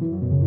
Thank 0.00 0.22
you. 0.22 0.39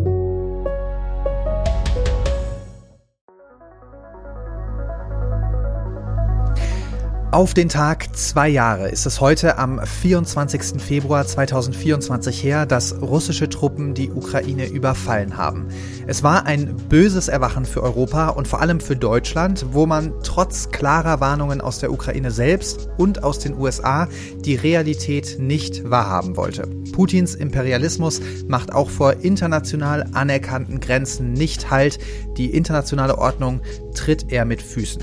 Auf 7.34 7.52
den 7.52 7.68
Tag 7.68 8.16
zwei 8.16 8.48
Jahre 8.48 8.90
ist 8.90 9.06
es 9.06 9.20
heute 9.20 9.58
am 9.58 9.84
24. 9.84 10.80
Februar 10.80 11.26
2024 11.26 12.40
her, 12.44 12.64
dass 12.64 13.02
russische 13.02 13.48
Truppen 13.48 13.92
die 13.92 14.12
Ukraine 14.12 14.68
überfallen 14.68 15.36
haben. 15.36 15.66
Es 16.06 16.22
war 16.22 16.46
ein 16.46 16.76
böses 16.88 17.26
Erwachen 17.26 17.64
für 17.64 17.82
Europa 17.82 18.28
und 18.28 18.46
vor 18.46 18.60
allem 18.60 18.78
für 18.78 18.94
Deutschland, 18.94 19.66
wo 19.72 19.84
man 19.84 20.12
trotz 20.22 20.70
klarer 20.70 21.18
Warnungen 21.18 21.60
aus 21.60 21.80
der 21.80 21.90
Ukraine 21.90 22.30
selbst 22.30 22.88
und 22.98 23.24
aus 23.24 23.40
den 23.40 23.58
USA 23.58 24.06
die 24.44 24.54
Realität 24.54 25.38
nicht 25.40 25.90
wahrhaben 25.90 26.36
wollte. 26.36 26.68
Putins 26.92 27.34
Imperialismus 27.34 28.20
macht 28.46 28.72
auch 28.72 28.90
vor 28.90 29.24
international 29.24 30.04
anerkannten 30.12 30.78
Grenzen 30.78 31.32
nicht 31.32 31.68
Halt. 31.68 31.98
Die 32.36 32.54
internationale 32.54 33.18
Ordnung 33.18 33.60
tritt 33.92 34.30
er 34.30 34.44
mit 34.44 34.62
Füßen. 34.62 35.02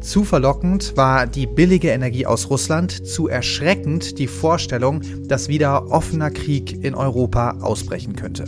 Zu 0.00 0.24
verlockend 0.24 0.96
war 0.96 1.26
die 1.26 1.46
billige 1.46 1.90
Energie 1.90 2.24
aus 2.24 2.48
Russland, 2.48 3.06
zu 3.06 3.28
erschreckend 3.28 4.18
die 4.18 4.28
Vorstellung, 4.28 5.02
dass 5.28 5.48
wieder 5.48 5.90
offener 5.90 6.30
Krieg 6.30 6.82
in 6.82 6.94
Europa 6.94 7.58
ausbrechen 7.60 8.16
könnte. 8.16 8.46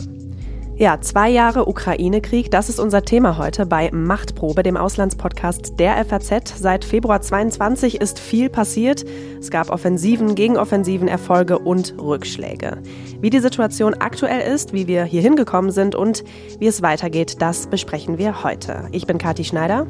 Ja, 0.75 0.99
zwei 0.99 1.29
Jahre 1.29 1.67
Ukraine-Krieg, 1.67 2.49
das 2.49 2.67
ist 2.67 2.79
unser 2.79 3.03
Thema 3.03 3.37
heute 3.37 3.67
bei 3.67 3.91
Machtprobe, 3.91 4.63
dem 4.63 4.75
Auslandspodcast 4.75 5.79
der 5.79 6.03
FAZ. 6.03 6.55
Seit 6.57 6.83
Februar 6.83 7.21
22 7.21 8.01
ist 8.01 8.19
viel 8.19 8.49
passiert. 8.49 9.05
Es 9.39 9.51
gab 9.51 9.69
Offensiven, 9.69 10.33
Gegenoffensiven, 10.33 11.07
Erfolge 11.07 11.59
und 11.59 11.93
Rückschläge. 11.99 12.79
Wie 13.21 13.29
die 13.29 13.39
Situation 13.39 13.93
aktuell 13.93 14.51
ist, 14.51 14.73
wie 14.73 14.87
wir 14.87 15.03
hier 15.03 15.21
hingekommen 15.21 15.69
sind 15.69 15.93
und 15.93 16.23
wie 16.57 16.67
es 16.67 16.81
weitergeht, 16.81 17.39
das 17.39 17.67
besprechen 17.67 18.17
wir 18.17 18.43
heute. 18.43 18.87
Ich 18.91 19.05
bin 19.05 19.19
Kathi 19.19 19.43
Schneider. 19.43 19.85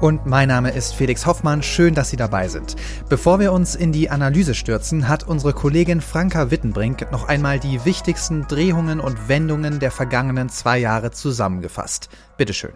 Und 0.00 0.26
mein 0.26 0.48
Name 0.48 0.72
ist 0.72 0.94
Felix 0.94 1.24
Hoffmann. 1.24 1.62
Schön, 1.62 1.94
dass 1.94 2.10
Sie 2.10 2.18
dabei 2.18 2.48
sind. 2.48 2.76
Bevor 3.08 3.40
wir 3.40 3.52
uns 3.52 3.74
in 3.74 3.92
die 3.92 4.10
Analyse 4.10 4.54
stürzen, 4.54 5.08
hat 5.08 5.26
unsere 5.26 5.54
Kollegin 5.54 6.02
Franka 6.02 6.50
Wittenbrink 6.50 7.10
noch 7.12 7.28
einmal 7.28 7.58
die 7.58 7.82
wichtigsten 7.86 8.46
Drehungen 8.46 9.00
und 9.00 9.28
Wendungen 9.28 9.80
der 9.80 9.90
vergangenen 9.90 10.50
zwei 10.50 10.78
Jahre 10.78 11.12
zusammengefasst. 11.12 12.10
Bitteschön. 12.36 12.72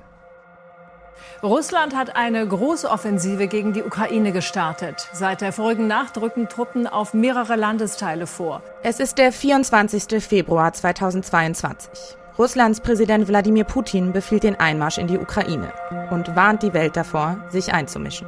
Russland 1.43 1.95
hat 1.95 2.17
eine 2.17 2.47
Großoffensive 2.47 3.49
gegen 3.49 3.73
die 3.75 3.83
Ukraine 3.83 4.33
gestartet. 4.33 5.09
Seit 5.13 5.43
der 5.43 5.53
vorigen 5.53 5.87
Nacht 5.87 6.19
rücken 6.19 6.49
Truppen 6.49 6.87
auf 6.87 7.13
mehrere 7.13 7.57
Landesteile 7.57 8.27
vor. 8.27 8.63
Es 8.83 8.99
ist 8.99 9.19
der 9.19 9.33
24. 9.33 10.23
Februar 10.23 10.73
2022. 10.73 12.19
Russlands 12.41 12.81
Präsident 12.81 13.29
Wladimir 13.29 13.65
Putin 13.65 14.13
befiehlt 14.13 14.45
den 14.45 14.59
Einmarsch 14.59 14.97
in 14.97 15.07
die 15.07 15.19
Ukraine 15.19 15.75
und 16.11 16.35
warnt 16.35 16.63
die 16.63 16.73
Welt 16.73 16.97
davor, 16.97 17.37
sich 17.51 17.75
einzumischen. 17.75 18.27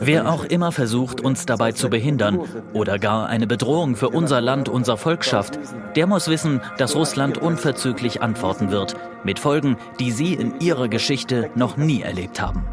Wer 0.00 0.28
auch 0.28 0.42
immer 0.42 0.72
versucht, 0.72 1.20
uns 1.20 1.46
dabei 1.46 1.70
zu 1.70 1.90
behindern 1.90 2.40
oder 2.72 2.98
gar 2.98 3.28
eine 3.28 3.46
Bedrohung 3.46 3.94
für 3.94 4.08
unser 4.08 4.40
Land, 4.40 4.68
unser 4.68 4.96
Volk 4.96 5.24
schafft, 5.24 5.60
der 5.94 6.08
muss 6.08 6.26
wissen, 6.26 6.60
dass 6.76 6.96
Russland 6.96 7.38
unverzüglich 7.38 8.20
antworten 8.20 8.72
wird, 8.72 8.96
mit 9.22 9.38
Folgen, 9.38 9.76
die 10.00 10.10
sie 10.10 10.34
in 10.34 10.58
ihrer 10.58 10.88
Geschichte 10.88 11.50
noch 11.54 11.76
nie 11.76 12.02
erlebt 12.02 12.42
haben. 12.42 12.64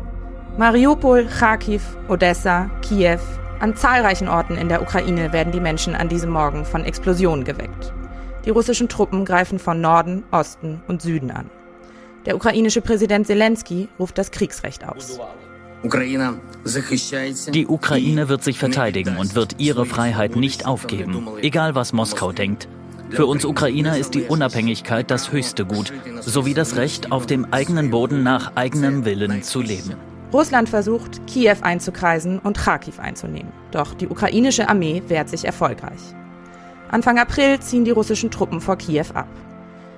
Mariupol, 0.58 1.28
Kharkiv, 1.28 1.84
Odessa, 2.08 2.72
Kiew, 2.82 3.20
an 3.60 3.76
zahlreichen 3.76 4.28
Orten 4.28 4.58
in 4.58 4.70
der 4.70 4.82
Ukraine 4.82 5.34
werden 5.34 5.54
die 5.54 5.60
Menschen 5.60 5.94
an 5.94 6.10
diesem 6.10 6.32
Morgen 6.32 6.66
von 6.66 6.84
Explosionen 6.84 7.46
geweckt. 7.46 7.94
Die 8.46 8.52
russischen 8.52 8.88
Truppen 8.90 9.26
greifen 9.26 9.58
von 9.58 9.82
Norden, 9.82 10.24
Osten 10.32 10.82
und 10.88 11.02
Süden 11.02 11.32
an. 11.32 11.50
Der 12.26 12.36
ukrainische 12.36 12.82
Präsident 12.82 13.28
Zelensky 13.28 13.90
ruft 14.00 14.18
das 14.18 14.32
Kriegsrecht 14.32 14.88
aus. 14.88 15.20
Die 15.84 17.68
Ukraine 17.68 18.30
wird 18.30 18.44
sich 18.44 18.58
verteidigen 18.58 19.18
und 19.18 19.36
wird 19.36 19.56
ihre 19.60 19.86
Freiheit 19.86 20.36
nicht 20.36 20.66
aufgeben, 20.66 21.28
egal 21.42 21.76
was 21.76 21.94
Moskau 21.94 22.32
denkt. 22.32 22.68
Für 23.12 23.28
uns 23.28 23.46
Ukrainer 23.46 23.98
ist 23.98 24.16
die 24.16 24.24
Unabhängigkeit 24.24 25.12
das 25.12 25.32
höchste 25.32 25.66
Gut, 25.66 25.94
sowie 26.22 26.56
das 26.56 26.76
Recht, 26.76 27.12
auf 27.12 27.28
dem 27.28 27.54
eigenen 27.54 27.92
Boden 27.92 28.24
nach 28.24 28.56
eigenem 28.56 29.06
Willen 29.06 29.44
zu 29.44 29.62
leben. 29.62 29.94
Russland 30.34 30.70
versucht, 30.70 31.26
Kiew 31.28 31.58
einzukreisen 31.62 32.40
und 32.40 32.58
Kharkiv 32.58 33.00
einzunehmen. 33.00 33.54
Doch 33.72 33.94
die 33.94 34.08
ukrainische 34.08 34.68
Armee 34.68 35.04
wehrt 35.08 35.30
sich 35.30 35.46
erfolgreich. 35.46 36.02
Anfang 36.90 37.18
April 37.18 37.60
ziehen 37.60 37.84
die 37.84 37.92
russischen 37.92 38.32
Truppen 38.32 38.62
vor 38.62 38.78
Kiew 38.78 39.06
ab. 39.14 39.28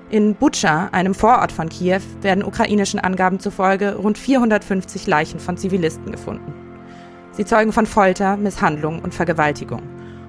In 0.10 0.36
Butscha, 0.36 0.88
einem 0.94 1.14
Vorort 1.14 1.52
von 1.52 1.68
Kiew, 1.68 2.00
werden 2.22 2.44
ukrainischen 2.44 3.00
Angaben 3.00 3.40
zufolge 3.40 3.96
rund 3.96 4.18
450 4.18 5.06
Leichen 5.06 5.40
von 5.40 5.58
Zivilisten 5.58 6.12
gefunden. 6.14 6.54
Sie 7.34 7.44
zeugen 7.44 7.74
von 7.74 7.86
Folter, 7.86 8.38
Misshandlung 8.38 9.02
und 9.02 9.14
Vergewaltigung 9.14 9.82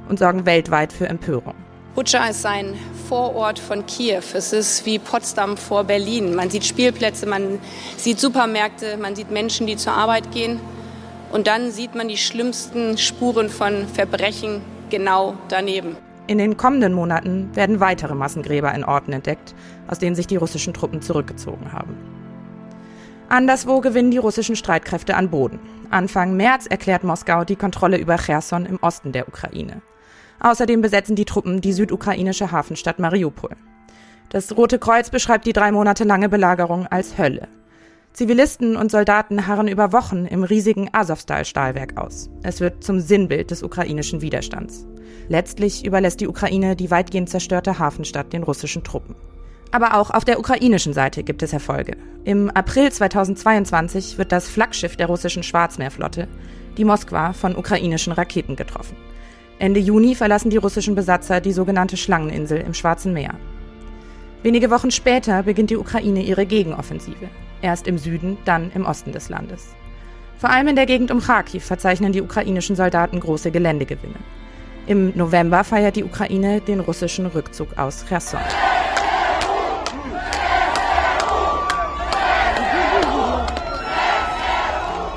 und 0.08 0.18
sorgen 0.18 0.46
weltweit 0.46 0.92
für 0.92 1.08
Empörung. 1.08 1.54
Butscha 1.94 2.26
ist 2.26 2.44
ein 2.44 2.74
Vorort 3.08 3.58
von 3.58 3.86
Kiew. 3.86 4.22
Es 4.34 4.52
ist 4.52 4.84
wie 4.84 4.98
Potsdam 4.98 5.56
vor 5.56 5.84
Berlin. 5.84 6.34
Man 6.34 6.50
sieht 6.50 6.64
Spielplätze, 6.64 7.26
man 7.26 7.60
sieht 7.96 8.18
Supermärkte, 8.18 8.96
man 8.98 9.14
sieht 9.14 9.30
Menschen, 9.30 9.66
die 9.66 9.76
zur 9.76 9.92
Arbeit 9.92 10.32
gehen. 10.32 10.60
Und 11.32 11.46
dann 11.46 11.70
sieht 11.70 11.94
man 11.94 12.08
die 12.08 12.16
schlimmsten 12.16 12.98
Spuren 12.98 13.48
von 13.48 13.86
Verbrechen 13.86 14.60
genau 14.90 15.34
daneben. 15.48 15.96
In 16.28 16.36
den 16.36 16.58
kommenden 16.58 16.92
Monaten 16.92 17.48
werden 17.56 17.80
weitere 17.80 18.14
Massengräber 18.14 18.72
in 18.74 18.84
Orten 18.84 19.14
entdeckt, 19.14 19.54
aus 19.88 19.98
denen 19.98 20.14
sich 20.14 20.26
die 20.26 20.36
russischen 20.36 20.74
Truppen 20.74 21.00
zurückgezogen 21.00 21.72
haben. 21.72 21.96
Anderswo 23.30 23.80
gewinnen 23.80 24.10
die 24.10 24.18
russischen 24.18 24.54
Streitkräfte 24.54 25.16
an 25.16 25.30
Boden. 25.30 25.58
Anfang 25.90 26.36
März 26.36 26.66
erklärt 26.66 27.02
Moskau 27.02 27.44
die 27.44 27.56
Kontrolle 27.56 27.96
über 27.96 28.18
Cherson 28.18 28.66
im 28.66 28.78
Osten 28.82 29.12
der 29.12 29.26
Ukraine. 29.26 29.80
Außerdem 30.40 30.82
besetzen 30.82 31.16
die 31.16 31.24
Truppen 31.24 31.62
die 31.62 31.72
südukrainische 31.72 32.52
Hafenstadt 32.52 32.98
Mariupol. 32.98 33.56
Das 34.28 34.54
Rote 34.54 34.78
Kreuz 34.78 35.08
beschreibt 35.08 35.46
die 35.46 35.54
drei 35.54 35.72
Monate 35.72 36.04
lange 36.04 36.28
Belagerung 36.28 36.86
als 36.86 37.16
Hölle. 37.16 37.48
Zivilisten 38.18 38.74
und 38.74 38.90
Soldaten 38.90 39.46
harren 39.46 39.68
über 39.68 39.92
Wochen 39.92 40.26
im 40.26 40.42
riesigen 40.42 40.88
Azovstal-Stahlwerk 40.90 41.96
aus. 41.98 42.28
Es 42.42 42.60
wird 42.60 42.82
zum 42.82 42.98
Sinnbild 42.98 43.52
des 43.52 43.62
ukrainischen 43.62 44.22
Widerstands. 44.22 44.88
Letztlich 45.28 45.84
überlässt 45.84 46.20
die 46.20 46.26
Ukraine 46.26 46.74
die 46.74 46.90
weitgehend 46.90 47.30
zerstörte 47.30 47.78
Hafenstadt 47.78 48.32
den 48.32 48.42
russischen 48.42 48.82
Truppen. 48.82 49.14
Aber 49.70 49.96
auch 49.96 50.10
auf 50.10 50.24
der 50.24 50.40
ukrainischen 50.40 50.94
Seite 50.94 51.22
gibt 51.22 51.44
es 51.44 51.52
Erfolge. 51.52 51.96
Im 52.24 52.50
April 52.50 52.90
2022 52.90 54.18
wird 54.18 54.32
das 54.32 54.48
Flaggschiff 54.48 54.96
der 54.96 55.06
russischen 55.06 55.44
Schwarzmeerflotte, 55.44 56.26
die 56.76 56.84
Moskwa, 56.84 57.32
von 57.32 57.54
ukrainischen 57.54 58.12
Raketen 58.12 58.56
getroffen. 58.56 58.96
Ende 59.60 59.78
Juni 59.78 60.16
verlassen 60.16 60.50
die 60.50 60.56
russischen 60.56 60.96
Besatzer 60.96 61.40
die 61.40 61.52
sogenannte 61.52 61.96
Schlangeninsel 61.96 62.58
im 62.62 62.74
Schwarzen 62.74 63.12
Meer. 63.12 63.36
Wenige 64.42 64.72
Wochen 64.72 64.90
später 64.90 65.44
beginnt 65.44 65.70
die 65.70 65.76
Ukraine 65.76 66.24
ihre 66.24 66.46
Gegenoffensive. 66.46 67.28
Erst 67.62 67.86
im 67.86 67.98
Süden, 67.98 68.38
dann 68.44 68.70
im 68.72 68.86
Osten 68.86 69.12
des 69.12 69.28
Landes. 69.28 69.74
Vor 70.38 70.50
allem 70.50 70.68
in 70.68 70.76
der 70.76 70.86
Gegend 70.86 71.10
um 71.10 71.20
Kharkiv 71.20 71.64
verzeichnen 71.64 72.12
die 72.12 72.22
ukrainischen 72.22 72.76
Soldaten 72.76 73.18
große 73.18 73.50
Geländegewinne. 73.50 74.14
Im 74.86 75.12
November 75.16 75.64
feiert 75.64 75.96
die 75.96 76.04
Ukraine 76.04 76.60
den 76.60 76.80
russischen 76.80 77.26
Rückzug 77.26 77.76
aus 77.76 78.06
Cherson. 78.08 78.40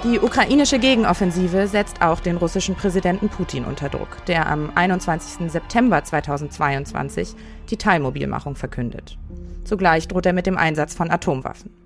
Die 0.04 0.20
ukrainische 0.20 0.80
Gegenoffensive 0.80 1.68
setzt 1.68 2.02
auch 2.02 2.20
den 2.20 2.38
russischen 2.38 2.74
Präsidenten 2.74 3.30
Putin 3.30 3.66
unter 3.66 3.88
Druck, 3.88 4.26
der 4.26 4.48
am 4.48 4.72
21. 4.74 5.52
September 5.52 6.04
2022 6.04 7.36
die 7.70 7.78
Teilmobilmachung 7.78 8.56
verkündet. 8.56 9.20
Zugleich 9.64 10.08
droht 10.08 10.26
er 10.26 10.34
mit 10.34 10.48
dem 10.48 10.58
Einsatz 10.58 10.96
von 10.96 11.12
Atomwaffen. 11.12 11.81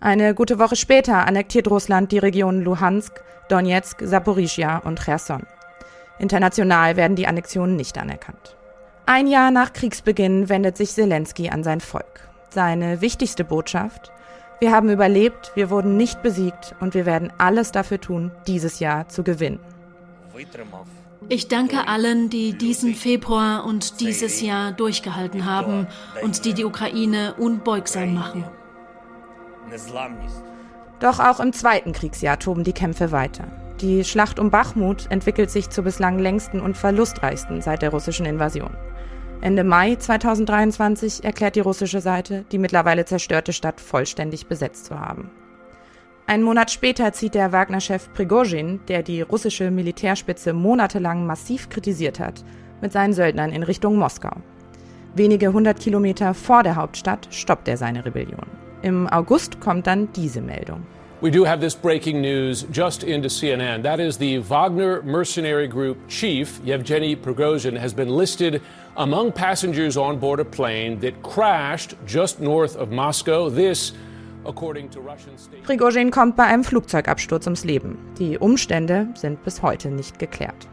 Eine 0.00 0.34
gute 0.34 0.58
Woche 0.58 0.76
später 0.76 1.26
annektiert 1.26 1.68
Russland 1.68 2.10
die 2.10 2.18
Regionen 2.18 2.62
Luhansk, 2.62 3.22
Donetsk, 3.50 4.00
Saporischia 4.02 4.78
und 4.78 4.98
Cherson. 4.98 5.42
International 6.18 6.96
werden 6.96 7.16
die 7.16 7.26
Annexionen 7.26 7.76
nicht 7.76 7.98
anerkannt. 7.98 8.56
Ein 9.04 9.26
Jahr 9.26 9.50
nach 9.50 9.74
Kriegsbeginn 9.74 10.48
wendet 10.48 10.78
sich 10.78 10.92
Zelensky 10.92 11.50
an 11.50 11.64
sein 11.64 11.80
Volk. 11.80 12.28
Seine 12.48 13.02
wichtigste 13.02 13.44
Botschaft? 13.44 14.10
Wir 14.58 14.72
haben 14.72 14.88
überlebt, 14.88 15.52
wir 15.54 15.68
wurden 15.68 15.98
nicht 15.98 16.22
besiegt 16.22 16.74
und 16.80 16.94
wir 16.94 17.04
werden 17.04 17.30
alles 17.36 17.70
dafür 17.70 18.00
tun, 18.00 18.30
dieses 18.46 18.78
Jahr 18.80 19.08
zu 19.08 19.22
gewinnen. 19.22 19.58
Ich 21.28 21.48
danke 21.48 21.88
allen, 21.88 22.30
die 22.30 22.54
diesen 22.54 22.94
Februar 22.94 23.66
und 23.66 24.00
dieses 24.00 24.40
Jahr 24.40 24.72
durchgehalten 24.72 25.44
haben 25.44 25.86
und 26.22 26.44
die 26.46 26.54
die 26.54 26.64
Ukraine 26.64 27.34
unbeugsam 27.36 28.14
machen. 28.14 28.44
Doch 31.00 31.18
auch 31.18 31.40
im 31.40 31.52
zweiten 31.52 31.92
Kriegsjahr 31.92 32.38
toben 32.38 32.64
die 32.64 32.72
Kämpfe 32.72 33.12
weiter. 33.12 33.44
Die 33.80 34.04
Schlacht 34.04 34.38
um 34.38 34.50
Bachmut 34.50 35.06
entwickelt 35.10 35.50
sich 35.50 35.70
zur 35.70 35.84
bislang 35.84 36.18
längsten 36.18 36.60
und 36.60 36.76
verlustreichsten 36.76 37.62
seit 37.62 37.80
der 37.80 37.90
russischen 37.90 38.26
Invasion. 38.26 38.76
Ende 39.40 39.64
Mai 39.64 39.94
2023 39.94 41.24
erklärt 41.24 41.56
die 41.56 41.60
russische 41.60 42.02
Seite, 42.02 42.44
die 42.52 42.58
mittlerweile 42.58 43.06
zerstörte 43.06 43.54
Stadt 43.54 43.80
vollständig 43.80 44.48
besetzt 44.48 44.84
zu 44.84 45.00
haben. 45.00 45.30
Einen 46.26 46.42
Monat 46.42 46.70
später 46.70 47.12
zieht 47.12 47.34
der 47.34 47.50
Wagner-Chef 47.50 48.12
Prigozhin, 48.12 48.80
der 48.86 49.02
die 49.02 49.22
russische 49.22 49.70
Militärspitze 49.70 50.52
monatelang 50.52 51.26
massiv 51.26 51.70
kritisiert 51.70 52.20
hat, 52.20 52.44
mit 52.82 52.92
seinen 52.92 53.14
Söldnern 53.14 53.50
in 53.50 53.62
Richtung 53.62 53.96
Moskau. 53.96 54.36
Wenige 55.14 55.52
hundert 55.52 55.80
Kilometer 55.80 56.34
vor 56.34 56.62
der 56.62 56.76
Hauptstadt 56.76 57.28
stoppt 57.30 57.66
er 57.66 57.78
seine 57.78 58.04
Rebellion. 58.04 58.46
Im 58.82 59.06
August 59.08 59.60
kommt 59.60 59.86
dann 59.86 60.12
diese 60.12 60.40
Meldung. 60.40 60.86
We 61.22 61.30
do 61.30 61.44
have 61.44 61.60
this 61.60 61.74
breaking 61.74 62.22
news 62.22 62.64
just 62.72 63.02
into 63.02 63.28
CNN. 63.28 63.82
That 63.82 64.00
is 64.00 64.16
the 64.16 64.38
Wagner 64.38 65.02
mercenary 65.02 65.68
group 65.68 65.98
chief, 66.08 66.60
Yevgeny 66.64 67.14
Prigozhin, 67.14 67.76
has 67.76 67.92
been 67.92 68.08
listed 68.08 68.62
among 68.96 69.32
passengers 69.32 69.98
on 69.98 70.18
board 70.18 70.40
a 70.40 70.44
plane 70.44 70.98
that 71.00 71.22
crashed 71.22 71.94
just 72.06 72.40
north 72.40 72.74
of 72.76 72.90
Moscow. 72.90 73.50
This 73.50 73.92
Prigozhin 75.64 76.10
kommt 76.10 76.36
bei 76.36 76.44
einem 76.44 76.64
Flugzeugabsturz 76.64 77.46
ums 77.46 77.64
Leben. 77.64 77.98
Die 78.18 78.38
Umstände 78.38 79.08
sind 79.14 79.44
bis 79.44 79.60
heute 79.60 79.90
nicht 79.90 80.18
geklärt. 80.18 80.66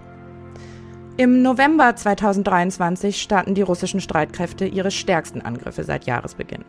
Im 1.17 1.41
November 1.41 1.95
2023 1.95 3.21
starten 3.21 3.55
die 3.55 3.63
russischen 3.63 3.99
Streitkräfte 3.99 4.65
ihre 4.65 4.91
stärksten 4.91 5.41
Angriffe 5.41 5.83
seit 5.83 6.05
Jahresbeginn. 6.05 6.63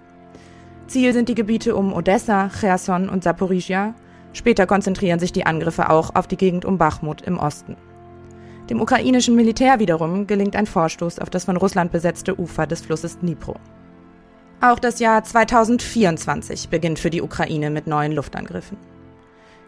Ziel 0.89 1.13
sind 1.13 1.29
die 1.29 1.35
Gebiete 1.35 1.77
um 1.77 1.93
Odessa, 1.93 2.49
Cherson 2.49 3.11
und 3.11 3.23
Saporizhia. 3.23 3.95
Später 4.33 4.67
konzentrieren 4.67 5.19
sich 5.19 5.33
die 5.33 5.45
Angriffe 5.45 5.91
auch 5.91 6.15
auf 6.15 6.27
die 6.27 6.39
Gegend 6.39 6.65
um 6.65 6.79
Bachmut 6.79 7.21
im 7.23 7.39
Osten. 7.39 7.77
Dem 8.71 8.81
ukrainischen 8.81 9.37
Militär 9.37 9.81
wiederum 9.81 10.27
gelingt 10.27 10.57
ein 10.57 10.67
Vorstoß 10.67 11.19
auf 11.19 11.29
das 11.29 11.45
von 11.45 11.59
Russland 11.59 11.93
besetzte 11.93 12.39
Ufer 12.41 12.67
des 12.67 12.81
Flusses 12.81 13.19
Dnipro. 13.19 13.57
Auch 14.63 14.79
das 14.79 14.99
Jahr 14.99 15.23
2024 15.23 16.71
beginnt 16.71 16.99
für 16.99 17.11
die 17.11 17.23
Ukraine 17.23 17.71
mit 17.71 17.87
neuen 17.87 18.13
Luftangriffen. 18.13 18.79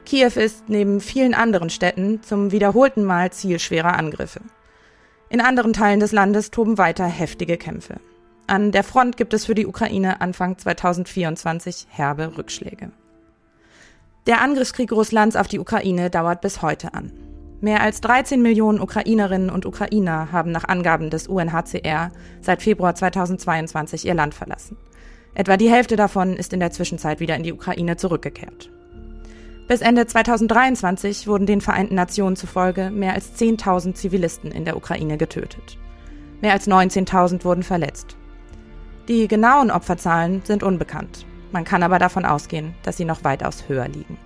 Kiew 0.07 0.33
ist 0.37 0.69
neben 0.69 1.01
vielen 1.01 1.35
anderen 1.35 1.69
Städten 1.71 2.23
zum 2.23 2.51
wiederholten 2.51 3.05
Mal 3.05 3.31
Ziel 3.31 3.59
schwerer 3.59 3.99
Angriffe. 3.99 4.41
In 5.29 5.43
anderen 5.43 5.75
Teilen 5.75 6.01
des 6.01 6.13
Landes 6.13 6.51
toben 6.51 6.79
weiter 6.79 7.05
heftige 7.05 7.59
Kämpfe. 7.59 8.01
An 8.51 8.73
der 8.73 8.83
Front 8.83 9.17
gibt 9.17 9.33
es 9.33 9.47
für 9.47 9.55
die 9.55 9.69
Ukraine 9.69 10.21
Anfang 10.21 10.59
2024 10.59 11.87
herbe 11.89 12.37
Rückschläge. 12.37 12.91
Der 14.27 14.41
Angriffskrieg 14.41 14.91
Russlands 14.91 15.37
auf 15.37 15.47
die 15.47 15.61
Ukraine 15.61 16.11
dauert 16.11 16.41
bis 16.41 16.61
heute 16.61 16.93
an. 16.93 17.13
Mehr 17.61 17.81
als 17.81 18.01
13 18.01 18.43
Millionen 18.43 18.81
Ukrainerinnen 18.81 19.51
und 19.51 19.67
Ukrainer 19.67 20.33
haben 20.33 20.51
nach 20.51 20.65
Angaben 20.65 21.11
des 21.11 21.29
UNHCR 21.29 22.11
seit 22.41 22.61
Februar 22.61 22.97
2022 22.97 24.05
ihr 24.05 24.15
Land 24.15 24.35
verlassen. 24.35 24.77
Etwa 25.33 25.57
die 25.57 25.71
Hälfte 25.71 25.95
davon 25.95 26.35
ist 26.35 26.53
in 26.53 26.59
der 26.59 26.73
Zwischenzeit 26.73 27.21
wieder 27.21 27.37
in 27.37 27.45
die 27.45 27.53
Ukraine 27.53 27.99
zurückgekehrt. 27.99 28.69
Bis 29.69 29.81
Ende 29.81 30.09
2023 30.09 31.29
wurden 31.29 31.47
den 31.47 31.61
Vereinten 31.61 31.95
Nationen 31.95 32.35
zufolge 32.35 32.91
mehr 32.91 33.15
als 33.15 33.33
10.000 33.41 33.95
Zivilisten 33.95 34.51
in 34.51 34.65
der 34.65 34.77
Ukraine 34.77 35.19
getötet. 35.19 35.79
Mehr 36.41 36.55
als 36.55 36.67
19.000 36.67 37.45
wurden 37.45 37.63
verletzt. 37.63 38.17
Die 39.11 39.27
genauen 39.27 39.73
Opferzahlen 39.73 40.41
sind 40.45 40.63
unbekannt. 40.63 41.27
Man 41.51 41.65
kann 41.65 41.83
aber 41.83 41.99
davon 41.99 42.25
ausgehen, 42.25 42.75
dass 42.85 42.97
sie 42.97 43.05
noch 43.05 43.25
weitaus 43.25 43.65
höher 43.67 43.89
liegen. 43.89 44.17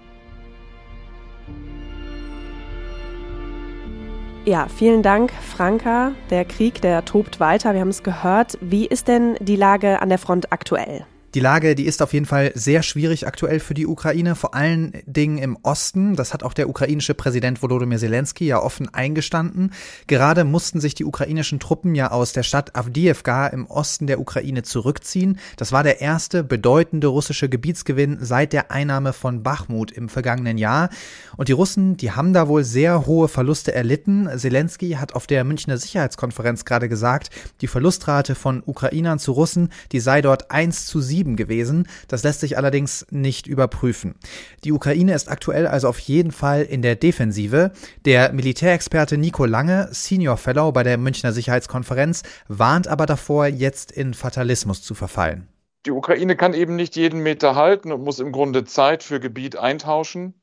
Ja, 4.44 4.66
vielen 4.68 5.02
Dank, 5.02 5.32
Franka. 5.32 6.12
Der 6.28 6.44
Krieg, 6.44 6.82
der 6.82 7.06
tobt 7.06 7.40
weiter. 7.40 7.72
Wir 7.72 7.80
haben 7.80 7.88
es 7.88 8.02
gehört. 8.02 8.58
Wie 8.60 8.84
ist 8.84 9.08
denn 9.08 9.36
die 9.40 9.56
Lage 9.56 10.02
an 10.02 10.10
der 10.10 10.18
Front 10.18 10.52
aktuell? 10.52 11.06
Die 11.34 11.40
Lage, 11.40 11.74
die 11.74 11.86
ist 11.86 12.00
auf 12.00 12.12
jeden 12.12 12.26
Fall 12.26 12.52
sehr 12.54 12.84
schwierig 12.84 13.26
aktuell 13.26 13.58
für 13.58 13.74
die 13.74 13.88
Ukraine, 13.88 14.36
vor 14.36 14.54
allen 14.54 14.92
Dingen 15.04 15.38
im 15.38 15.58
Osten. 15.64 16.14
Das 16.14 16.32
hat 16.32 16.44
auch 16.44 16.52
der 16.52 16.68
ukrainische 16.68 17.12
Präsident 17.12 17.60
Volodymyr 17.60 17.98
Zelensky 17.98 18.46
ja 18.46 18.62
offen 18.62 18.94
eingestanden. 18.94 19.72
Gerade 20.06 20.44
mussten 20.44 20.78
sich 20.78 20.94
die 20.94 21.04
ukrainischen 21.04 21.58
Truppen 21.58 21.96
ja 21.96 22.12
aus 22.12 22.34
der 22.34 22.44
Stadt 22.44 22.76
Avdiivka 22.76 23.48
im 23.48 23.66
Osten 23.66 24.06
der 24.06 24.20
Ukraine 24.20 24.62
zurückziehen. 24.62 25.40
Das 25.56 25.72
war 25.72 25.82
der 25.82 26.00
erste 26.00 26.44
bedeutende 26.44 27.08
russische 27.08 27.48
Gebietsgewinn 27.48 28.18
seit 28.20 28.52
der 28.52 28.70
Einnahme 28.70 29.12
von 29.12 29.42
Bachmut 29.42 29.90
im 29.90 30.08
vergangenen 30.08 30.56
Jahr. 30.56 30.88
Und 31.36 31.48
die 31.48 31.52
Russen, 31.52 31.96
die 31.96 32.12
haben 32.12 32.32
da 32.32 32.46
wohl 32.46 32.62
sehr 32.62 33.06
hohe 33.06 33.26
Verluste 33.26 33.74
erlitten. 33.74 34.28
Zelensky 34.36 34.90
hat 35.00 35.16
auf 35.16 35.26
der 35.26 35.42
Münchner 35.42 35.78
Sicherheitskonferenz 35.78 36.64
gerade 36.64 36.88
gesagt, 36.88 37.30
die 37.60 37.66
Verlustrate 37.66 38.36
von 38.36 38.62
Ukrainern 38.64 39.18
zu 39.18 39.32
Russen, 39.32 39.70
die 39.90 39.98
sei 39.98 40.22
dort 40.22 40.52
1 40.52 40.86
zu 40.86 41.00
7 41.00 41.23
7 41.24 41.36
gewesen. 41.36 41.88
Das 42.08 42.22
lässt 42.22 42.40
sich 42.40 42.56
allerdings 42.56 43.06
nicht 43.10 43.46
überprüfen. 43.46 44.14
Die 44.62 44.72
Ukraine 44.72 45.14
ist 45.14 45.30
aktuell 45.30 45.66
also 45.66 45.88
auf 45.88 45.98
jeden 45.98 46.30
Fall 46.30 46.62
in 46.62 46.82
der 46.82 46.96
Defensive. 46.96 47.72
Der 48.04 48.32
Militärexperte 48.32 49.16
Nico 49.16 49.44
Lange, 49.44 49.88
Senior 49.90 50.36
Fellow 50.36 50.70
bei 50.72 50.82
der 50.82 50.98
Münchner 50.98 51.32
Sicherheitskonferenz, 51.32 52.22
warnt 52.48 52.88
aber 52.88 53.06
davor, 53.06 53.46
jetzt 53.46 53.90
in 53.90 54.14
Fatalismus 54.14 54.82
zu 54.82 54.94
verfallen. 54.94 55.48
Die 55.86 55.90
Ukraine 55.90 56.36
kann 56.36 56.54
eben 56.54 56.76
nicht 56.76 56.96
jeden 56.96 57.20
Meter 57.22 57.54
halten 57.54 57.92
und 57.92 58.02
muss 58.02 58.18
im 58.18 58.32
Grunde 58.32 58.64
Zeit 58.64 59.02
für 59.02 59.20
Gebiet 59.20 59.56
eintauschen. 59.56 60.34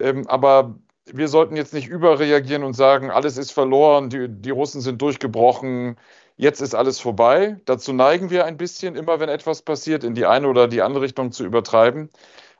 Ähm, 0.00 0.26
aber 0.26 0.78
wir 1.06 1.28
sollten 1.28 1.56
jetzt 1.56 1.72
nicht 1.72 1.88
überreagieren 1.88 2.64
und 2.64 2.74
sagen, 2.74 3.10
alles 3.10 3.38
ist 3.38 3.52
verloren, 3.52 4.10
die, 4.10 4.28
die 4.28 4.50
Russen 4.50 4.80
sind 4.80 5.00
durchgebrochen, 5.00 5.96
jetzt 6.38 6.62
ist 6.62 6.74
alles 6.74 6.98
vorbei. 6.98 7.60
Dazu 7.66 7.92
neigen 7.92 8.30
wir 8.30 8.46
ein 8.46 8.56
bisschen, 8.56 8.96
immer 8.96 9.20
wenn 9.20 9.28
etwas 9.28 9.60
passiert, 9.62 10.04
in 10.04 10.14
die 10.14 10.24
eine 10.24 10.48
oder 10.48 10.68
die 10.68 10.80
andere 10.80 11.02
Richtung 11.04 11.32
zu 11.32 11.44
übertreiben. 11.44 12.10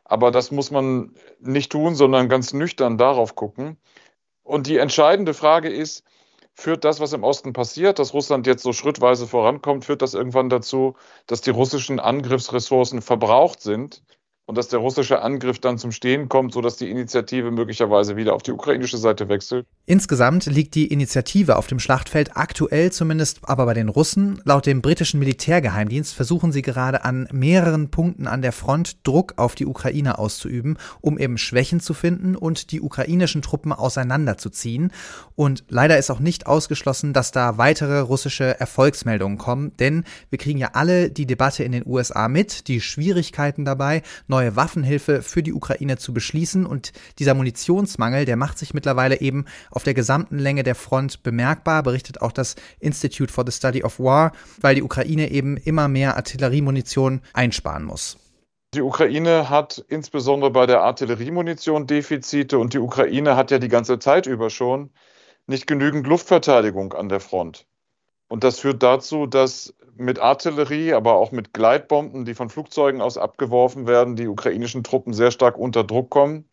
Aber 0.05 0.31
das 0.31 0.51
muss 0.51 0.71
man 0.71 1.15
nicht 1.41 1.73
tun, 1.73 1.95
sondern 1.95 2.29
ganz 2.29 2.53
nüchtern 2.53 2.99
darauf 2.99 3.35
gucken. 3.35 3.79
Und 4.43 4.67
die 4.67 4.79
entscheidende 4.79 5.35
Frage 5.35 5.71
ist, 5.71 6.05
führt 6.55 6.85
das, 6.85 7.01
was 7.01 7.13
im 7.13 7.25
Osten 7.25 7.53
passiert, 7.53 7.99
dass 7.99 8.15
Russland 8.15 8.47
jetzt 8.47 8.63
so 8.63 8.73
schrittweise 8.73 9.27
vorankommt, 9.27 9.85
führt 9.85 10.03
das 10.03 10.15
irgendwann 10.15 10.49
dazu, 10.51 10.97
dass 11.27 11.41
die 11.41 11.51
russischen 11.51 12.01
Angriffsressourcen 12.01 13.01
verbraucht 13.01 13.61
sind 13.61 14.03
und 14.49 14.57
dass 14.57 14.69
der 14.69 14.79
russische 14.79 15.21
Angriff 15.21 15.59
dann 15.59 15.77
zum 15.77 15.93
Stehen 15.93 16.31
kommt, 16.31 16.55
sodass 16.55 16.77
die 16.77 16.91
Initiative 16.91 17.51
möglicherweise 17.51 18.17
wieder 18.17 18.33
auf 18.33 18.43
die 18.43 18.53
ukrainische 18.53 18.97
Seite 18.97 19.29
wechselt. 19.29 19.67
Insgesamt 19.85 20.47
liegt 20.47 20.75
die 20.75 20.87
Initiative 20.87 21.57
auf 21.57 21.67
dem 21.67 21.79
Schlachtfeld 21.79 22.35
aktuell 22.35 22.91
zumindest 22.91 23.41
aber 23.43 23.67
bei 23.67 23.75
den 23.75 23.91
Russen. 23.91 24.41
Laut 24.45 24.65
dem 24.65 24.81
britischen 24.81 25.21
Militärgeheimdienst 25.21 26.15
versuchen 26.15 26.51
sie 26.51 26.63
gerade 26.63 27.05
an 27.05 27.29
mehreren 27.31 27.91
Punkten 27.91 28.27
an 28.27 28.41
der 28.41 28.53
Front 28.53 29.07
Druck 29.07 29.35
auf 29.37 29.55
die 29.55 29.67
Ukraine 29.67 30.19
auszuüben, 30.19 30.79
um 31.03 31.19
eben 31.19 31.37
Schwächen 31.37 31.81
zu 31.81 31.93
finden 31.93 32.35
und 32.35 32.73
die 32.73 32.81
ukrainischen 32.81 33.43
Truppen 33.43 33.75
auseinanderzuziehen. 33.75 34.93
Und 35.35 35.65
leider 35.69 35.99
ist 35.99 36.11
auch 36.11 36.21
nicht 36.21 36.47
ausgeschlossen, 36.47 37.13
dass 37.13 37.33
da 37.33 37.59
weitere 37.59 38.01
russische 38.01 38.59
Erfolgsmeldungen 38.59 39.37
kommen, 39.37 39.77
denn 39.77 40.05
wir 40.31 40.39
kriegen 40.39 40.59
ja 40.59 40.71
alle 40.73 41.11
die 41.11 41.27
Debatte 41.27 41.65
in 41.65 41.73
den 41.73 41.85
USA 41.87 42.29
mit, 42.29 42.67
die 42.69 42.81
Schwierigkeiten 42.81 43.67
dabei, 43.67 44.01
Waffenhilfe 44.57 45.23
für 45.23 45.43
die 45.43 45.53
Ukraine 45.53 45.99
zu 45.99 46.13
beschließen. 46.13 46.67
Und 46.67 46.93
dieser 47.19 47.35
Munitionsmangel, 47.35 48.25
der 48.25 48.37
macht 48.37 48.59
sich 48.59 48.75
mittlerweile 48.75 49.21
eben 49.21 49.45
auf 49.71 49.85
der 49.85 49.95
gesamten 49.95 50.39
Länge 50.39 50.63
der 50.63 50.75
Front 50.75 51.23
bemerkbar, 51.23 51.83
berichtet 51.83 52.23
auch 52.23 52.33
das 52.33 52.57
Institute 52.81 53.33
for 53.33 53.45
the 53.47 53.53
Study 53.53 53.85
of 53.85 53.99
War, 53.99 54.33
weil 54.61 54.75
die 54.75 54.83
Ukraine 54.83 55.31
eben 55.31 55.57
immer 55.57 55.89
mehr 55.89 56.17
Artilleriemunition 56.17 57.21
einsparen 57.33 57.85
muss. 57.85 58.19
Die 58.75 58.83
Ukraine 58.83 59.49
hat 59.49 59.83
insbesondere 59.89 60.51
bei 60.51 60.67
der 60.67 60.83
Artilleriemunition 60.83 61.87
Defizite 61.87 62.59
und 62.59 62.75
die 62.75 62.79
Ukraine 62.79 63.35
hat 63.35 63.51
ja 63.51 63.59
die 63.59 63.69
ganze 63.69 63.99
Zeit 63.99 64.27
über 64.27 64.51
schon 64.51 64.91
nicht 65.47 65.67
genügend 65.67 66.07
Luftverteidigung 66.07 66.93
an 66.93 67.09
der 67.09 67.21
Front. 67.21 67.67
Und 68.29 68.45
das 68.45 68.61
führt 68.61 68.83
dazu, 68.83 69.27
dass 69.27 69.75
mit 69.99 70.19
Artillerie, 70.19 70.93
aber 70.95 71.15
auch 71.15 71.33
mit 71.33 71.53
Gleitbomben, 71.53 72.25
die 72.25 72.35
von 72.35 72.51
Flugzeugen 72.51 73.01
aus 73.01 73.19
abgeworfen 73.19 73.87
werden, 73.87 74.17
die 74.17 74.29
ukrainischen 74.29 74.85
Truppen 74.85 75.13
sehr 75.13 75.31
stark 75.31 75.59
unter 75.59 75.85
Druck 75.85 76.11
kommen. 76.11 76.49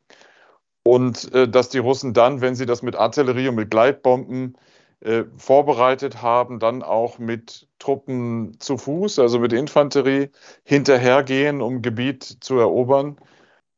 Und 0.84 1.34
äh, 1.34 1.48
dass 1.48 1.70
die 1.70 1.80
Russen 1.80 2.14
dann, 2.14 2.42
wenn 2.42 2.56
sie 2.56 2.66
das 2.66 2.82
mit 2.82 2.96
Artillerie 2.96 3.48
und 3.48 3.56
mit 3.56 3.72
Gleitbomben 3.72 4.58
äh, 5.02 5.24
vorbereitet 5.38 6.22
haben, 6.22 6.60
dann 6.60 6.84
auch 6.84 7.20
mit 7.20 7.68
Truppen 7.80 8.60
zu 8.60 8.78
Fuß, 8.78 9.20
also 9.20 9.40
mit 9.40 9.54
Infanterie, 9.54 10.30
hinterhergehen, 10.64 11.62
um 11.62 11.82
Gebiet 11.82 12.24
zu 12.24 12.58
erobern. 12.58 13.18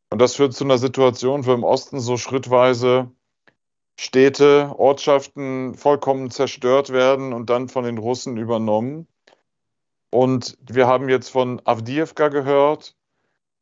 Und 0.10 0.22
das 0.22 0.36
führt 0.36 0.54
zu 0.54 0.64
einer 0.64 0.78
Situation, 0.78 1.46
wo 1.46 1.54
im 1.54 1.64
Osten 1.64 2.00
so 2.00 2.18
schrittweise 2.18 3.12
Städte, 4.00 4.74
Ortschaften 4.78 5.74
vollkommen 5.76 6.30
zerstört 6.30 6.92
werden 6.92 7.34
und 7.34 7.50
dann 7.50 7.68
von 7.68 7.84
den 7.84 7.98
Russen 7.98 8.38
übernommen. 8.38 9.08
Und 10.10 10.58
wir 10.62 10.88
haben 10.88 11.10
jetzt 11.10 11.30
von 11.30 11.62
Avdiivka 11.66 12.30
gehört. 12.30 12.96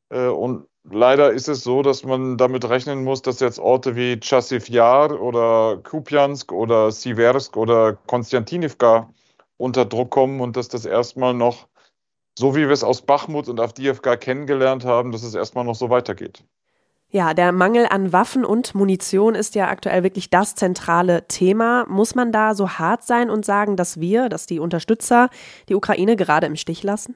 Äh, 0.09 0.27
und 0.27 0.67
leider 0.83 1.31
ist 1.31 1.47
es 1.47 1.63
so, 1.63 1.81
dass 1.81 2.03
man 2.03 2.37
damit 2.37 2.67
rechnen 2.69 3.03
muss, 3.03 3.21
dass 3.21 3.39
jetzt 3.39 3.59
Orte 3.59 3.95
wie 3.95 4.19
Chasiv 4.19 4.69
Yar 4.69 5.19
oder 5.21 5.77
Kupiansk 5.77 6.51
oder 6.51 6.91
Siversk 6.91 7.57
oder 7.57 7.93
Konstantinivka 8.07 9.09
unter 9.57 9.85
Druck 9.85 10.11
kommen 10.11 10.41
und 10.41 10.57
dass 10.57 10.67
das 10.67 10.85
erstmal 10.85 11.33
noch, 11.33 11.67
so 12.37 12.55
wie 12.55 12.61
wir 12.61 12.71
es 12.71 12.83
aus 12.83 13.01
Bachmut 13.01 13.47
und 13.49 13.59
Avdiivka 13.59 14.17
kennengelernt 14.17 14.85
haben, 14.85 15.11
dass 15.11 15.23
es 15.23 15.35
erstmal 15.35 15.65
noch 15.65 15.75
so 15.75 15.89
weitergeht. 15.89 16.43
Ja, 17.15 17.33
der 17.33 17.53
Mangel 17.53 17.87
an 17.89 18.11
Waffen 18.11 18.43
und 18.43 18.75
Munition 18.75 19.35
ist 19.35 19.55
ja 19.55 19.69
aktuell 19.69 20.03
wirklich 20.03 20.29
das 20.29 20.53
zentrale 20.53 21.25
Thema. 21.29 21.85
Muss 21.87 22.13
man 22.13 22.33
da 22.33 22.55
so 22.55 22.71
hart 22.71 23.05
sein 23.05 23.29
und 23.29 23.45
sagen, 23.45 23.77
dass 23.77 24.01
wir, 24.01 24.27
dass 24.27 24.47
die 24.47 24.59
Unterstützer 24.59 25.29
die 25.69 25.75
Ukraine 25.75 26.17
gerade 26.17 26.45
im 26.45 26.57
Stich 26.57 26.83
lassen? 26.83 27.15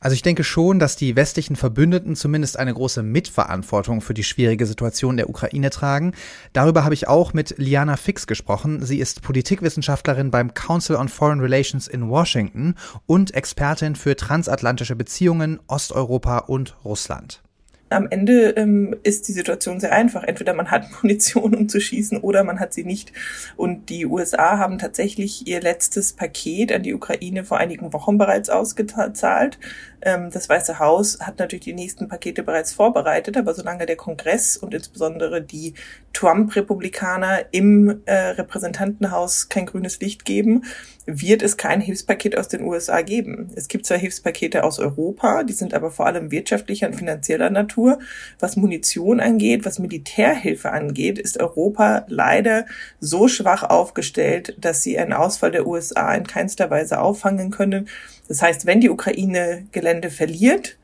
Also 0.00 0.12
ich 0.12 0.20
denke 0.20 0.44
schon, 0.44 0.78
dass 0.78 0.96
die 0.96 1.16
westlichen 1.16 1.56
Verbündeten 1.56 2.14
zumindest 2.14 2.58
eine 2.58 2.74
große 2.74 3.02
Mitverantwortung 3.02 4.02
für 4.02 4.12
die 4.12 4.22
schwierige 4.22 4.66
Situation 4.66 5.16
der 5.16 5.30
Ukraine 5.30 5.70
tragen. 5.70 6.12
Darüber 6.52 6.84
habe 6.84 6.92
ich 6.92 7.08
auch 7.08 7.32
mit 7.32 7.54
Liana 7.56 7.96
Fix 7.96 8.26
gesprochen. 8.26 8.84
Sie 8.84 8.98
ist 8.98 9.22
Politikwissenschaftlerin 9.22 10.30
beim 10.30 10.52
Council 10.52 10.96
on 10.96 11.08
Foreign 11.08 11.40
Relations 11.40 11.88
in 11.88 12.10
Washington 12.10 12.74
und 13.06 13.32
Expertin 13.32 13.96
für 13.96 14.14
transatlantische 14.14 14.94
Beziehungen, 14.94 15.58
Osteuropa 15.68 16.36
und 16.36 16.76
Russland 16.84 17.42
am 17.90 18.06
Ende 18.08 18.50
ähm, 18.56 18.96
ist 19.02 19.28
die 19.28 19.32
Situation 19.32 19.80
sehr 19.80 19.92
einfach. 19.92 20.22
Entweder 20.22 20.54
man 20.54 20.70
hat 20.70 20.86
Munition, 21.02 21.54
um 21.54 21.68
zu 21.68 21.80
schießen, 21.80 22.18
oder 22.18 22.44
man 22.44 22.60
hat 22.60 22.72
sie 22.72 22.84
nicht. 22.84 23.12
Und 23.56 23.90
die 23.90 24.06
USA 24.06 24.58
haben 24.58 24.78
tatsächlich 24.78 25.46
ihr 25.46 25.60
letztes 25.60 26.12
Paket 26.12 26.72
an 26.72 26.82
die 26.82 26.94
Ukraine 26.94 27.44
vor 27.44 27.58
einigen 27.58 27.92
Wochen 27.92 28.16
bereits 28.16 28.48
ausgezahlt. 28.48 29.58
Ähm, 30.02 30.30
das 30.30 30.48
Weiße 30.48 30.78
Haus 30.78 31.18
hat 31.20 31.38
natürlich 31.38 31.64
die 31.64 31.72
nächsten 31.72 32.08
Pakete 32.08 32.42
bereits 32.42 32.72
vorbereitet, 32.72 33.36
aber 33.36 33.54
solange 33.54 33.86
der 33.86 33.96
Kongress 33.96 34.56
und 34.56 34.74
insbesondere 34.74 35.42
die 35.42 35.74
Trump-Republikaner 36.12 37.46
im 37.52 38.00
äh, 38.06 38.14
Repräsentantenhaus 38.14 39.48
kein 39.48 39.66
grünes 39.66 40.00
Licht 40.00 40.24
geben, 40.24 40.64
wird 41.06 41.42
es 41.42 41.56
kein 41.56 41.80
Hilfspaket 41.80 42.36
aus 42.36 42.48
den 42.48 42.62
USA 42.62 43.02
geben. 43.02 43.50
Es 43.54 43.68
gibt 43.68 43.86
zwar 43.86 43.98
Hilfspakete 43.98 44.64
aus 44.64 44.78
Europa, 44.78 45.42
die 45.44 45.52
sind 45.52 45.74
aber 45.74 45.90
vor 45.90 46.06
allem 46.06 46.30
wirtschaftlicher 46.30 46.86
und 46.86 46.94
finanzieller 46.94 47.50
Natur. 47.50 47.98
Was 48.38 48.56
Munition 48.56 49.20
angeht, 49.20 49.64
was 49.64 49.78
Militärhilfe 49.78 50.70
angeht, 50.70 51.18
ist 51.18 51.40
Europa 51.40 52.04
leider 52.08 52.66
so 53.00 53.28
schwach 53.28 53.62
aufgestellt, 53.62 54.56
dass 54.58 54.82
sie 54.82 54.98
einen 54.98 55.12
Ausfall 55.12 55.50
der 55.50 55.66
USA 55.66 56.14
in 56.14 56.26
keinster 56.26 56.70
Weise 56.70 57.00
auffangen 57.00 57.50
können. 57.50 57.88
Das 58.30 58.42
heißt, 58.42 58.64
wenn 58.64 58.80
die 58.80 58.90
Ukraine 58.90 59.66
Gelände 59.72 60.08
verliert, 60.08 60.76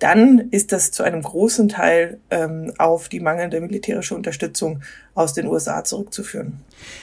dann 0.00 0.48
ist 0.50 0.72
das 0.72 0.90
zu 0.90 1.02
einem 1.02 1.22
großen 1.22 1.68
Teil 1.68 2.18
ähm, 2.30 2.72
auf 2.78 3.08
die 3.08 3.20
mangelnde 3.20 3.60
militärische 3.60 4.14
Unterstützung 4.14 4.80
aus 5.14 5.34
den 5.34 5.46
USA 5.46 5.84
zurückzuführen. 5.84 6.60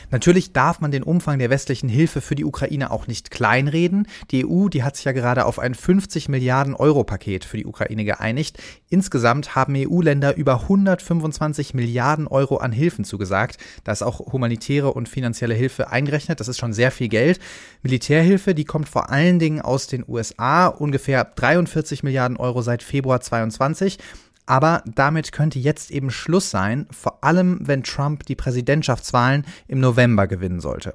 Natürlich 0.10 0.54
darf 0.54 0.80
man 0.80 0.92
den 0.92 1.04
Umfang 1.04 1.38
der 1.38 1.50
westlichen 1.50 1.90
Hilfe 1.90 2.22
für 2.22 2.36
die 2.36 2.46
Ukraine 2.46 2.90
auch 2.90 3.06
nicht 3.06 3.30
kleinreden. 3.30 4.08
Die 4.32 4.46
EU, 4.46 4.70
die 4.70 4.84
hat 4.84 4.96
sich 4.96 5.06
ja 5.06 5.12
gerade 5.12 5.46
auf 5.46 5.60
ein 5.60 5.76
50 5.76 6.30
Milliarden 6.30 6.74
Euro 6.74 7.04
Paket 7.04 7.46
für 7.46 7.58
die 7.58 7.66
Ukraine 7.66 8.06
geeinigt. 8.06 8.58
Insgesamt 8.90 9.56
haben 9.56 9.76
EU-Länder 9.76 10.36
über 10.36 10.62
125 10.62 11.74
Milliarden 11.74 12.28
Euro 12.28 12.58
an 12.58 12.72
Hilfen 12.72 13.06
zugesagt. 13.06 13.58
Da 13.84 13.92
ist 13.92 14.02
auch 14.02 14.20
humanitäre 14.32 14.94
und 14.94 15.10
finanzielle 15.10 15.54
Hilfe 15.54 15.92
eingerechnet. 15.92 16.40
Das 16.40 16.48
ist 16.48 16.58
schon 16.58 16.74
sehr 16.74 16.92
viel 16.92 17.10
Geld. 17.10 17.40
Militärhilfe, 17.84 18.56
die 18.56 18.66
kommt 18.66 18.90
vor 18.90 19.12
allen 19.12 19.38
Dingen 19.38 19.62
aus 19.62 19.88
den 19.88 20.04
USA. 20.08 20.68
Ungefähr 20.68 21.26
43 21.26 22.02
Milliarden 22.04 22.38
Euro 22.38 22.62
seit 22.62 22.82
Februar 22.88 23.22
22. 23.22 24.00
Aber 24.48 24.82
damit 24.86 25.34
könnte 25.34 25.60
jetzt 25.60 25.92
eben 25.92 26.10
Schluss 26.10 26.50
sein, 26.50 26.88
vor 26.90 27.24
allem 27.24 27.60
wenn 27.62 27.84
Trump 27.84 28.26
die 28.26 28.36
Präsidentschaftswahlen 28.36 29.46
im 29.68 29.82
November 29.82 30.26
gewinnen 30.26 30.62
sollte. 30.62 30.94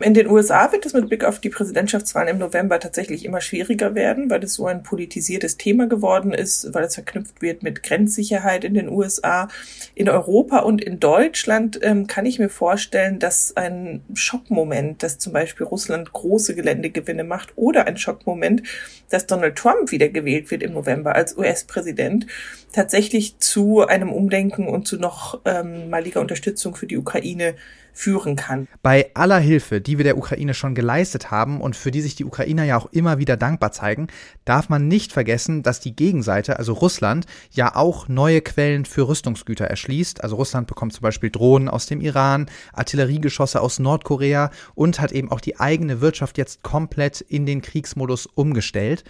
In 0.00 0.12
den 0.12 0.28
USA 0.28 0.72
wird 0.72 0.84
es 0.86 0.92
mit 0.92 1.08
Blick 1.08 1.24
auf 1.24 1.38
die 1.38 1.50
Präsidentschaftswahlen 1.50 2.28
im 2.28 2.38
November 2.38 2.80
tatsächlich 2.80 3.24
immer 3.24 3.40
schwieriger 3.40 3.94
werden, 3.94 4.28
weil 4.28 4.42
es 4.42 4.54
so 4.54 4.66
ein 4.66 4.82
politisiertes 4.82 5.56
Thema 5.56 5.86
geworden 5.86 6.32
ist, 6.32 6.74
weil 6.74 6.82
es 6.82 6.94
verknüpft 6.94 7.40
wird 7.40 7.62
mit 7.62 7.84
Grenzsicherheit 7.84 8.64
in 8.64 8.74
den 8.74 8.88
USA. 8.88 9.46
In 9.94 10.08
Europa 10.08 10.58
und 10.58 10.82
in 10.82 10.98
Deutschland 10.98 11.78
ähm, 11.82 12.08
kann 12.08 12.26
ich 12.26 12.40
mir 12.40 12.48
vorstellen, 12.48 13.20
dass 13.20 13.56
ein 13.56 14.02
Schockmoment, 14.14 15.00
dass 15.04 15.18
zum 15.18 15.32
Beispiel 15.32 15.64
Russland 15.64 16.12
große 16.12 16.56
Geländegewinne 16.56 17.22
macht 17.22 17.52
oder 17.54 17.86
ein 17.86 17.96
Schockmoment, 17.96 18.64
dass 19.10 19.26
Donald 19.26 19.54
Trump 19.54 19.92
wieder 19.92 20.08
gewählt 20.08 20.50
wird 20.50 20.64
im 20.64 20.72
November 20.72 21.14
als 21.14 21.38
US-Präsident, 21.38 22.26
tatsächlich 22.72 23.38
zu 23.38 23.86
einem 23.86 24.12
Umdenken 24.12 24.66
und 24.66 24.88
zu 24.88 24.98
noch 24.98 25.40
ähm, 25.44 25.88
maliger 25.88 26.20
Unterstützung 26.20 26.74
für 26.74 26.88
die 26.88 26.98
Ukraine 26.98 27.54
führen 27.94 28.36
kann. 28.36 28.68
Bei 28.82 29.10
aller 29.14 29.38
Hilfe, 29.38 29.80
die 29.80 29.96
wir 29.96 30.04
der 30.04 30.18
Ukraine 30.18 30.52
schon 30.52 30.74
geleistet 30.74 31.30
haben 31.30 31.60
und 31.60 31.76
für 31.76 31.90
die 31.90 32.02
sich 32.02 32.16
die 32.16 32.24
Ukrainer 32.24 32.64
ja 32.64 32.76
auch 32.76 32.92
immer 32.92 33.18
wieder 33.18 33.36
dankbar 33.36 33.72
zeigen, 33.72 34.08
darf 34.44 34.68
man 34.68 34.88
nicht 34.88 35.12
vergessen, 35.12 35.62
dass 35.62 35.80
die 35.80 35.96
Gegenseite, 35.96 36.58
also 36.58 36.74
Russland, 36.74 37.26
ja 37.52 37.74
auch 37.76 38.08
neue 38.08 38.42
Quellen 38.42 38.84
für 38.84 39.08
Rüstungsgüter 39.08 39.64
erschließt. 39.64 40.22
Also 40.22 40.36
Russland 40.36 40.66
bekommt 40.66 40.92
zum 40.92 41.02
Beispiel 41.02 41.30
Drohnen 41.30 41.68
aus 41.68 41.86
dem 41.86 42.00
Iran, 42.00 42.46
Artilleriegeschosse 42.72 43.60
aus 43.60 43.78
Nordkorea 43.78 44.50
und 44.74 45.00
hat 45.00 45.12
eben 45.12 45.30
auch 45.30 45.40
die 45.40 45.60
eigene 45.60 46.00
Wirtschaft 46.00 46.36
jetzt 46.36 46.62
komplett 46.62 47.20
in 47.20 47.46
den 47.46 47.62
Kriegsmodus 47.62 48.26
umgestellt. 48.26 49.04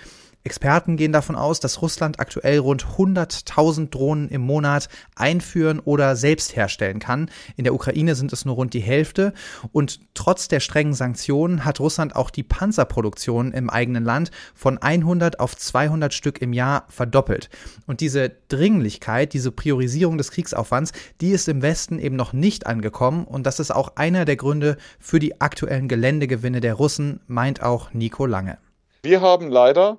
Experten 0.45 0.99
gehen 0.99 1.11
davon 1.11 1.37
aus, 1.37 1.59
dass 1.59 1.81
Russland 1.81 2.21
aktuell 2.21 2.59
rund 2.59 2.85
100.000 2.85 3.89
Drohnen 3.89 4.29
im 4.29 4.43
Monat 4.43 4.91
einführen 5.17 5.81
oder 5.81 6.17
selbst 6.17 6.55
herstellen 6.55 6.99
kann. 6.99 7.31
In 7.57 7.65
der 7.65 7.73
Ukraine 7.73 8.15
sind 8.15 8.31
es 8.31 8.45
nur 8.45 8.57
rund 8.57 8.75
die 8.75 8.81
Hälfte. 8.81 9.33
Und 9.73 10.01
trotz 10.13 10.49
der 10.49 10.61
strengen 10.61 10.93
Sanktionen 10.93 11.65
hat 11.65 11.81
Russland 11.81 12.15
auch 12.15 12.29
die 12.29 12.43
Panzerproduktion 12.43 13.53
im 13.53 13.71
eigenen 13.71 14.05
Land 14.05 14.31
von 14.55 14.77
100 14.77 15.41
auf 15.41 15.57
200 15.57 16.13
Stück 16.13 16.43
im 16.43 16.53
Jahr 16.53 16.85
verdoppelt. 16.91 17.49
Und 17.87 18.03
diese 18.03 18.31
Dringlichkeit, 18.49 19.33
diese 19.33 19.51
Priorisierung 19.51 20.19
des 20.19 20.31
Kriegsaufwands, 20.31 20.93
die 21.23 21.31
ist 21.31 21.49
im 21.49 21.63
Westen 21.63 21.99
eben 21.99 22.17
noch 22.17 22.35
nicht 22.35 22.67
angekommen. 22.67 23.25
Und 23.25 23.47
das 23.47 23.61
ist 23.61 23.71
auch 23.71 23.97
einer 23.97 24.27
der 24.27 24.37
Gründe 24.37 24.77
für 24.99 25.21
die 25.21 25.41
aktuellen 25.41 25.89
Geländegewinne 25.89 26.61
der 26.61 26.75
Russen, 26.75 27.21
meint 27.27 27.63
auch 27.63 27.95
Nico 27.95 28.27
Lange. 28.27 28.59
Wir 29.03 29.21
haben 29.21 29.51
leider 29.51 29.99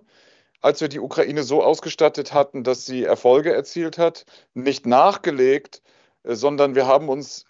als 0.66 0.82
wir 0.82 0.88
die 0.88 1.00
Ukraine 1.00 1.44
so 1.44 1.62
ausgestattet 1.62 2.34
hatten, 2.34 2.64
dass 2.64 2.88
sie 2.88 3.04
Erfolge 3.04 3.54
erzielt 3.54 4.00
hat, 4.00 4.26
nicht 4.56 4.88
nachgelegt, 4.88 5.84
äh, 6.24 6.34
sondern 6.34 6.74
wir 6.74 6.88
haben 6.88 7.08
uns 7.08 7.46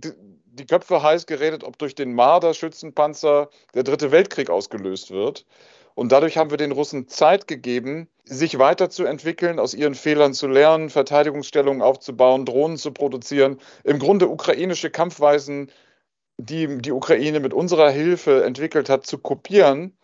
äh, 0.00 0.12
die 0.44 0.64
Köpfe 0.64 1.02
heiß 1.02 1.26
geredet, 1.26 1.64
ob 1.64 1.78
durch 1.78 1.96
den 1.96 2.14
Marder-Schützenpanzer 2.14 3.50
der 3.74 3.82
Dritte 3.82 4.12
Weltkrieg 4.12 4.50
ausgelöst 4.50 5.10
wird. 5.10 5.46
Und 5.96 6.12
dadurch 6.12 6.36
haben 6.36 6.50
wir 6.50 6.56
den 6.56 6.70
Russen 6.70 7.08
Zeit 7.08 7.48
gegeben, 7.48 8.08
sich 8.24 8.56
weiterzuentwickeln, 8.56 9.58
aus 9.58 9.74
ihren 9.74 9.96
Fehlern 9.96 10.32
zu 10.32 10.46
lernen, 10.46 10.90
Verteidigungsstellungen 10.90 11.82
aufzubauen, 11.82 12.46
Drohnen 12.46 12.76
zu 12.76 12.92
produzieren. 12.92 13.58
Im 13.82 13.98
Grunde 13.98 14.28
ukrainische 14.28 14.90
Kampfweisen, 14.90 15.72
die 16.38 16.78
die 16.78 16.92
Ukraine 16.92 17.40
mit 17.40 17.52
unserer 17.52 17.90
Hilfe 17.90 18.44
entwickelt 18.44 18.88
hat, 18.88 19.06
zu 19.06 19.18
kopieren 19.18 19.96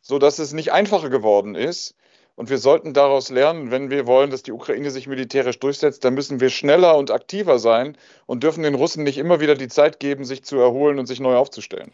so 0.00 0.18
dass 0.18 0.38
es 0.38 0.52
nicht 0.52 0.72
einfacher 0.72 1.10
geworden 1.10 1.54
ist. 1.54 1.94
Und 2.36 2.50
wir 2.50 2.58
sollten 2.58 2.94
daraus 2.94 3.30
lernen, 3.30 3.72
wenn 3.72 3.90
wir 3.90 4.06
wollen, 4.06 4.30
dass 4.30 4.44
die 4.44 4.52
Ukraine 4.52 4.92
sich 4.92 5.08
militärisch 5.08 5.58
durchsetzt, 5.58 6.04
dann 6.04 6.14
müssen 6.14 6.38
wir 6.38 6.50
schneller 6.50 6.96
und 6.96 7.10
aktiver 7.10 7.58
sein 7.58 7.98
und 8.26 8.44
dürfen 8.44 8.62
den 8.62 8.76
Russen 8.76 9.02
nicht 9.02 9.18
immer 9.18 9.40
wieder 9.40 9.56
die 9.56 9.66
Zeit 9.66 9.98
geben, 9.98 10.24
sich 10.24 10.44
zu 10.44 10.56
erholen 10.56 11.00
und 11.00 11.06
sich 11.06 11.18
neu 11.18 11.34
aufzustellen. 11.34 11.90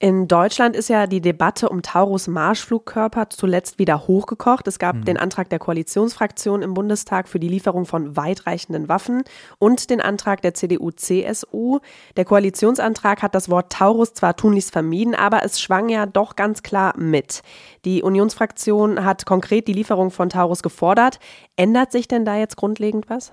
In 0.00 0.28
Deutschland 0.28 0.76
ist 0.76 0.88
ja 0.88 1.08
die 1.08 1.20
Debatte 1.20 1.68
um 1.68 1.82
Taurus 1.82 2.28
Marschflugkörper 2.28 3.30
zuletzt 3.30 3.80
wieder 3.80 4.06
hochgekocht. 4.06 4.68
Es 4.68 4.78
gab 4.78 4.94
mhm. 4.94 5.04
den 5.04 5.16
Antrag 5.16 5.50
der 5.50 5.58
Koalitionsfraktion 5.58 6.62
im 6.62 6.72
Bundestag 6.72 7.28
für 7.28 7.40
die 7.40 7.48
Lieferung 7.48 7.84
von 7.84 8.16
weitreichenden 8.16 8.88
Waffen 8.88 9.24
und 9.58 9.90
den 9.90 10.00
Antrag 10.00 10.40
der 10.42 10.54
CDU-CSU. 10.54 11.80
Der 12.16 12.24
Koalitionsantrag 12.24 13.22
hat 13.22 13.34
das 13.34 13.48
Wort 13.48 13.72
Taurus 13.72 14.14
zwar 14.14 14.36
tunlichst 14.36 14.70
vermieden, 14.70 15.16
aber 15.16 15.44
es 15.44 15.60
schwang 15.60 15.88
ja 15.88 16.06
doch 16.06 16.36
ganz 16.36 16.62
klar 16.62 16.96
mit. 16.96 17.42
Die 17.84 18.04
Unionsfraktion 18.04 19.04
hat 19.04 19.26
konkret 19.26 19.66
die 19.66 19.72
Lieferung 19.72 20.12
von 20.12 20.28
Taurus 20.28 20.62
gefordert. 20.62 21.18
Ändert 21.56 21.90
sich 21.90 22.06
denn 22.06 22.24
da 22.24 22.36
jetzt 22.36 22.56
grundlegend 22.56 23.10
was? 23.10 23.32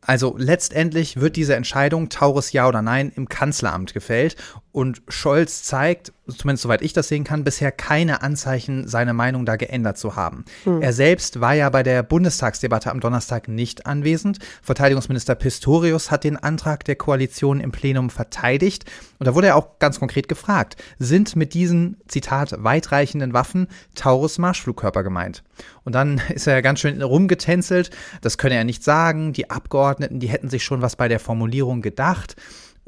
Also 0.00 0.36
letztendlich 0.38 1.20
wird 1.20 1.36
diese 1.36 1.56
Entscheidung, 1.56 2.08
Taurus 2.08 2.52
ja 2.52 2.68
oder 2.68 2.82
nein, 2.82 3.12
im 3.14 3.28
Kanzleramt 3.28 3.92
gefällt. 3.92 4.36
Und 4.78 5.02
Scholz 5.08 5.64
zeigt, 5.64 6.12
zumindest 6.28 6.62
soweit 6.62 6.82
ich 6.82 6.92
das 6.92 7.08
sehen 7.08 7.24
kann, 7.24 7.42
bisher 7.42 7.72
keine 7.72 8.22
Anzeichen, 8.22 8.86
seine 8.86 9.12
Meinung 9.12 9.44
da 9.44 9.56
geändert 9.56 9.98
zu 9.98 10.14
haben. 10.14 10.44
Hm. 10.62 10.82
Er 10.82 10.92
selbst 10.92 11.40
war 11.40 11.52
ja 11.54 11.68
bei 11.68 11.82
der 11.82 12.04
Bundestagsdebatte 12.04 12.92
am 12.92 13.00
Donnerstag 13.00 13.48
nicht 13.48 13.86
anwesend. 13.86 14.38
Verteidigungsminister 14.62 15.34
Pistorius 15.34 16.12
hat 16.12 16.22
den 16.22 16.36
Antrag 16.36 16.84
der 16.84 16.94
Koalition 16.94 17.58
im 17.58 17.72
Plenum 17.72 18.08
verteidigt. 18.08 18.84
Und 19.18 19.26
da 19.26 19.34
wurde 19.34 19.48
er 19.48 19.56
auch 19.56 19.80
ganz 19.80 19.98
konkret 19.98 20.28
gefragt, 20.28 20.76
sind 21.00 21.34
mit 21.34 21.54
diesen, 21.54 21.96
Zitat, 22.06 22.54
weitreichenden 22.62 23.32
Waffen 23.32 23.66
Taurus 23.96 24.38
Marschflugkörper 24.38 25.02
gemeint? 25.02 25.42
Und 25.82 25.96
dann 25.96 26.22
ist 26.32 26.46
er 26.46 26.62
ganz 26.62 26.78
schön 26.78 27.02
rumgetänzelt. 27.02 27.90
Das 28.20 28.38
könne 28.38 28.54
er 28.54 28.62
nicht 28.62 28.84
sagen. 28.84 29.32
Die 29.32 29.50
Abgeordneten, 29.50 30.20
die 30.20 30.28
hätten 30.28 30.48
sich 30.48 30.62
schon 30.62 30.82
was 30.82 30.94
bei 30.94 31.08
der 31.08 31.18
Formulierung 31.18 31.82
gedacht. 31.82 32.36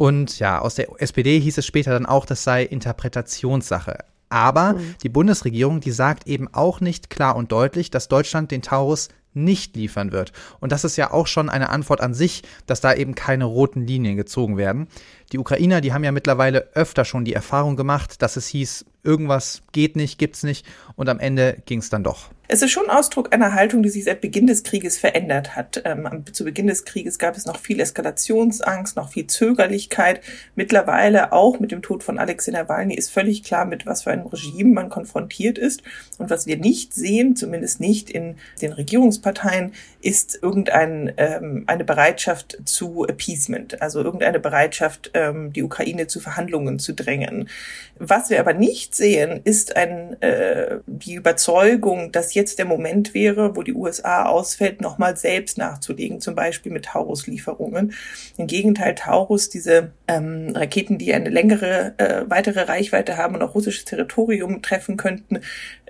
Und 0.01 0.39
ja, 0.39 0.61
aus 0.61 0.77
der 0.77 0.89
SPD 0.97 1.39
hieß 1.39 1.59
es 1.59 1.67
später 1.67 1.91
dann 1.91 2.07
auch, 2.07 2.25
das 2.25 2.43
sei 2.43 2.65
Interpretationssache. 2.65 3.99
Aber 4.31 4.73
mhm. 4.73 4.95
die 5.03 5.11
Bundesregierung, 5.11 5.81
die 5.81 5.91
sagt 5.91 6.27
eben 6.27 6.49
auch 6.55 6.81
nicht 6.81 7.11
klar 7.11 7.37
und 7.37 7.53
deutlich, 7.53 7.91
dass 7.91 8.09
Deutschland 8.09 8.51
den 8.51 8.63
Taurus 8.63 9.11
nicht 9.35 9.77
liefern 9.77 10.11
wird. 10.11 10.33
Und 10.59 10.73
das 10.73 10.85
ist 10.85 10.97
ja 10.97 11.11
auch 11.11 11.27
schon 11.27 11.51
eine 11.51 11.69
Antwort 11.69 12.01
an 12.01 12.15
sich, 12.15 12.45
dass 12.65 12.81
da 12.81 12.95
eben 12.95 13.15
keine 13.15 13.45
roten 13.45 13.87
Linien 13.87 14.17
gezogen 14.17 14.57
werden. 14.57 14.89
Die 15.33 15.39
Ukrainer, 15.39 15.83
die 15.83 15.93
haben 15.93 16.03
ja 16.03 16.13
mittlerweile 16.13 16.71
öfter 16.73 17.05
schon 17.05 17.27
die 17.27 17.35
Erfahrung 17.35 17.77
gemacht, 17.77 18.23
dass 18.23 18.39
es 18.39 18.47
hieß, 18.47 18.87
irgendwas 19.03 19.61
geht 19.73 19.97
nicht, 19.97 20.19
gibt's 20.19 20.45
nicht 20.45 20.65
und 20.97 21.11
am 21.11 21.19
Ende 21.19 21.59
ging's 21.67 21.91
dann 21.91 22.05
doch. 22.05 22.31
Es 22.53 22.63
ist 22.63 22.73
schon 22.73 22.91
Ausdruck 22.91 23.33
einer 23.33 23.55
Haltung, 23.55 23.85
die 23.85 23.91
sich 23.91 24.03
seit 24.03 24.21
Beginn 24.21 24.49
des 24.49 24.65
Krieges 24.65 24.99
verändert 24.99 25.55
hat. 25.55 25.83
Ähm, 25.85 26.25
zu 26.33 26.43
Beginn 26.43 26.67
des 26.67 26.85
Krieges 26.85 27.21
gab 27.21 27.37
es 27.37 27.47
noch 27.47 27.61
viel 27.61 27.79
Eskalationsangst, 27.79 28.97
noch 28.97 29.13
viel 29.13 29.29
Zögerlichkeit. 29.29 30.21
Mittlerweile 30.57 31.33
auch 31.33 31.61
mit 31.61 31.71
dem 31.71 31.81
Tod 31.81 32.03
von 32.03 32.19
Alexei 32.19 32.51
Nawalny 32.51 32.97
ist 32.97 33.13
völlig 33.13 33.45
klar, 33.45 33.67
mit 33.67 33.87
was 33.87 34.03
für 34.03 34.11
einem 34.11 34.27
Regime 34.27 34.75
man 34.75 34.89
konfrontiert 34.89 35.59
ist. 35.59 35.85
Und 36.19 36.29
was 36.29 36.49
wir 36.49 36.57
nicht 36.57 36.93
sehen, 36.93 37.37
zumindest 37.37 37.79
nicht 37.79 38.11
in 38.11 38.35
den 38.61 38.73
Regierungsparteien, 38.73 39.73
ist 40.03 40.43
irgendeine 40.43 41.15
ähm, 41.19 41.63
eine 41.69 41.85
Bereitschaft 41.85 42.59
zu 42.65 43.07
Appeasement, 43.07 43.81
also 43.81 44.03
irgendeine 44.03 44.41
Bereitschaft, 44.41 45.13
ähm, 45.15 45.53
die 45.53 45.63
Ukraine 45.63 46.09
zu 46.09 46.19
Verhandlungen 46.19 46.81
zu 46.81 46.95
drängen. 46.95 47.49
Was 47.97 48.29
wir 48.29 48.41
aber 48.41 48.55
nicht 48.55 48.97
sehen, 48.97 49.41
ist 49.45 49.77
ein, 49.77 50.21
äh, 50.21 50.79
die 50.87 51.15
Überzeugung, 51.15 52.11
dass 52.11 52.35
jetzt 52.35 52.40
der 52.45 52.65
Moment 52.65 53.15
wäre, 53.15 53.57
wo 53.57 53.63
die 53.63 53.75
USA 53.75 54.25
ausfällt, 54.25 54.81
nochmal 54.81 55.17
selbst 55.17 55.59
nachzulegen, 55.59 56.21
zum 56.21 56.35
Beispiel 56.35 56.73
mit 56.73 56.87
Taurus-Lieferungen. 56.87 57.93
Im 58.37 58.47
Gegenteil, 58.47 58.95
Taurus, 58.95 59.49
diese 59.49 59.93
ähm, 60.09 60.53
Raketen, 60.55 60.99
die 60.99 61.13
eine 61.13 61.31
längere, 61.31 61.95
äh, 61.99 62.25
weitere 62.29 62.63
Reichweite 62.63 63.17
haben 63.17 63.35
und 63.35 63.43
auch 63.43 63.55
russisches 63.55 63.85
Territorium 63.85 64.63
treffen 64.63 64.97
könnten, 64.97 65.41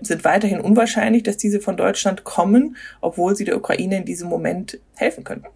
sind 0.00 0.24
weiterhin 0.24 0.60
unwahrscheinlich, 0.60 1.22
dass 1.22 1.36
diese 1.36 1.60
von 1.60 1.76
Deutschland 1.76 2.24
kommen, 2.24 2.76
obwohl 3.00 3.36
sie 3.36 3.44
der 3.44 3.56
Ukraine 3.56 3.98
in 3.98 4.04
diesem 4.04 4.28
Moment 4.28 4.78
helfen 4.94 5.24
könnten. 5.24 5.48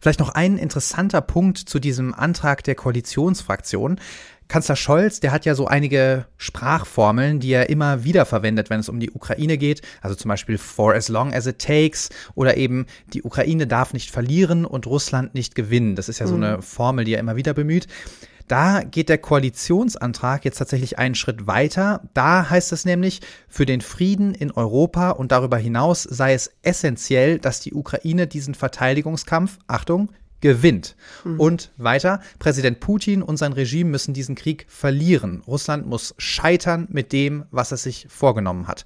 Vielleicht 0.00 0.20
noch 0.20 0.30
ein 0.30 0.58
interessanter 0.58 1.20
Punkt 1.20 1.58
zu 1.58 1.78
diesem 1.78 2.14
Antrag 2.14 2.64
der 2.64 2.74
Koalitionsfraktion. 2.74 4.00
Kanzler 4.50 4.74
Scholz, 4.74 5.20
der 5.20 5.30
hat 5.30 5.44
ja 5.44 5.54
so 5.54 5.68
einige 5.68 6.26
Sprachformeln, 6.36 7.38
die 7.38 7.52
er 7.52 7.70
immer 7.70 8.02
wieder 8.02 8.26
verwendet, 8.26 8.68
wenn 8.68 8.80
es 8.80 8.88
um 8.88 8.98
die 8.98 9.12
Ukraine 9.12 9.56
geht. 9.56 9.80
Also 10.02 10.16
zum 10.16 10.28
Beispiel 10.28 10.58
for 10.58 10.92
as 10.92 11.08
long 11.08 11.32
as 11.32 11.46
it 11.46 11.60
takes 11.60 12.10
oder 12.34 12.56
eben 12.56 12.86
die 13.12 13.22
Ukraine 13.22 13.68
darf 13.68 13.92
nicht 13.92 14.10
verlieren 14.10 14.64
und 14.64 14.88
Russland 14.88 15.34
nicht 15.36 15.54
gewinnen. 15.54 15.94
Das 15.94 16.08
ist 16.08 16.18
ja 16.18 16.26
so 16.26 16.34
eine 16.34 16.56
mhm. 16.56 16.62
Formel, 16.62 17.04
die 17.04 17.14
er 17.14 17.20
immer 17.20 17.36
wieder 17.36 17.54
bemüht. 17.54 17.86
Da 18.48 18.82
geht 18.82 19.08
der 19.08 19.18
Koalitionsantrag 19.18 20.44
jetzt 20.44 20.58
tatsächlich 20.58 20.98
einen 20.98 21.14
Schritt 21.14 21.46
weiter. 21.46 22.02
Da 22.12 22.50
heißt 22.50 22.72
es 22.72 22.84
nämlich, 22.84 23.20
für 23.48 23.66
den 23.66 23.80
Frieden 23.80 24.34
in 24.34 24.50
Europa 24.50 25.10
und 25.10 25.30
darüber 25.30 25.58
hinaus 25.58 26.02
sei 26.02 26.34
es 26.34 26.50
essentiell, 26.62 27.38
dass 27.38 27.60
die 27.60 27.72
Ukraine 27.72 28.26
diesen 28.26 28.56
Verteidigungskampf, 28.56 29.58
Achtung, 29.68 30.10
gewinnt. 30.40 30.96
Mhm. 31.24 31.40
Und 31.40 31.72
weiter, 31.76 32.20
Präsident 32.38 32.80
Putin 32.80 33.22
und 33.22 33.36
sein 33.36 33.52
Regime 33.52 33.90
müssen 33.90 34.14
diesen 34.14 34.34
Krieg 34.34 34.66
verlieren. 34.68 35.42
Russland 35.46 35.86
muss 35.86 36.14
scheitern 36.18 36.88
mit 36.90 37.12
dem, 37.12 37.44
was 37.50 37.72
es 37.72 37.82
sich 37.82 38.06
vorgenommen 38.08 38.68
hat. 38.68 38.84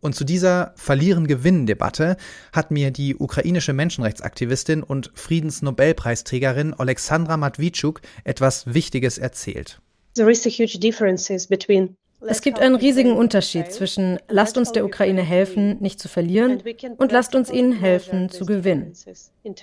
Und 0.00 0.14
zu 0.14 0.24
dieser 0.24 0.72
Verlieren-Gewinnen-Debatte 0.76 2.16
hat 2.52 2.70
mir 2.70 2.90
die 2.90 3.16
ukrainische 3.16 3.74
Menschenrechtsaktivistin 3.74 4.82
und 4.82 5.10
Friedensnobelpreisträgerin 5.14 6.72
Alexandra 6.72 7.36
Matwitschuk 7.36 8.00
etwas 8.24 8.72
Wichtiges 8.72 9.18
erzählt. 9.18 9.80
There 10.14 10.30
is 10.30 10.46
a 10.46 10.50
huge 10.50 10.78
differences 10.78 11.46
between 11.46 11.96
es 12.26 12.42
gibt 12.42 12.60
einen 12.60 12.74
riesigen 12.74 13.12
Unterschied 13.12 13.72
zwischen 13.72 14.18
lasst 14.28 14.58
uns 14.58 14.72
der 14.72 14.84
Ukraine 14.84 15.22
helfen, 15.22 15.78
nicht 15.80 15.98
zu 15.98 16.08
verlieren 16.08 16.62
und 16.98 17.12
lasst 17.12 17.34
uns 17.34 17.50
ihnen 17.50 17.72
helfen, 17.72 18.28
zu 18.28 18.44
gewinnen. 18.44 18.92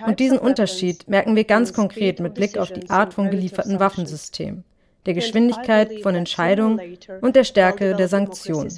Und 0.06 0.20
diesen 0.20 0.40
Unterschied 0.40 1.08
merken 1.08 1.36
wir 1.36 1.44
ganz 1.44 1.74
konkret 1.74 2.20
mit 2.20 2.34
Blick 2.34 2.58
auf 2.58 2.72
die 2.72 2.90
Art 2.90 3.14
von 3.14 3.30
gelieferten 3.30 3.80
Waffensystemen 3.80 4.64
der 5.08 5.14
Geschwindigkeit 5.14 6.02
von 6.04 6.16
Entscheidungen 6.16 6.80
und 7.22 7.36
der 7.36 7.46
Stärke 7.46 7.96
der 7.96 8.08
Sanktionen. 8.08 8.72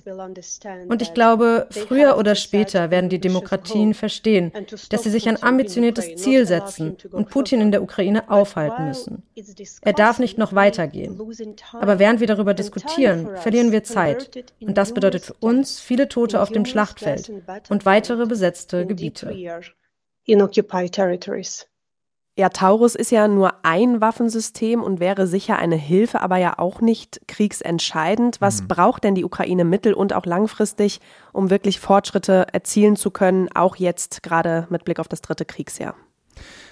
Und 0.88 1.02
ich 1.02 1.14
glaube, 1.14 1.68
früher 1.72 2.18
oder 2.18 2.36
später 2.36 2.92
werden 2.92 3.10
die 3.10 3.20
Demokratien 3.20 3.94
verstehen, 3.94 4.52
dass 4.90 5.04
sie 5.04 5.10
sich 5.10 5.28
ein 5.28 5.42
ambitioniertes 5.42 6.16
Ziel 6.16 6.46
setzen 6.46 6.96
und 7.12 7.30
Putin 7.30 7.62
in 7.62 7.72
der 7.72 7.84
Ukraine 7.84 8.30
aufhalten 8.30 8.88
müssen. 8.88 9.24
Er 9.82 9.94
darf 9.94 10.20
nicht 10.20 10.38
noch 10.38 10.54
weitergehen. 10.54 11.20
Aber 11.74 12.00
während 12.00 12.20
wir 12.20 12.28
darüber 12.28 12.54
diskutieren, 12.54 13.30
verlieren 13.38 13.72
wir 13.72 13.84
Zeit. 13.84 14.46
Und 14.62 14.78
das 14.78 14.94
bedeutet 14.94 15.26
für 15.26 15.36
uns 15.40 15.80
viele 15.80 16.08
Tote 16.08 16.42
auf 16.42 16.52
dem 16.52 16.66
Schlachtfeld 16.66 17.32
und 17.70 17.86
weitere 17.86 18.26
besetzte 18.26 18.86
Gebiete. 18.86 19.36
In 20.26 20.44
occupied 20.44 20.92
territories. 20.92 21.69
Ja, 22.40 22.48
Taurus 22.48 22.96
ist 22.96 23.12
ja 23.12 23.28
nur 23.28 23.52
ein 23.64 24.00
Waffensystem 24.00 24.82
und 24.82 25.02
wäre 25.02 25.28
sicher 25.28 25.60
eine 25.60 25.76
Hilfe, 25.76 26.22
aber 26.22 26.38
ja 26.38 26.58
auch 26.58 26.80
nicht 26.80 27.20
kriegsentscheidend. 27.28 28.40
Was 28.40 28.62
mhm. 28.62 28.70
braucht 28.70 29.04
denn 29.04 29.14
die 29.14 29.26
Ukraine 29.26 29.66
mittel- 29.66 29.94
und 29.94 30.14
auch 30.14 30.26
langfristig, 30.26 31.02
um 31.34 31.50
wirklich 31.50 31.82
Fortschritte 31.82 32.48
erzielen 32.54 32.96
zu 32.96 33.12
können, 33.12 33.50
auch 33.54 33.76
jetzt 33.76 34.24
gerade 34.24 34.68
mit 34.70 34.86
Blick 34.86 35.00
auf 35.00 35.10
das 35.10 35.20
dritte 35.20 35.44
Kriegsjahr? 35.44 35.96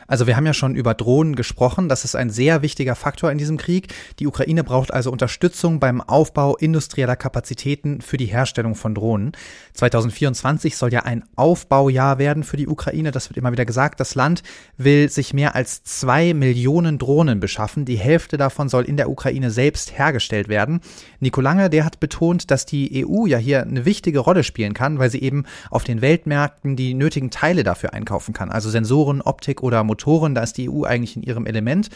Also 0.07 0.25
wir 0.25 0.37
haben 0.37 0.45
ja 0.45 0.53
schon 0.53 0.75
über 0.75 0.93
Drohnen 0.93 1.35
gesprochen. 1.35 1.89
Das 1.89 2.05
ist 2.05 2.15
ein 2.15 2.29
sehr 2.29 2.61
wichtiger 2.61 2.95
Faktor 2.95 3.29
in 3.29 3.37
diesem 3.37 3.57
Krieg. 3.57 3.93
Die 4.19 4.27
Ukraine 4.27 4.63
braucht 4.63 4.93
also 4.93 5.11
Unterstützung 5.11 5.81
beim 5.81 5.99
Aufbau 5.99 6.55
industrieller 6.55 7.17
Kapazitäten 7.17 7.99
für 7.99 8.15
die 8.15 8.25
Herstellung 8.25 8.75
von 8.75 8.95
Drohnen. 8.95 9.33
2024 9.73 10.77
soll 10.77 10.93
ja 10.93 11.01
ein 11.01 11.25
Aufbaujahr 11.35 12.19
werden 12.19 12.43
für 12.43 12.55
die 12.55 12.67
Ukraine. 12.67 13.11
Das 13.11 13.29
wird 13.29 13.37
immer 13.37 13.51
wieder 13.51 13.65
gesagt. 13.65 13.99
Das 13.99 14.15
Land 14.15 14.43
will 14.77 15.09
sich 15.09 15.33
mehr 15.33 15.55
als 15.55 15.83
zwei 15.83 16.33
Millionen 16.33 16.97
Drohnen 16.97 17.41
beschaffen. 17.41 17.83
Die 17.83 17.97
Hälfte 17.97 18.37
davon 18.37 18.69
soll 18.69 18.85
in 18.85 18.95
der 18.95 19.09
Ukraine 19.09 19.51
selbst 19.51 19.97
hergestellt 19.97 20.47
werden. 20.47 20.79
Nico 21.19 21.41
Lange, 21.41 21.69
der 21.69 21.83
hat 21.83 21.99
betont, 21.99 22.49
dass 22.49 22.65
die 22.65 23.05
EU 23.05 23.25
ja 23.25 23.37
hier 23.37 23.63
eine 23.63 23.83
wichtige 23.83 24.19
Rolle 24.19 24.45
spielen 24.45 24.73
kann, 24.73 24.99
weil 24.99 25.11
sie 25.11 25.21
eben 25.21 25.43
auf 25.69 25.83
den 25.83 26.01
Weltmärkten 26.01 26.77
die 26.77 26.93
nötigen 26.93 27.29
Teile 27.29 27.63
dafür 27.63 27.93
einkaufen 27.93 28.33
kann. 28.33 28.49
Also 28.49 28.69
Sensoren, 28.69 29.21
Optik 29.21 29.63
oder 29.63 29.83
Motoren 29.83 29.96
Motoren, 29.97 30.35
da 30.35 30.43
ist 30.43 30.57
die 30.57 30.69
EU 30.69 30.83
eigentlich 30.83 31.15
in 31.15 31.23
ihrem 31.23 31.47
Element. 31.47 31.89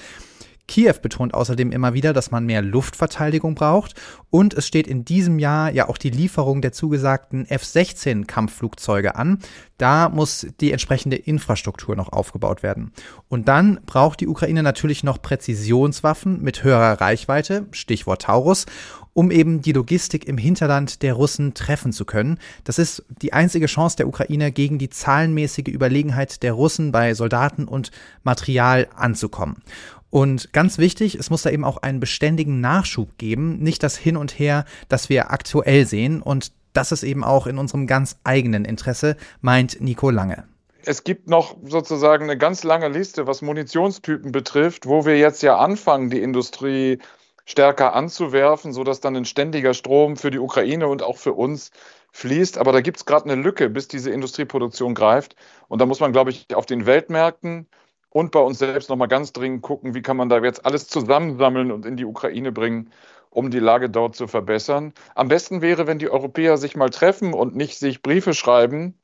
Kiew 0.68 0.94
betont 1.02 1.34
außerdem 1.34 1.72
immer 1.72 1.94
wieder, 1.94 2.14
dass 2.14 2.32
man 2.32 2.46
mehr 2.46 2.62
Luftverteidigung 2.62 3.56
braucht 3.56 3.94
und 4.30 4.54
es 4.54 4.66
steht 4.66 4.88
in 4.88 5.04
diesem 5.04 5.38
Jahr 5.38 5.72
ja 5.72 5.90
auch 5.90 5.98
die 5.98 6.10
Lieferung 6.10 6.62
der 6.62 6.72
zugesagten 6.72 7.46
F-16 7.46 8.26
Kampfflugzeuge 8.26 9.16
an. 9.16 9.40
Da 9.78 10.08
muss 10.08 10.48
die 10.62 10.72
entsprechende 10.72 11.18
Infrastruktur 11.18 11.96
noch 11.96 12.14
aufgebaut 12.14 12.64
werden. 12.64 12.94
Und 13.28 13.50
dann 13.50 13.82
braucht 13.86 14.22
die 14.22 14.28
Ukraine 14.28 14.64
natürlich 14.64 15.04
noch 15.04 15.22
Präzisionswaffen 15.22 16.42
mit 16.42 16.64
höherer 16.64 17.02
Reichweite, 17.02 17.66
Stichwort 17.72 18.22
Taurus, 18.22 18.66
um 19.14 19.32
eben 19.32 19.62
die 19.62 19.74
Logistik 19.74 20.28
im 20.28 20.38
Hinterland 20.38 21.02
der 21.02 21.14
Russen 21.14 21.54
treffen 21.54 21.92
zu 21.92 22.06
können. 22.06 22.40
Das 22.64 22.80
ist 22.80 23.04
die 23.22 23.34
einzige 23.34 23.66
Chance 23.66 23.98
der 23.98 24.08
Ukraine, 24.08 24.52
gegen 24.52 24.78
die 24.78 24.90
zahlenmäßige 24.90 25.68
Überlegenheit 25.68 26.44
der 26.44 26.54
Russen 26.54 26.92
bei 26.92 27.14
Soldaten 27.14 27.66
und 27.66 27.92
Material 28.24 28.88
anzukommen. 28.96 29.64
Und 30.10 30.52
ganz 30.52 30.78
wichtig, 30.78 31.16
es 31.16 31.30
muss 31.30 31.44
da 31.44 31.50
eben 31.50 31.64
auch 31.64 31.78
einen 31.78 32.02
beständigen 32.02 32.60
Nachschub 32.60 33.18
geben, 33.18 33.60
nicht 33.60 33.82
das 33.82 33.98
Hin 33.98 34.18
und 34.18 34.38
Her, 34.38 34.66
das 34.90 35.10
wir 35.10 35.32
aktuell 35.32 35.86
sehen. 35.86 36.22
Und 36.22 36.52
das 36.74 36.92
ist 36.92 37.04
eben 37.04 37.24
auch 37.24 37.48
in 37.48 37.58
unserem 37.58 37.88
ganz 37.88 38.18
eigenen 38.24 38.66
Interesse, 38.66 39.16
meint 39.42 39.80
Nico 39.80 40.10
Lange. 40.10 40.44
Es 40.84 41.04
gibt 41.04 41.30
noch 41.30 41.56
sozusagen 41.64 42.24
eine 42.24 42.38
ganz 42.38 42.64
lange 42.64 42.90
Liste, 42.90 43.28
was 43.28 43.42
Munitionstypen 43.42 44.32
betrifft, 44.32 44.86
wo 44.86 45.06
wir 45.06 45.18
jetzt 45.18 45.44
ja 45.44 45.58
anfangen, 45.58 46.10
die 46.10 46.22
Industrie 46.22 47.00
stärker 47.46 47.94
anzuwerfen, 47.94 48.74
sodass 48.74 49.00
dann 49.00 49.16
ein 49.16 49.26
ständiger 49.26 49.74
Strom 49.74 50.18
für 50.18 50.32
die 50.32 50.40
Ukraine 50.40 50.88
und 50.88 51.04
auch 51.04 51.18
für 51.18 51.34
uns 51.34 51.72
fließt. 52.12 52.58
Aber 52.58 52.72
da 52.72 52.82
gibt 52.82 52.98
es 52.98 53.06
gerade 53.06 53.30
eine 53.30 53.42
Lücke, 53.42 53.70
bis 53.70 53.88
diese 53.88 54.12
Industrieproduktion 54.12 54.94
greift. 54.94 55.36
Und 55.68 55.80
da 55.80 55.86
muss 55.86 56.00
man, 56.00 56.12
glaube 56.12 56.32
ich, 56.32 56.54
auf 56.56 56.66
den 56.66 56.86
Weltmärkten 56.86 57.68
und 58.10 58.32
bei 58.32 58.40
uns 58.40 58.60
selbst 58.60 58.90
nochmal 58.90 59.08
ganz 59.08 59.34
dringend 59.34 59.62
gucken, 59.62 59.94
wie 59.94 60.02
kann 60.02 60.18
man 60.18 60.30
da 60.30 60.40
jetzt 60.40 60.66
alles 60.66 60.88
zusammensammeln 60.88 61.72
und 61.72 61.86
in 61.86 61.96
die 61.96 62.06
Ukraine 62.06 62.52
bringen, 62.52 62.92
um 63.30 63.50
die 63.50 63.60
Lage 63.60 63.90
dort 63.90 64.16
zu 64.16 64.28
verbessern. 64.28 64.94
Am 65.16 65.30
besten 65.30 65.62
wäre, 65.62 65.88
wenn 65.88 66.00
die 66.00 66.10
Europäer 66.10 66.58
sich 66.58 66.76
mal 66.76 66.90
treffen 66.90 67.34
und 67.34 67.56
nicht 67.56 67.80
sich 67.80 68.02
Briefe 68.02 68.34
schreiben, 68.34 69.00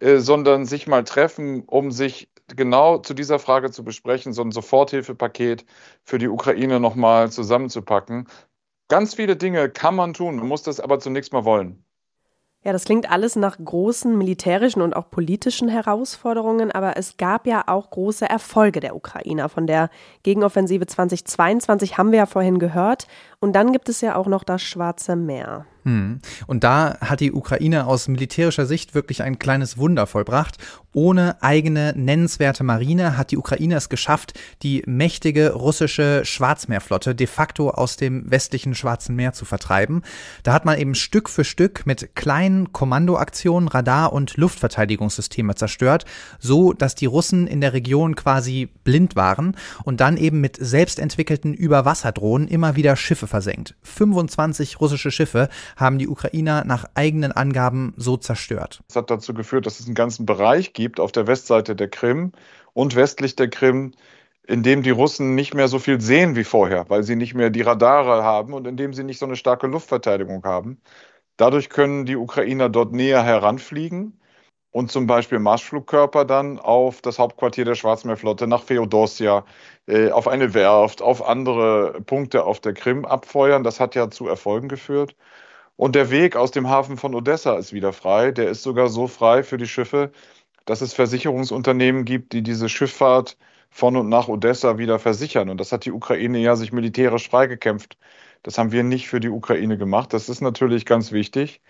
äh, 0.00 0.16
sondern 0.16 0.64
sich 0.64 0.86
mal 0.86 1.04
treffen, 1.04 1.62
um 1.66 1.90
sich 1.90 2.30
genau 2.56 2.98
zu 2.98 3.14
dieser 3.14 3.38
Frage 3.38 3.70
zu 3.70 3.84
besprechen, 3.84 4.32
so 4.32 4.42
ein 4.42 4.52
Soforthilfepaket 4.52 5.64
für 6.04 6.18
die 6.18 6.28
Ukraine 6.28 6.80
nochmal 6.80 7.30
zusammenzupacken. 7.30 8.28
Ganz 8.88 9.14
viele 9.14 9.36
Dinge 9.36 9.68
kann 9.68 9.94
man 9.94 10.14
tun, 10.14 10.36
man 10.36 10.48
muss 10.48 10.62
das 10.62 10.80
aber 10.80 10.98
zunächst 10.98 11.32
mal 11.32 11.44
wollen. 11.44 11.84
Ja, 12.64 12.72
das 12.72 12.84
klingt 12.84 13.08
alles 13.08 13.36
nach 13.36 13.56
großen 13.56 14.18
militärischen 14.18 14.82
und 14.82 14.96
auch 14.96 15.10
politischen 15.10 15.68
Herausforderungen, 15.68 16.72
aber 16.72 16.96
es 16.96 17.16
gab 17.16 17.46
ja 17.46 17.62
auch 17.68 17.88
große 17.90 18.28
Erfolge 18.28 18.80
der 18.80 18.96
Ukrainer. 18.96 19.48
Von 19.48 19.68
der 19.68 19.90
Gegenoffensive 20.24 20.84
2022 20.84 21.98
haben 21.98 22.10
wir 22.10 22.18
ja 22.18 22.26
vorhin 22.26 22.58
gehört. 22.58 23.06
Und 23.40 23.52
dann 23.52 23.72
gibt 23.72 23.88
es 23.88 24.00
ja 24.00 24.16
auch 24.16 24.26
noch 24.26 24.42
das 24.42 24.62
Schwarze 24.62 25.14
Meer. 25.14 25.66
Hm. 25.84 26.20
Und 26.46 26.64
da 26.64 26.98
hat 27.00 27.20
die 27.20 27.32
Ukraine 27.32 27.86
aus 27.86 28.08
militärischer 28.08 28.66
Sicht 28.66 28.94
wirklich 28.94 29.22
ein 29.22 29.38
kleines 29.38 29.78
Wunder 29.78 30.06
vollbracht. 30.06 30.56
Ohne 30.92 31.40
eigene 31.40 31.94
nennenswerte 31.96 32.64
Marine 32.64 33.16
hat 33.16 33.30
die 33.30 33.38
Ukraine 33.38 33.76
es 33.76 33.88
geschafft, 33.88 34.38
die 34.62 34.82
mächtige 34.86 35.52
russische 35.52 36.24
Schwarzmeerflotte 36.24 37.14
de 37.14 37.26
facto 37.26 37.70
aus 37.70 37.96
dem 37.96 38.28
westlichen 38.30 38.74
Schwarzen 38.74 39.14
Meer 39.14 39.32
zu 39.32 39.44
vertreiben. 39.44 40.02
Da 40.42 40.52
hat 40.52 40.64
man 40.64 40.78
eben 40.78 40.94
Stück 40.94 41.28
für 41.28 41.44
Stück 41.44 41.86
mit 41.86 42.16
kleinen 42.16 42.72
Kommandoaktionen 42.72 43.68
Radar- 43.68 44.12
und 44.12 44.36
Luftverteidigungssysteme 44.36 45.54
zerstört, 45.54 46.04
so 46.40 46.72
dass 46.72 46.96
die 46.96 47.06
Russen 47.06 47.46
in 47.46 47.60
der 47.60 47.72
Region 47.72 48.16
quasi 48.16 48.68
blind 48.82 49.14
waren 49.14 49.56
und 49.84 50.00
dann 50.00 50.16
eben 50.16 50.40
mit 50.40 50.56
selbstentwickelten 50.60 51.54
Überwasserdrohnen 51.54 52.48
immer 52.48 52.74
wieder 52.74 52.96
Schiffe 52.96 53.27
versenkt. 53.28 53.76
25 53.82 54.80
russische 54.80 55.10
Schiffe 55.10 55.48
haben 55.76 55.98
die 55.98 56.08
Ukrainer 56.08 56.64
nach 56.64 56.86
eigenen 56.94 57.30
Angaben 57.32 57.94
so 57.96 58.16
zerstört. 58.16 58.82
Das 58.88 58.96
hat 58.96 59.10
dazu 59.10 59.34
geführt, 59.34 59.66
dass 59.66 59.78
es 59.78 59.86
einen 59.86 59.94
ganzen 59.94 60.26
Bereich 60.26 60.72
gibt 60.72 60.98
auf 60.98 61.12
der 61.12 61.26
Westseite 61.26 61.76
der 61.76 61.88
Krim 61.88 62.32
und 62.72 62.96
westlich 62.96 63.36
der 63.36 63.48
Krim, 63.48 63.92
in 64.46 64.62
dem 64.62 64.82
die 64.82 64.90
Russen 64.90 65.34
nicht 65.34 65.54
mehr 65.54 65.68
so 65.68 65.78
viel 65.78 66.00
sehen 66.00 66.34
wie 66.34 66.44
vorher, 66.44 66.88
weil 66.88 67.02
sie 67.02 67.16
nicht 67.16 67.34
mehr 67.34 67.50
die 67.50 67.62
Radare 67.62 68.24
haben 68.24 68.54
und 68.54 68.66
in 68.66 68.76
dem 68.76 68.94
sie 68.94 69.04
nicht 69.04 69.18
so 69.18 69.26
eine 69.26 69.36
starke 69.36 69.66
Luftverteidigung 69.66 70.42
haben. 70.44 70.80
Dadurch 71.36 71.68
können 71.68 72.06
die 72.06 72.16
Ukrainer 72.16 72.68
dort 72.68 72.92
näher 72.92 73.22
heranfliegen 73.22 74.18
und 74.70 74.90
zum 74.90 75.06
Beispiel 75.06 75.38
Marschflugkörper 75.38 76.24
dann 76.24 76.58
auf 76.58 77.00
das 77.00 77.18
Hauptquartier 77.18 77.64
der 77.64 77.74
Schwarzmeerflotte 77.74 78.46
nach 78.46 78.62
Feodosia, 78.62 79.44
äh, 79.86 80.10
auf 80.10 80.28
eine 80.28 80.54
Werft, 80.54 81.02
auf 81.02 81.26
andere 81.26 82.00
Punkte 82.02 82.44
auf 82.44 82.60
der 82.60 82.74
Krim 82.74 83.04
abfeuern. 83.04 83.64
Das 83.64 83.80
hat 83.80 83.94
ja 83.94 84.10
zu 84.10 84.28
Erfolgen 84.28 84.68
geführt. 84.68 85.16
Und 85.76 85.94
der 85.94 86.10
Weg 86.10 86.36
aus 86.36 86.50
dem 86.50 86.68
Hafen 86.68 86.96
von 86.96 87.14
Odessa 87.14 87.56
ist 87.56 87.72
wieder 87.72 87.92
frei. 87.92 88.32
Der 88.32 88.48
ist 88.50 88.62
sogar 88.62 88.88
so 88.88 89.06
frei 89.06 89.42
für 89.42 89.58
die 89.58 89.68
Schiffe, 89.68 90.10
dass 90.66 90.80
es 90.82 90.92
Versicherungsunternehmen 90.92 92.04
gibt, 92.04 92.32
die 92.32 92.42
diese 92.42 92.68
Schifffahrt 92.68 93.38
von 93.70 93.96
und 93.96 94.08
nach 94.08 94.28
Odessa 94.28 94.78
wieder 94.78 94.98
versichern. 94.98 95.48
Und 95.50 95.58
das 95.60 95.72
hat 95.72 95.84
die 95.84 95.92
Ukraine 95.92 96.38
ja 96.38 96.56
sich 96.56 96.72
militärisch 96.72 97.28
freigekämpft. 97.28 97.96
Das 98.42 98.58
haben 98.58 98.72
wir 98.72 98.82
nicht 98.82 99.08
für 99.08 99.20
die 99.20 99.28
Ukraine 99.30 99.78
gemacht. 99.78 100.12
Das 100.12 100.28
ist 100.28 100.40
natürlich 100.40 100.86
ganz 100.86 101.12
wichtig. 101.12 101.60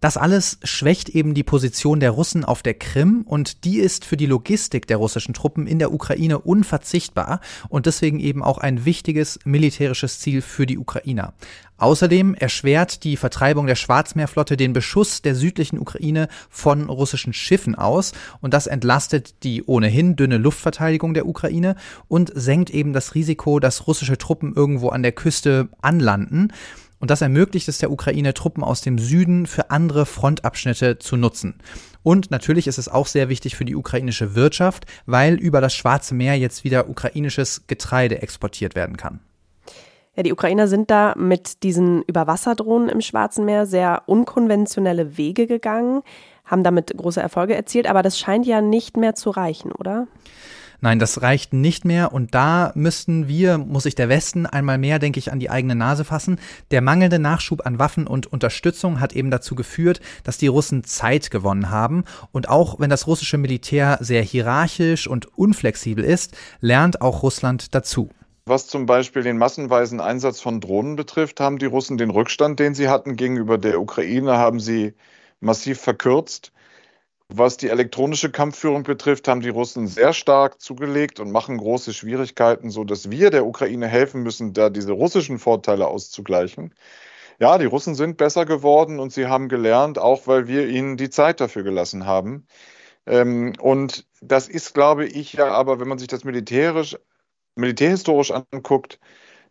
Das 0.00 0.16
alles 0.16 0.58
schwächt 0.62 1.08
eben 1.08 1.34
die 1.34 1.42
Position 1.42 1.98
der 1.98 2.12
Russen 2.12 2.44
auf 2.44 2.62
der 2.62 2.74
Krim 2.74 3.22
und 3.26 3.64
die 3.64 3.78
ist 3.78 4.04
für 4.04 4.16
die 4.16 4.26
Logistik 4.26 4.86
der 4.86 4.96
russischen 4.96 5.34
Truppen 5.34 5.66
in 5.66 5.80
der 5.80 5.92
Ukraine 5.92 6.38
unverzichtbar 6.38 7.40
und 7.68 7.86
deswegen 7.86 8.20
eben 8.20 8.44
auch 8.44 8.58
ein 8.58 8.84
wichtiges 8.84 9.40
militärisches 9.44 10.20
Ziel 10.20 10.40
für 10.40 10.66
die 10.66 10.78
Ukrainer. 10.78 11.34
Außerdem 11.78 12.34
erschwert 12.34 13.02
die 13.02 13.16
Vertreibung 13.16 13.66
der 13.66 13.74
Schwarzmeerflotte 13.76 14.56
den 14.56 14.72
Beschuss 14.72 15.22
der 15.22 15.34
südlichen 15.34 15.80
Ukraine 15.80 16.28
von 16.48 16.88
russischen 16.90 17.32
Schiffen 17.32 17.74
aus 17.74 18.12
und 18.40 18.54
das 18.54 18.68
entlastet 18.68 19.42
die 19.42 19.64
ohnehin 19.64 20.14
dünne 20.14 20.38
Luftverteidigung 20.38 21.14
der 21.14 21.26
Ukraine 21.26 21.74
und 22.06 22.30
senkt 22.34 22.70
eben 22.70 22.92
das 22.92 23.16
Risiko, 23.16 23.58
dass 23.58 23.88
russische 23.88 24.18
Truppen 24.18 24.54
irgendwo 24.54 24.90
an 24.90 25.02
der 25.02 25.12
Küste 25.12 25.68
anlanden. 25.80 26.52
Und 27.00 27.10
das 27.10 27.20
ermöglicht 27.20 27.68
es 27.68 27.78
der 27.78 27.90
Ukraine, 27.90 28.34
Truppen 28.34 28.64
aus 28.64 28.80
dem 28.80 28.98
Süden 28.98 29.46
für 29.46 29.70
andere 29.70 30.04
Frontabschnitte 30.04 30.98
zu 30.98 31.16
nutzen. 31.16 31.54
Und 32.02 32.30
natürlich 32.30 32.66
ist 32.66 32.78
es 32.78 32.88
auch 32.88 33.06
sehr 33.06 33.28
wichtig 33.28 33.56
für 33.56 33.64
die 33.64 33.76
ukrainische 33.76 34.34
Wirtschaft, 34.34 34.86
weil 35.06 35.34
über 35.34 35.60
das 35.60 35.74
Schwarze 35.74 36.14
Meer 36.14 36.36
jetzt 36.38 36.64
wieder 36.64 36.88
ukrainisches 36.88 37.66
Getreide 37.66 38.22
exportiert 38.22 38.74
werden 38.74 38.96
kann. 38.96 39.20
Ja, 40.16 40.24
die 40.24 40.32
Ukrainer 40.32 40.66
sind 40.66 40.90
da 40.90 41.14
mit 41.16 41.62
diesen 41.62 42.02
Überwasserdrohnen 42.02 42.88
im 42.88 43.00
Schwarzen 43.00 43.44
Meer 43.44 43.66
sehr 43.66 44.02
unkonventionelle 44.06 45.16
Wege 45.16 45.46
gegangen, 45.46 46.02
haben 46.44 46.64
damit 46.64 46.92
große 46.96 47.20
Erfolge 47.20 47.54
erzielt, 47.54 47.86
aber 47.86 48.02
das 48.02 48.18
scheint 48.18 48.44
ja 48.44 48.60
nicht 48.60 48.96
mehr 48.96 49.14
zu 49.14 49.30
reichen, 49.30 49.70
oder? 49.70 50.08
Nein, 50.80 51.00
das 51.00 51.22
reicht 51.22 51.52
nicht 51.52 51.84
mehr 51.84 52.12
und 52.12 52.36
da 52.36 52.70
müssten 52.76 53.26
wir, 53.26 53.58
muss 53.58 53.82
sich 53.82 53.96
der 53.96 54.08
Westen 54.08 54.46
einmal 54.46 54.78
mehr, 54.78 55.00
denke 55.00 55.18
ich, 55.18 55.32
an 55.32 55.40
die 55.40 55.50
eigene 55.50 55.74
Nase 55.74 56.04
fassen. 56.04 56.38
Der 56.70 56.82
mangelnde 56.82 57.18
Nachschub 57.18 57.66
an 57.66 57.80
Waffen 57.80 58.06
und 58.06 58.28
Unterstützung 58.28 59.00
hat 59.00 59.12
eben 59.12 59.32
dazu 59.32 59.56
geführt, 59.56 60.00
dass 60.22 60.38
die 60.38 60.46
Russen 60.46 60.84
Zeit 60.84 61.32
gewonnen 61.32 61.70
haben 61.70 62.04
und 62.30 62.48
auch 62.48 62.78
wenn 62.78 62.90
das 62.90 63.08
russische 63.08 63.38
Militär 63.38 63.98
sehr 64.00 64.22
hierarchisch 64.22 65.08
und 65.08 65.26
unflexibel 65.36 66.04
ist, 66.04 66.36
lernt 66.60 67.00
auch 67.00 67.24
Russland 67.24 67.74
dazu. 67.74 68.10
Was 68.46 68.68
zum 68.68 68.86
Beispiel 68.86 69.22
den 69.22 69.36
massenweisen 69.36 70.00
Einsatz 70.00 70.40
von 70.40 70.60
Drohnen 70.60 70.94
betrifft, 70.94 71.40
haben 71.40 71.58
die 71.58 71.66
Russen 71.66 71.98
den 71.98 72.10
Rückstand, 72.10 72.60
den 72.60 72.74
sie 72.74 72.88
hatten 72.88 73.16
gegenüber 73.16 73.58
der 73.58 73.80
Ukraine, 73.80 74.38
haben 74.38 74.60
sie 74.60 74.94
massiv 75.40 75.80
verkürzt. 75.80 76.52
Was 77.30 77.58
die 77.58 77.68
elektronische 77.68 78.30
Kampfführung 78.30 78.84
betrifft, 78.84 79.28
haben 79.28 79.42
die 79.42 79.50
Russen 79.50 79.86
sehr 79.86 80.14
stark 80.14 80.62
zugelegt 80.62 81.20
und 81.20 81.30
machen 81.30 81.58
große 81.58 81.92
Schwierigkeiten, 81.92 82.70
so 82.70 82.84
dass 82.84 83.10
wir 83.10 83.28
der 83.30 83.44
Ukraine 83.44 83.86
helfen 83.86 84.22
müssen, 84.22 84.54
da 84.54 84.70
diese 84.70 84.92
russischen 84.92 85.38
Vorteile 85.38 85.88
auszugleichen. 85.88 86.74
Ja, 87.38 87.58
die 87.58 87.66
Russen 87.66 87.94
sind 87.94 88.16
besser 88.16 88.46
geworden 88.46 88.98
und 88.98 89.12
sie 89.12 89.26
haben 89.26 89.48
gelernt, 89.48 89.98
auch 89.98 90.26
weil 90.26 90.48
wir 90.48 90.68
ihnen 90.68 90.96
die 90.96 91.10
Zeit 91.10 91.40
dafür 91.40 91.64
gelassen 91.64 92.06
haben. 92.06 92.46
Ähm, 93.06 93.54
und 93.60 94.06
das 94.22 94.48
ist, 94.48 94.74
glaube 94.74 95.06
ich, 95.06 95.34
ja 95.34 95.48
aber, 95.48 95.80
wenn 95.80 95.88
man 95.88 95.98
sich 95.98 96.08
das 96.08 96.24
militärisch, 96.24 96.96
militärhistorisch 97.56 98.32
anguckt, 98.32 99.00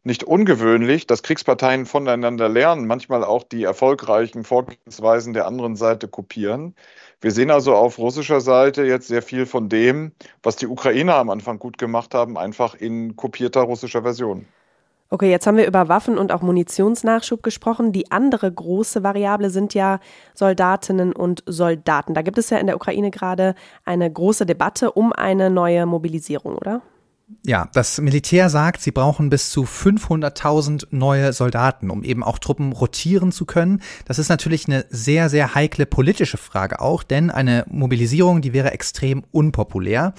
nicht 0.03 0.23
ungewöhnlich, 0.23 1.05
dass 1.05 1.23
Kriegsparteien 1.23 1.85
voneinander 1.85 2.49
lernen, 2.49 2.87
manchmal 2.87 3.23
auch 3.23 3.43
die 3.43 3.63
erfolgreichen 3.63 4.43
Vorgehensweisen 4.43 5.33
der 5.33 5.45
anderen 5.47 5.75
Seite 5.75 6.07
kopieren. 6.07 6.75
Wir 7.19 7.31
sehen 7.31 7.49
also 7.49 7.73
auf 7.73 7.97
russischer 7.97 8.41
Seite 8.41 8.83
jetzt 8.83 9.07
sehr 9.07 9.23
viel 9.23 9.47
von 9.47 9.69
dem, 9.69 10.11
was 10.43 10.55
die 10.55 10.67
Ukrainer 10.67 11.15
am 11.15 11.31
Anfang 11.31 11.57
gut 11.57 11.79
gemacht 11.79 12.13
haben, 12.13 12.37
einfach 12.37 12.75
in 12.75 13.15
kopierter 13.15 13.61
russischer 13.61 14.03
Version. 14.03 14.45
Okay, 15.09 15.31
jetzt 15.31 15.47
haben 15.47 15.57
wir 15.57 15.65
über 15.65 15.87
Waffen 15.87 16.17
und 16.17 16.31
auch 16.31 16.41
Munitionsnachschub 16.41 17.41
gesprochen. 17.41 17.91
Die 17.93 18.11
andere 18.11 18.51
große 18.51 19.03
Variable 19.03 19.49
sind 19.49 19.73
ja 19.73 19.99
Soldatinnen 20.35 21.13
und 21.13 21.43
Soldaten. 21.47 22.13
Da 22.13 22.21
gibt 22.21 22.37
es 22.37 22.49
ja 22.49 22.57
in 22.57 22.67
der 22.67 22.75
Ukraine 22.75 23.09
gerade 23.09 23.55
eine 23.85 24.11
große 24.11 24.45
Debatte 24.45 24.91
um 24.91 25.13
eine 25.13 25.49
neue 25.49 25.85
Mobilisierung, 25.85 26.55
oder? 26.55 26.81
Ja, 27.45 27.67
das 27.73 27.99
Militär 27.99 28.49
sagt, 28.49 28.81
sie 28.81 28.91
brauchen 28.91 29.29
bis 29.29 29.49
zu 29.49 29.63
500.000 29.63 30.87
neue 30.91 31.33
Soldaten, 31.33 31.89
um 31.89 32.03
eben 32.03 32.23
auch 32.23 32.39
Truppen 32.39 32.71
rotieren 32.71 33.33
zu 33.33 33.45
können. 33.45 33.81
Das 34.05 34.17
ist 34.17 34.29
natürlich 34.29 34.67
eine 34.67 34.85
sehr, 34.89 35.27
sehr 35.27 35.53
heikle 35.53 35.85
politische 35.85 36.37
Frage 36.37 36.79
auch, 36.79 37.03
denn 37.03 37.29
eine 37.29 37.65
Mobilisierung, 37.69 38.41
die 38.41 38.53
wäre 38.53 38.71
extrem 38.71 39.25
unpopulär. 39.31 40.13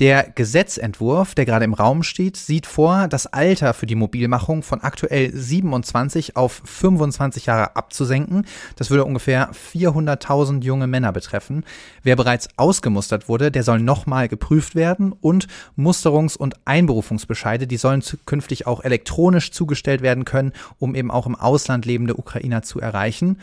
Der 0.00 0.30
Gesetzentwurf, 0.34 1.34
der 1.34 1.44
gerade 1.44 1.66
im 1.66 1.74
Raum 1.74 2.02
steht, 2.02 2.38
sieht 2.38 2.64
vor, 2.64 3.06
das 3.06 3.26
Alter 3.26 3.74
für 3.74 3.84
die 3.84 3.96
Mobilmachung 3.96 4.62
von 4.62 4.80
aktuell 4.80 5.30
27 5.30 6.36
auf 6.36 6.62
25 6.64 7.44
Jahre 7.44 7.76
abzusenken. 7.76 8.46
Das 8.76 8.88
würde 8.88 9.04
ungefähr 9.04 9.50
400.000 9.52 10.62
junge 10.62 10.86
Männer 10.86 11.12
betreffen. 11.12 11.64
Wer 12.02 12.16
bereits 12.16 12.48
ausgemustert 12.56 13.28
wurde, 13.28 13.50
der 13.50 13.62
soll 13.62 13.78
nochmal 13.78 14.28
geprüft 14.28 14.74
werden 14.74 15.12
und 15.12 15.48
Musterungs- 15.76 16.38
und 16.38 16.54
Einberufungsbescheide, 16.64 17.66
die 17.66 17.76
sollen 17.76 18.02
künftig 18.24 18.66
auch 18.66 18.82
elektronisch 18.82 19.52
zugestellt 19.52 20.00
werden 20.00 20.24
können, 20.24 20.52
um 20.78 20.94
eben 20.94 21.10
auch 21.10 21.26
im 21.26 21.36
Ausland 21.36 21.84
lebende 21.84 22.16
Ukrainer 22.16 22.62
zu 22.62 22.80
erreichen. 22.80 23.36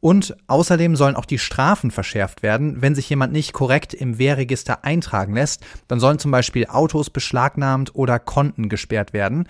Und 0.00 0.36
außerdem 0.46 0.94
sollen 0.94 1.16
auch 1.16 1.24
die 1.24 1.38
Strafen 1.38 1.90
verschärft 1.90 2.42
werden, 2.42 2.82
wenn 2.82 2.94
sich 2.94 3.08
jemand 3.08 3.32
nicht 3.32 3.52
korrekt 3.52 3.94
im 3.94 4.18
Wehrregister 4.18 4.84
eintragen 4.84 5.34
lässt. 5.34 5.64
Dann 5.88 6.00
sollen 6.00 6.18
zum 6.18 6.30
Beispiel 6.30 6.66
Autos 6.66 7.10
beschlagnahmt 7.10 7.94
oder 7.94 8.18
Konten 8.18 8.68
gesperrt 8.68 9.12
werden. 9.12 9.48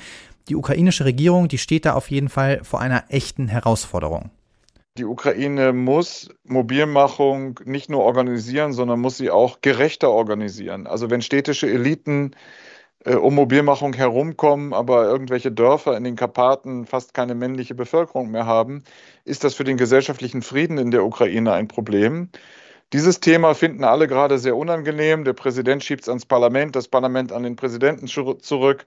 Die 0.49 0.57
ukrainische 0.57 1.05
Regierung, 1.05 1.49
die 1.49 1.59
steht 1.59 1.85
da 1.85 1.95
auf 1.95 2.11
jeden 2.11 2.29
Fall 2.29 2.63
vor 2.63 2.81
einer 2.81 3.05
echten 3.09 3.49
Herausforderung. 3.49 4.31
Die 4.97 5.05
Ukraine 5.05 5.75
muss 5.75 6.31
Mobilmachung 6.45 7.61
nicht 7.65 7.91
nur 7.91 8.03
organisieren, 8.03 8.73
sondern 8.73 9.01
muss 9.01 9.19
sie 9.19 9.31
auch 9.31 9.61
gerechter 9.61 10.11
organisieren. 10.11 10.87
Also 10.87 11.11
wenn 11.11 11.21
städtische 11.21 11.69
Eliten 11.69 12.31
um 13.15 13.35
Mobilmachung 13.35 13.93
herumkommen, 13.93 14.73
aber 14.73 15.05
irgendwelche 15.05 15.53
Dörfer 15.53 15.97
in 15.97 16.05
den 16.05 16.17
Karpaten 16.17 16.87
fast 16.87 17.15
keine 17.15 17.35
männliche 17.35 17.75
Bevölkerung 17.75 18.31
mehr 18.31 18.47
haben, 18.47 18.83
ist 19.25 19.45
das 19.45 19.55
für 19.55 19.65
den 19.65 19.77
gesellschaftlichen 19.77 20.43
Frieden 20.43 20.79
in 20.79 20.91
der 20.91 21.05
Ukraine 21.05 21.53
ein 21.53 21.69
Problem. 21.69 22.31
Dieses 22.93 23.21
Thema 23.21 23.55
finden 23.55 23.85
alle 23.85 24.07
gerade 24.09 24.39
sehr 24.39 24.57
unangenehm. 24.57 25.25
Der 25.25 25.33
Präsident 25.33 25.85
schiebt 25.85 26.03
es 26.03 26.09
ans 26.09 26.27
Parlament, 26.27 26.77
das 26.77 26.89
Parlament 26.89 27.33
an 27.33 27.43
den 27.43 27.57
Präsidenten 27.57 28.07
zurück. 28.07 28.87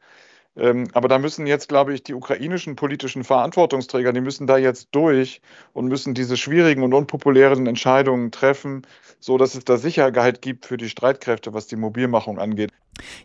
Ähm, 0.57 0.87
aber 0.93 1.07
da 1.07 1.19
müssen 1.19 1.47
jetzt, 1.47 1.69
glaube 1.69 1.93
ich, 1.93 2.03
die 2.03 2.13
ukrainischen 2.13 2.75
politischen 2.75 3.23
Verantwortungsträger, 3.23 4.13
die 4.13 4.21
müssen 4.21 4.47
da 4.47 4.57
jetzt 4.57 4.89
durch 4.91 5.41
und 5.73 5.87
müssen 5.87 6.13
diese 6.13 6.37
schwierigen 6.37 6.83
und 6.83 6.93
unpopulären 6.93 7.67
Entscheidungen 7.67 8.31
treffen, 8.31 8.85
so 9.19 9.37
dass 9.37 9.55
es 9.55 9.63
da 9.63 9.77
Sicherheit 9.77 10.41
gibt 10.41 10.65
für 10.65 10.77
die 10.77 10.89
Streitkräfte, 10.89 11.53
was 11.53 11.67
die 11.67 11.75
Mobilmachung 11.75 12.39
angeht. 12.39 12.71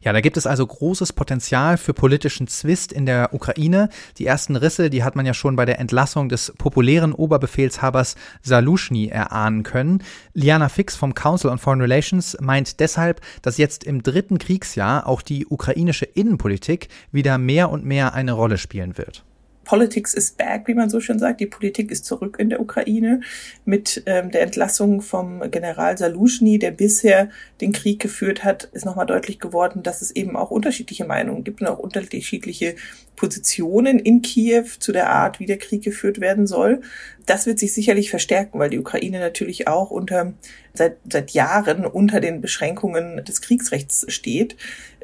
Ja, 0.03 0.13
da 0.13 0.21
gibt 0.21 0.37
es 0.37 0.47
also 0.47 0.67
großes 0.67 1.13
Potenzial 1.13 1.77
für 1.77 1.95
politischen 1.95 2.47
Zwist 2.47 2.93
in 2.93 3.07
der 3.07 3.35
Ukraine. 3.35 3.89
Die 4.19 4.27
ersten 4.27 4.57
Risse, 4.57 4.91
die 4.91 5.03
hat 5.03 5.17
man 5.17 5.27
ja 5.27 5.35
schon 5.35 5.57
bei 5.57 5.65
der 5.65 5.79
Entlassung 5.79 6.29
des 6.29 6.53
populären 6.57 7.13
Oberbefehlshabers 7.13 8.15
Salushny 8.43 9.09
erahnen 9.09 9.63
können. 9.63 10.03
Liana 10.33 10.69
Fix 10.69 10.97
vom 10.97 11.15
Council 11.15 11.51
on 11.51 11.59
Foreign 11.59 11.81
Relations 11.81 12.37
meint 12.41 12.81
deshalb, 12.81 13.21
dass 13.43 13.59
jetzt 13.59 13.85
im 13.85 14.03
dritten 14.03 14.39
Kriegsjahr 14.39 15.07
auch 15.07 15.23
die 15.23 15.47
ukrainische 15.47 16.05
Innenpolitik 16.05 16.89
wieder 17.11 17.39
mehr 17.39 17.71
und 17.71 17.85
mehr 17.85 18.15
eine 18.15 18.33
Rolle 18.33 18.59
spielen 18.59 18.97
wird. 18.99 19.25
Politics 19.65 20.15
is 20.15 20.31
back, 20.31 20.67
wie 20.67 20.75
man 20.75 20.91
so 20.91 21.01
schön 21.01 21.19
sagt. 21.19 21.41
Die 21.41 21.47
Politik 21.47 21.91
ist 21.91 22.05
zurück 22.05 22.37
in 22.39 22.51
der 22.51 22.61
Ukraine 22.61 23.21
mit 23.65 24.03
ähm, 24.07 24.31
der 24.31 24.43
Entlassung 24.43 25.03
vom 25.03 25.51
General 25.51 25.97
Salushny, 25.97 26.59
der 26.59 26.71
bisher 26.71 27.31
den 27.61 27.73
Krieg 27.73 28.01
geführt 28.01 28.45
hat, 28.45 28.65
ist 28.73 28.85
nochmal 28.85 29.07
deutlich 29.07 29.41
geworden, 29.41 29.83
dass 29.83 30.03
es 30.03 30.11
eben 30.11 30.37
auch 30.37 30.51
unterschiedliche 30.51 31.05
Meinungen 31.05 31.45
gibt 31.45 31.61
und 31.61 31.67
auch 31.67 31.79
unterschiedliche 31.79 32.77
Positionen 33.17 33.99
in 33.99 34.23
Kiew 34.23 34.67
zu 34.79 34.93
der 34.93 35.11
Art, 35.11 35.41
wie 35.41 35.47
der 35.47 35.59
Krieg 35.59 35.83
geführt 35.83 36.21
werden 36.21 36.47
soll. 36.47 36.83
Das 37.27 37.47
wird 37.47 37.59
sich 37.59 37.73
sicherlich 37.73 38.11
verstärken, 38.11 38.59
weil 38.59 38.71
die 38.71 38.79
Ukraine 38.79 39.19
natürlich 39.19 39.67
auch 39.69 39.91
unter 39.91 40.35
seit, 40.75 40.97
seit 41.11 41.31
Jahren 41.31 41.87
unter 41.87 42.21
den 42.21 42.41
Beschränkungen 42.41 43.25
des 43.25 43.41
Kriegsrechts 43.41 44.05
steht. 44.09 44.57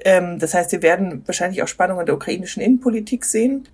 Ähm, 0.05 0.39
das 0.39 0.55
heißt, 0.55 0.73
wir 0.73 0.83
werden 0.83 1.23
wahrscheinlich 1.27 1.63
auch 1.63 1.69
Spannungen 1.69 2.07
der 2.07 2.15
ukrainischen 2.15 2.63
Innenpolitik 2.63 3.25
sehen. 3.25 3.69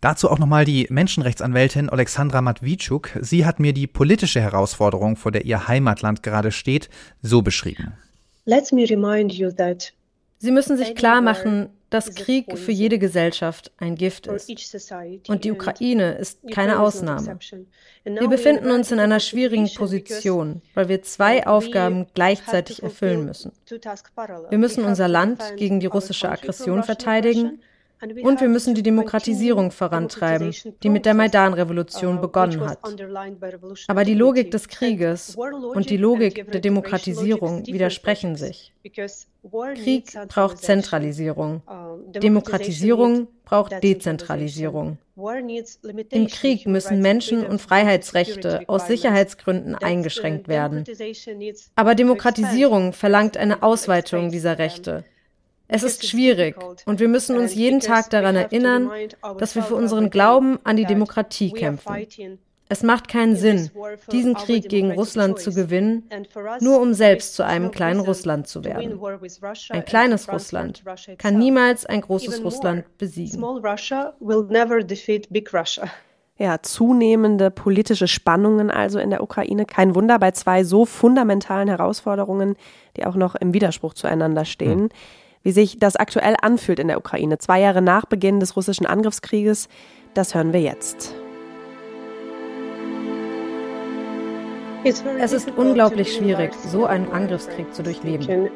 Dazu 0.00 0.30
auch 0.30 0.38
nochmal 0.38 0.64
die 0.64 0.86
Menschenrechtsanwältin 0.88 1.90
Alexandra 1.90 2.40
Matwitschuk. 2.40 3.10
Sie 3.20 3.44
hat 3.44 3.60
mir 3.60 3.74
die 3.74 3.86
politische 3.86 4.40
Herausforderung, 4.40 5.16
vor 5.16 5.30
der 5.30 5.44
ihr 5.44 5.68
Heimatland 5.68 6.22
gerade 6.22 6.52
steht, 6.52 6.88
so 7.20 7.42
beschrieben. 7.42 7.92
Let 8.46 8.72
me 8.72 8.88
remind 8.88 9.34
you 9.34 9.50
that 9.50 9.92
Sie 10.38 10.52
müssen 10.52 10.78
sich 10.78 10.94
klar 10.94 11.20
machen, 11.20 11.68
dass 11.90 12.14
Krieg 12.14 12.56
für 12.56 12.72
jede 12.72 12.98
Gesellschaft 12.98 13.72
ein 13.76 13.94
Gift 13.94 14.26
ist. 14.26 14.48
Und 15.28 15.44
die 15.44 15.52
Ukraine 15.52 16.12
ist 16.12 16.38
keine 16.50 16.80
Ausnahme. 16.80 17.38
Wir 18.04 18.28
befinden 18.28 18.70
uns 18.70 18.90
in 18.90 19.00
einer 19.00 19.20
schwierigen 19.20 19.68
Position, 19.74 20.62
weil 20.72 20.88
wir 20.88 21.02
zwei 21.02 21.46
Aufgaben 21.46 22.06
gleichzeitig 22.14 22.82
erfüllen 22.82 23.26
müssen. 23.26 23.52
Wir 24.48 24.58
müssen 24.58 24.84
unser 24.84 25.08
Land 25.08 25.42
gegen 25.58 25.78
die 25.80 25.86
russische 25.86 26.30
Aggression 26.30 26.84
verteidigen 26.84 27.60
und 28.00 28.40
wir 28.40 28.48
müssen 28.48 28.74
die 28.74 28.82
Demokratisierung 28.82 29.70
vorantreiben, 29.70 30.54
die 30.82 30.88
mit 30.88 31.04
der 31.04 31.14
Maidan-Revolution 31.14 32.18
uh, 32.18 32.20
begonnen 32.20 32.60
hat. 32.60 32.78
Aber 33.88 34.04
die 34.04 34.14
Logik 34.14 34.50
des 34.50 34.68
Krieges 34.68 35.36
und 35.36 35.90
die 35.90 35.96
Logik 35.96 36.50
der 36.50 36.60
Demokratisierung 36.60 37.66
widersprechen 37.66 38.36
sich. 38.36 38.72
Krieg 39.74 40.12
braucht 40.28 40.58
Zentralisierung. 40.58 41.62
Demokratisierung 42.14 43.28
braucht 43.44 43.82
Dezentralisierung. 43.82 44.98
Im 46.10 46.26
Krieg 46.28 46.66
müssen 46.66 47.02
Menschen- 47.02 47.44
und 47.44 47.60
Freiheitsrechte 47.60 48.62
aus 48.66 48.86
Sicherheitsgründen 48.86 49.74
eingeschränkt 49.74 50.48
werden. 50.48 50.84
Aber 51.74 51.94
Demokratisierung 51.94 52.94
verlangt 52.94 53.36
eine 53.36 53.62
Ausweitung 53.62 54.30
dieser 54.30 54.58
Rechte. 54.58 55.04
Es 55.72 55.84
ist 55.84 56.06
schwierig 56.06 56.56
und 56.84 56.98
wir 56.98 57.08
müssen 57.08 57.36
uns 57.36 57.54
jeden 57.54 57.80
Tag 57.80 58.10
daran 58.10 58.34
erinnern, 58.34 58.90
dass 59.38 59.54
wir 59.54 59.62
für 59.62 59.76
unseren 59.76 60.10
Glauben 60.10 60.58
an 60.64 60.76
die 60.76 60.84
Demokratie 60.84 61.52
kämpfen. 61.52 62.08
Es 62.68 62.82
macht 62.84 63.08
keinen 63.08 63.34
Sinn, 63.34 63.70
diesen 64.12 64.34
Krieg 64.34 64.68
gegen 64.68 64.92
Russland 64.92 65.40
zu 65.40 65.52
gewinnen, 65.52 66.08
nur 66.60 66.80
um 66.80 66.94
selbst 66.94 67.34
zu 67.34 67.44
einem 67.44 67.70
kleinen 67.70 68.00
Russland 68.00 68.46
zu 68.46 68.64
werden. 68.64 69.00
Ein 69.70 69.84
kleines 69.84 70.32
Russland 70.32 70.84
kann 71.18 71.38
niemals 71.38 71.86
ein 71.86 72.00
großes 72.00 72.44
Russland 72.44 72.84
besiegen. 72.98 73.42
Ja, 76.38 76.62
zunehmende 76.62 77.50
politische 77.50 78.08
Spannungen 78.08 78.70
also 78.70 78.98
in 78.98 79.10
der 79.10 79.22
Ukraine. 79.22 79.66
Kein 79.66 79.94
Wunder 79.94 80.18
bei 80.18 80.30
zwei 80.30 80.64
so 80.64 80.86
fundamentalen 80.86 81.68
Herausforderungen, 81.68 82.56
die 82.96 83.04
auch 83.04 83.16
noch 83.16 83.34
im 83.34 83.52
Widerspruch 83.52 83.94
zueinander 83.94 84.44
stehen. 84.44 84.80
Hm 84.80 84.88
wie 85.42 85.52
sich 85.52 85.78
das 85.78 85.96
aktuell 85.96 86.34
anfühlt 86.42 86.78
in 86.78 86.88
der 86.88 86.98
Ukraine, 86.98 87.38
zwei 87.38 87.60
Jahre 87.60 87.82
nach 87.82 88.04
Beginn 88.06 88.40
des 88.40 88.56
russischen 88.56 88.86
Angriffskrieges, 88.86 89.68
das 90.14 90.34
hören 90.34 90.52
wir 90.52 90.60
jetzt. 90.60 91.14
Es 94.82 95.32
ist 95.32 95.50
unglaublich 95.56 96.14
schwierig, 96.16 96.54
so 96.54 96.86
einen 96.86 97.10
Angriffskrieg 97.12 97.74
zu 97.74 97.82
durchleben. 97.82 98.48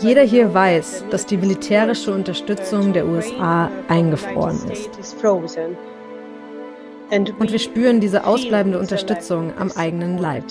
Jeder 0.00 0.22
hier 0.22 0.52
weiß, 0.52 1.04
dass 1.10 1.26
die 1.26 1.36
militärische 1.36 2.12
Unterstützung 2.12 2.92
der 2.92 3.06
USA 3.06 3.70
eingefroren 3.86 4.58
ist. 4.68 4.90
Und 7.12 7.52
wir 7.52 7.58
spüren 7.60 8.00
diese 8.00 8.26
ausbleibende 8.26 8.80
Unterstützung 8.80 9.52
am 9.56 9.70
eigenen 9.76 10.18
Leib. 10.18 10.42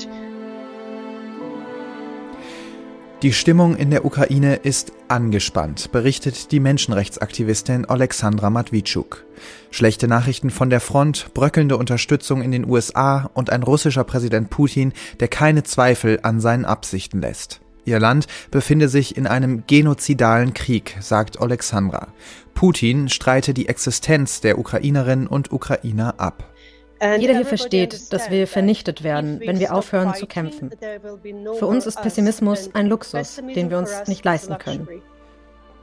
Die 3.23 3.31
Stimmung 3.31 3.77
in 3.77 3.89
der 3.89 4.03
Ukraine 4.03 4.55
ist 4.55 4.91
angespannt, 5.07 5.93
berichtet 5.93 6.51
die 6.51 6.59
Menschenrechtsaktivistin 6.59 7.85
Alexandra 7.85 8.49
Matwitschuk. 8.49 9.23
Schlechte 9.71 10.09
Nachrichten 10.09 10.49
von 10.49 10.69
der 10.69 10.81
Front, 10.81 11.33
bröckelnde 11.33 11.77
Unterstützung 11.77 12.41
in 12.41 12.51
den 12.51 12.69
USA 12.69 13.29
und 13.33 13.49
ein 13.49 13.63
russischer 13.63 14.03
Präsident 14.03 14.49
Putin, 14.49 14.91
der 15.21 15.29
keine 15.29 15.63
Zweifel 15.63 16.19
an 16.23 16.41
seinen 16.41 16.65
Absichten 16.65 17.21
lässt. 17.21 17.61
Ihr 17.85 17.97
Land 17.97 18.27
befinde 18.51 18.89
sich 18.89 19.15
in 19.15 19.25
einem 19.25 19.63
genozidalen 19.67 20.53
Krieg, 20.53 20.97
sagt 20.99 21.39
Alexandra. 21.39 22.09
Putin 22.53 23.07
streite 23.07 23.53
die 23.53 23.69
Existenz 23.69 24.41
der 24.41 24.59
Ukrainerinnen 24.59 25.27
und 25.27 25.53
Ukrainer 25.53 26.15
ab. 26.17 26.52
Jeder 27.19 27.35
hier 27.35 27.45
versteht, 27.45 28.13
dass 28.13 28.29
wir 28.29 28.47
vernichtet 28.47 29.03
werden, 29.03 29.39
wenn 29.39 29.59
wir 29.59 29.73
aufhören 29.73 30.13
zu 30.13 30.25
kämpfen. 30.25 30.71
Für 31.57 31.67
uns 31.67 31.85
ist 31.85 32.01
Pessimismus 32.01 32.69
ein 32.73 32.87
Luxus, 32.87 33.41
den 33.55 33.69
wir 33.69 33.77
uns 33.77 34.07
nicht 34.07 34.23
leisten 34.23 34.57
können. 34.57 34.87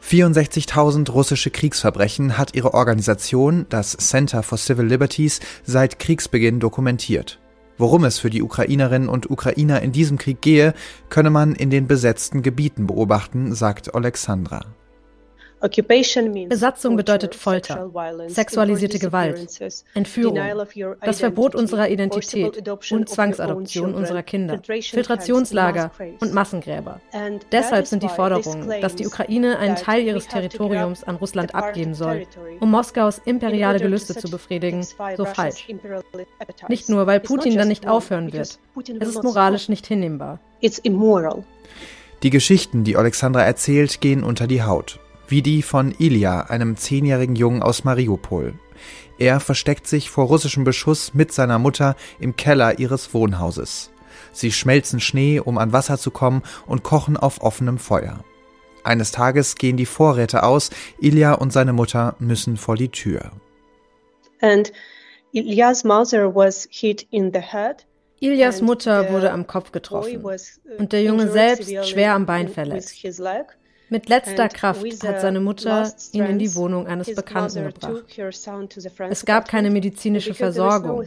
64.000 0.02 1.10
russische 1.10 1.50
Kriegsverbrechen 1.50 2.38
hat 2.38 2.54
ihre 2.54 2.72
Organisation, 2.74 3.66
das 3.68 3.92
Center 3.92 4.42
for 4.42 4.56
Civil 4.56 4.86
Liberties, 4.86 5.40
seit 5.64 5.98
Kriegsbeginn 5.98 6.58
dokumentiert. 6.58 7.38
Worum 7.76 8.04
es 8.04 8.18
für 8.18 8.30
die 8.30 8.42
Ukrainerinnen 8.42 9.08
und 9.08 9.30
Ukrainer 9.30 9.80
in 9.82 9.92
diesem 9.92 10.18
Krieg 10.18 10.40
gehe, 10.40 10.74
könne 11.08 11.30
man 11.30 11.54
in 11.54 11.70
den 11.70 11.86
besetzten 11.86 12.42
Gebieten 12.42 12.86
beobachten, 12.86 13.54
sagt 13.54 13.94
Alexandra. 13.94 14.66
Besatzung 15.60 16.96
bedeutet 16.96 17.34
Folter, 17.34 17.90
sexualisierte 18.28 18.98
Gewalt, 18.98 19.60
Entführung, 19.94 20.38
das 21.02 21.20
Verbot 21.20 21.54
unserer 21.54 21.90
Identität 21.90 22.66
und 22.90 23.08
Zwangsadoption 23.08 23.94
unserer 23.94 24.22
Kinder, 24.22 24.62
Filtrationslager 24.64 25.90
und 26.20 26.32
Massengräber. 26.32 27.00
Deshalb 27.52 27.86
sind 27.86 28.02
die 28.02 28.08
Forderungen, 28.08 28.72
dass 28.80 28.94
die 28.94 29.06
Ukraine 29.06 29.58
einen 29.58 29.76
Teil 29.76 30.02
ihres 30.02 30.28
Territoriums 30.28 31.04
an 31.04 31.16
Russland 31.16 31.54
abgeben 31.54 31.94
soll, 31.94 32.26
um 32.60 32.70
Moskaus 32.70 33.20
imperiale 33.24 33.80
Gelüste 33.80 34.14
zu 34.14 34.30
befriedigen, 34.30 34.86
so 35.16 35.26
falsch. 35.26 35.68
Nicht 36.68 36.88
nur, 36.88 37.06
weil 37.06 37.20
Putin 37.20 37.56
dann 37.56 37.68
nicht 37.68 37.86
aufhören 37.86 38.32
wird. 38.32 38.58
Es 38.98 39.08
ist 39.08 39.22
moralisch 39.22 39.68
nicht 39.68 39.86
hinnehmbar. 39.86 40.40
Die 42.22 42.30
Geschichten, 42.30 42.84
die 42.84 42.96
Alexandra 42.96 43.42
erzählt, 43.42 44.00
gehen 44.00 44.24
unter 44.24 44.46
die 44.46 44.62
Haut 44.62 45.00
wie 45.30 45.42
die 45.42 45.62
von 45.62 45.94
Ilya, 45.98 46.42
einem 46.42 46.76
zehnjährigen 46.76 47.36
Jungen 47.36 47.62
aus 47.62 47.84
Mariupol. 47.84 48.54
Er 49.18 49.40
versteckt 49.40 49.86
sich 49.86 50.10
vor 50.10 50.26
russischem 50.26 50.64
Beschuss 50.64 51.14
mit 51.14 51.32
seiner 51.32 51.58
Mutter 51.58 51.96
im 52.18 52.36
Keller 52.36 52.78
ihres 52.78 53.14
Wohnhauses. 53.14 53.90
Sie 54.32 54.52
schmelzen 54.52 55.00
Schnee, 55.00 55.40
um 55.40 55.58
an 55.58 55.72
Wasser 55.72 55.98
zu 55.98 56.10
kommen 56.10 56.42
und 56.66 56.82
kochen 56.82 57.16
auf 57.16 57.42
offenem 57.42 57.78
Feuer. 57.78 58.24
Eines 58.82 59.12
Tages 59.12 59.56
gehen 59.56 59.76
die 59.76 59.86
Vorräte 59.86 60.42
aus, 60.42 60.70
Ilya 61.00 61.34
und 61.34 61.52
seine 61.52 61.72
Mutter 61.72 62.16
müssen 62.18 62.56
vor 62.56 62.76
die 62.76 62.88
Tür. 62.88 63.32
And 64.40 64.72
Ilya's 65.32 65.84
mother 65.84 66.34
was 66.34 66.66
hit 66.70 67.06
in 67.10 67.32
the 67.32 67.40
head. 67.40 67.86
Ilias 68.20 68.60
Mutter 68.60 69.10
wurde 69.10 69.32
am 69.32 69.46
Kopf 69.46 69.72
getroffen 69.72 70.22
und 70.78 70.92
der 70.92 71.02
Junge 71.02 71.30
selbst 71.30 71.70
schwer 71.86 72.14
am 72.14 72.26
Bein 72.26 72.48
verletzt. 72.48 72.94
Mit 73.90 74.08
letzter 74.08 74.48
Kraft 74.48 74.84
hat 75.04 75.20
seine 75.20 75.40
Mutter 75.40 75.92
ihn 76.12 76.24
in 76.24 76.38
die 76.38 76.54
Wohnung 76.54 76.86
eines 76.86 77.12
Bekannten 77.12 77.64
gebracht. 77.64 78.04
Es 79.10 79.24
gab 79.24 79.48
keine 79.48 79.70
medizinische 79.70 80.32
Versorgung. 80.32 81.04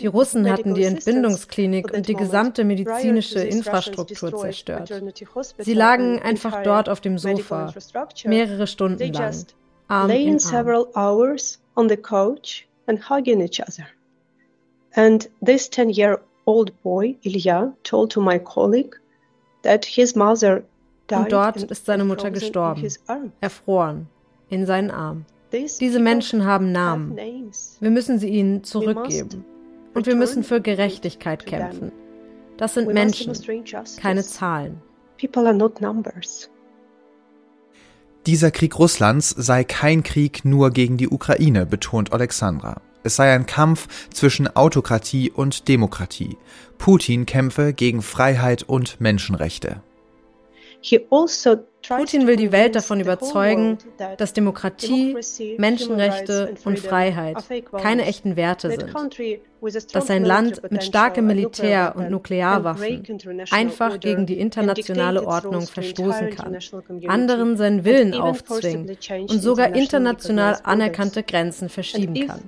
Die 0.00 0.06
Russen 0.06 0.50
hatten 0.50 0.74
die 0.74 0.84
Entbindungsklinik 0.84 1.92
und 1.92 2.08
die 2.08 2.14
gesamte 2.14 2.64
medizinische 2.64 3.40
Infrastruktur 3.40 4.36
zerstört. 4.36 4.92
Sie 5.58 5.74
lagen 5.74 6.20
einfach 6.20 6.62
dort 6.62 6.90
auf 6.90 7.00
dem 7.00 7.16
Sofa, 7.16 7.72
mehrere 8.24 8.66
Stunden 8.66 9.12
lang, 9.12 9.34
Arm 9.88 10.10
in 10.10 10.38
Arm. 10.94 11.26
And 14.92 15.30
this 15.40 15.70
10-year-old 15.70 16.82
boy, 16.82 17.16
Ilya, 17.22 17.72
told 17.84 18.10
to 18.10 18.20
my 18.20 18.38
colleague 18.38 18.96
that 19.62 19.84
his 19.84 20.16
mother 20.16 20.64
und 21.12 21.32
dort 21.32 21.62
ist 21.62 21.86
seine 21.86 22.04
Mutter 22.04 22.30
gestorben, 22.30 22.86
erfroren, 23.40 24.06
in 24.48 24.66
seinen 24.66 24.90
Arm. 24.90 25.24
Diese 25.52 26.00
Menschen 26.00 26.44
haben 26.44 26.72
Namen. 26.72 27.16
Wir 27.80 27.90
müssen 27.90 28.18
sie 28.18 28.28
ihnen 28.28 28.62
zurückgeben. 28.64 29.44
Und 29.94 30.06
wir 30.06 30.14
müssen 30.14 30.44
für 30.44 30.60
Gerechtigkeit 30.60 31.46
kämpfen. 31.46 31.90
Das 32.56 32.74
sind 32.74 32.92
Menschen, 32.92 33.32
keine 34.00 34.22
Zahlen. 34.22 34.80
Dieser 38.26 38.50
Krieg 38.50 38.78
Russlands 38.78 39.30
sei 39.30 39.64
kein 39.64 40.02
Krieg 40.02 40.44
nur 40.44 40.70
gegen 40.70 40.96
die 40.96 41.08
Ukraine, 41.08 41.66
betont 41.66 42.12
Alexandra. 42.12 42.80
Es 43.02 43.16
sei 43.16 43.34
ein 43.34 43.46
Kampf 43.46 43.88
zwischen 44.12 44.54
Autokratie 44.54 45.30
und 45.30 45.68
Demokratie. 45.68 46.36
Putin 46.76 47.24
kämpfe 47.24 47.72
gegen 47.72 48.02
Freiheit 48.02 48.62
und 48.62 49.00
Menschenrechte. 49.00 49.82
Also 51.10 51.56
Putin 51.88 52.26
will 52.26 52.36
die 52.36 52.52
Welt 52.52 52.74
davon 52.74 53.00
überzeugen, 53.00 53.78
dass 54.18 54.32
Demokratie, 54.32 55.16
Menschenrechte 55.58 56.54
und 56.64 56.78
Freiheit 56.78 57.38
keine 57.72 58.04
echten 58.04 58.36
Werte 58.36 58.70
sind, 58.70 58.94
dass 59.92 60.06
sein 60.06 60.24
Land 60.24 60.70
mit 60.70 60.84
starkem 60.84 61.26
Militär 61.26 61.94
und 61.96 62.10
Nuklearwaffen 62.10 63.02
einfach 63.50 63.98
gegen 64.00 64.26
die 64.26 64.38
internationale 64.38 65.26
Ordnung 65.26 65.62
verstoßen 65.62 66.30
kann, 66.30 66.58
anderen 67.06 67.56
seinen 67.56 67.84
Willen 67.84 68.14
aufzwingen 68.14 68.96
und 69.28 69.42
sogar 69.42 69.74
international 69.74 70.58
anerkannte 70.62 71.22
Grenzen 71.22 71.68
verschieben 71.68 72.26
kann. 72.26 72.42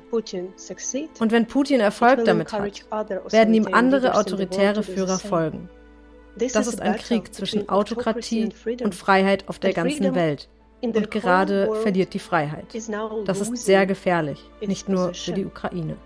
Und 1.20 1.32
wenn 1.32 1.46
Putin 1.46 1.80
Erfolg 1.80 2.24
damit 2.24 2.52
hat, 2.52 2.82
werden 3.32 3.54
ihm 3.54 3.68
andere 3.72 4.14
autoritäre 4.14 4.82
Führer 4.82 5.18
folgen. 5.18 5.68
Das 6.36 6.66
ist 6.66 6.80
ein 6.80 6.96
Krieg 6.96 7.34
zwischen 7.34 7.68
Autokratie 7.68 8.50
und 8.82 8.94
Freiheit 8.94 9.48
auf 9.48 9.58
der 9.58 9.72
ganzen 9.72 10.14
Welt. 10.14 10.48
Und 10.80 11.10
gerade 11.10 11.70
verliert 11.82 12.12
die 12.14 12.18
Freiheit. 12.18 12.66
Das 13.26 13.40
ist 13.40 13.56
sehr 13.56 13.86
gefährlich, 13.86 14.50
nicht 14.66 14.88
nur 14.88 15.14
für 15.14 15.32
die 15.32 15.46
Ukraine. 15.46 15.96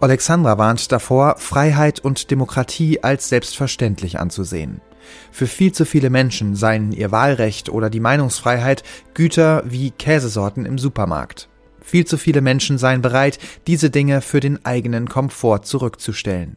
Alexandra 0.00 0.58
warnt 0.58 0.90
davor, 0.90 1.36
Freiheit 1.36 2.00
und 2.00 2.30
Demokratie 2.30 3.02
als 3.02 3.28
selbstverständlich 3.28 4.18
anzusehen. 4.18 4.80
Für 5.30 5.46
viel 5.46 5.72
zu 5.72 5.84
viele 5.84 6.10
Menschen 6.10 6.56
seien 6.56 6.92
ihr 6.92 7.12
Wahlrecht 7.12 7.68
oder 7.68 7.90
die 7.90 8.00
Meinungsfreiheit 8.00 8.82
Güter 9.14 9.62
wie 9.66 9.90
Käsesorten 9.90 10.66
im 10.66 10.78
Supermarkt. 10.78 11.48
Viel 11.82 12.04
zu 12.04 12.18
viele 12.18 12.40
Menschen 12.40 12.78
seien 12.78 13.02
bereit, 13.02 13.38
diese 13.66 13.90
Dinge 13.90 14.22
für 14.22 14.40
den 14.40 14.64
eigenen 14.64 15.08
Komfort 15.08 15.60
zurückzustellen. 15.64 16.56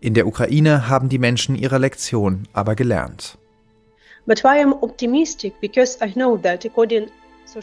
In 0.00 0.14
der 0.14 0.26
Ukraine 0.26 0.88
haben 0.88 1.08
die 1.08 1.18
Menschen 1.18 1.54
ihre 1.56 1.78
Lektion 1.78 2.46
aber 2.52 2.74
gelernt. 2.74 3.38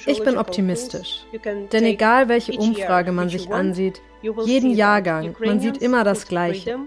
Ich 0.08 0.24
bin 0.24 0.38
optimistisch, 0.38 1.26
denn 1.72 1.86
egal 1.86 2.28
welche 2.28 2.54
Umfrage 2.54 3.12
man 3.12 3.30
sich 3.30 3.52
ansieht, 3.52 4.02
jeden 4.46 4.72
Jahrgang, 4.72 5.36
man 5.40 5.60
sieht 5.60 5.78
immer 5.78 6.04
das 6.04 6.28
Gleiche. 6.28 6.80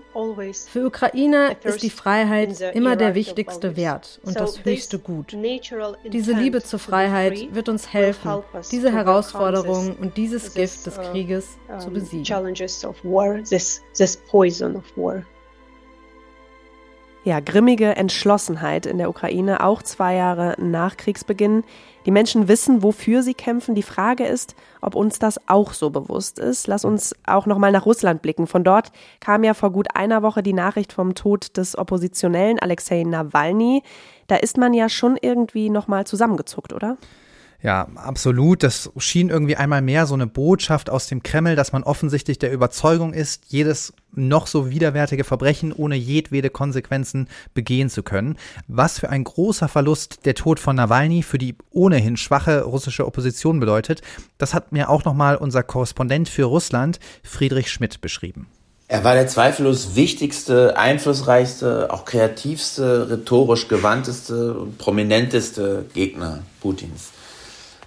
Für 0.69 0.87
Ukrainer 0.87 1.57
ist 1.65 1.83
die 1.83 1.91
Freiheit 1.91 2.61
immer 2.75 2.97
der 2.97 3.15
wichtigste 3.15 3.77
Wert 3.77 4.21
und 4.25 4.39
das 4.39 4.65
höchste 4.65 4.99
Gut. 4.99 5.37
Diese 6.05 6.33
Liebe 6.33 6.63
zur 6.63 6.79
Freiheit 6.79 7.55
wird 7.55 7.69
uns 7.69 7.93
helfen, 7.93 8.43
diese 8.71 8.93
Herausforderungen 8.93 9.97
und 9.97 10.17
dieses 10.17 10.55
Gift 10.55 10.87
des 10.87 10.99
Krieges 10.99 11.59
zu 11.79 11.91
besiegen. 11.91 12.25
Ja, 17.25 17.41
grimmige 17.41 17.97
Entschlossenheit 17.97 18.87
in 18.87 18.97
der 18.97 19.11
Ukraine, 19.11 19.63
auch 19.63 19.83
zwei 19.83 20.15
Jahre 20.15 20.55
nach 20.59 20.97
Kriegsbeginn. 20.97 21.65
Die 22.07 22.11
Menschen 22.11 22.49
wissen, 22.49 22.83
wofür 22.83 23.23
sie 23.23 23.35
kämpfen. 23.35 23.75
Die 23.75 23.83
Frage 23.83 24.25
ist, 24.25 24.55
ob 24.81 24.95
uns 24.95 25.19
das 25.19 25.39
auch 25.49 25.73
so 25.73 25.91
bewusst 25.91 26.39
ist. 26.39 26.69
Lass 26.69 26.85
uns 26.85 27.15
auch 27.27 27.45
noch 27.45 27.59
mal 27.59 27.73
nach 27.73 27.85
Russland 27.85 28.23
blicken. 28.23 28.47
Von 28.47 28.65
dort 28.65 28.93
kam 29.21 29.45
ja 29.45 29.53
vor 29.53 29.73
gut 29.73 29.89
einer 29.95 30.23
Woche 30.23 30.43
die 30.43 30.53
Nachricht 30.53 30.93
vom 30.93 31.15
Tod 31.15 31.57
des 31.57 31.77
Oppositionellen 31.77 32.61
Alexei 32.61 33.03
Nawalny. 33.03 33.83
Da 34.29 34.37
ist 34.37 34.57
man 34.57 34.73
ja 34.73 34.89
schon 34.89 35.19
irgendwie 35.21 35.71
noch 35.71 35.89
mal 35.89 36.07
zusammengezuckt, 36.07 36.73
oder? 36.73 36.97
Ja, 37.61 37.89
absolut. 37.97 38.63
Das 38.63 38.91
schien 38.99 39.31
irgendwie 39.31 39.57
einmal 39.57 39.83
mehr 39.83 40.07
so 40.07 40.15
eine 40.15 40.29
Botschaft 40.29 40.91
aus 40.91 41.09
dem 41.09 41.25
Kreml, 41.25 41.57
dass 41.57 41.73
man 41.73 41.83
offensichtlich 41.83 42.39
der 42.39 42.53
Überzeugung 42.53 43.13
ist, 43.13 43.43
jedes 43.49 43.93
noch 44.13 44.47
so 44.47 44.71
widerwärtige 44.71 45.25
Verbrechen 45.25 45.73
ohne 45.73 45.97
jedwede 45.97 46.51
Konsequenzen 46.51 47.29
begehen 47.55 47.91
zu 47.91 48.05
können. 48.05 48.37
Was 48.69 49.01
für 49.01 49.11
ein 49.11 49.25
großer 49.25 49.67
Verlust 49.67 50.25
der 50.25 50.37
Tod 50.37 50.61
von 50.61 50.77
Nawalny 50.77 51.25
für 51.25 51.39
die 51.39 51.57
ohnehin 51.71 52.17
schwache 52.17 52.63
russische 52.63 53.07
Opposition 53.07 53.59
bedeutet, 53.59 54.03
das 54.39 54.55
hat 54.55 54.71
mir 54.71 54.89
auch 54.89 55.05
nochmal 55.05 55.37
unser 55.37 55.65
Korrespondent 55.65 56.29
für 56.29 56.45
Russland, 56.45 57.01
Friedrich 57.25 57.73
Schmidt, 57.73 58.01
beschrieben. 58.01 58.47
Er 58.87 59.05
war 59.05 59.15
der 59.15 59.27
zweifellos 59.27 59.97
wichtigste, 59.97 60.79
einflussreichste, 60.79 61.93
auch 61.93 62.05
kreativste, 62.05 63.11
rhetorisch 63.11 63.69
gewandteste 63.69 64.55
und 64.55 64.79
prominenteste 64.79 65.85
Gegner 65.93 66.43
Putins. 66.61 67.11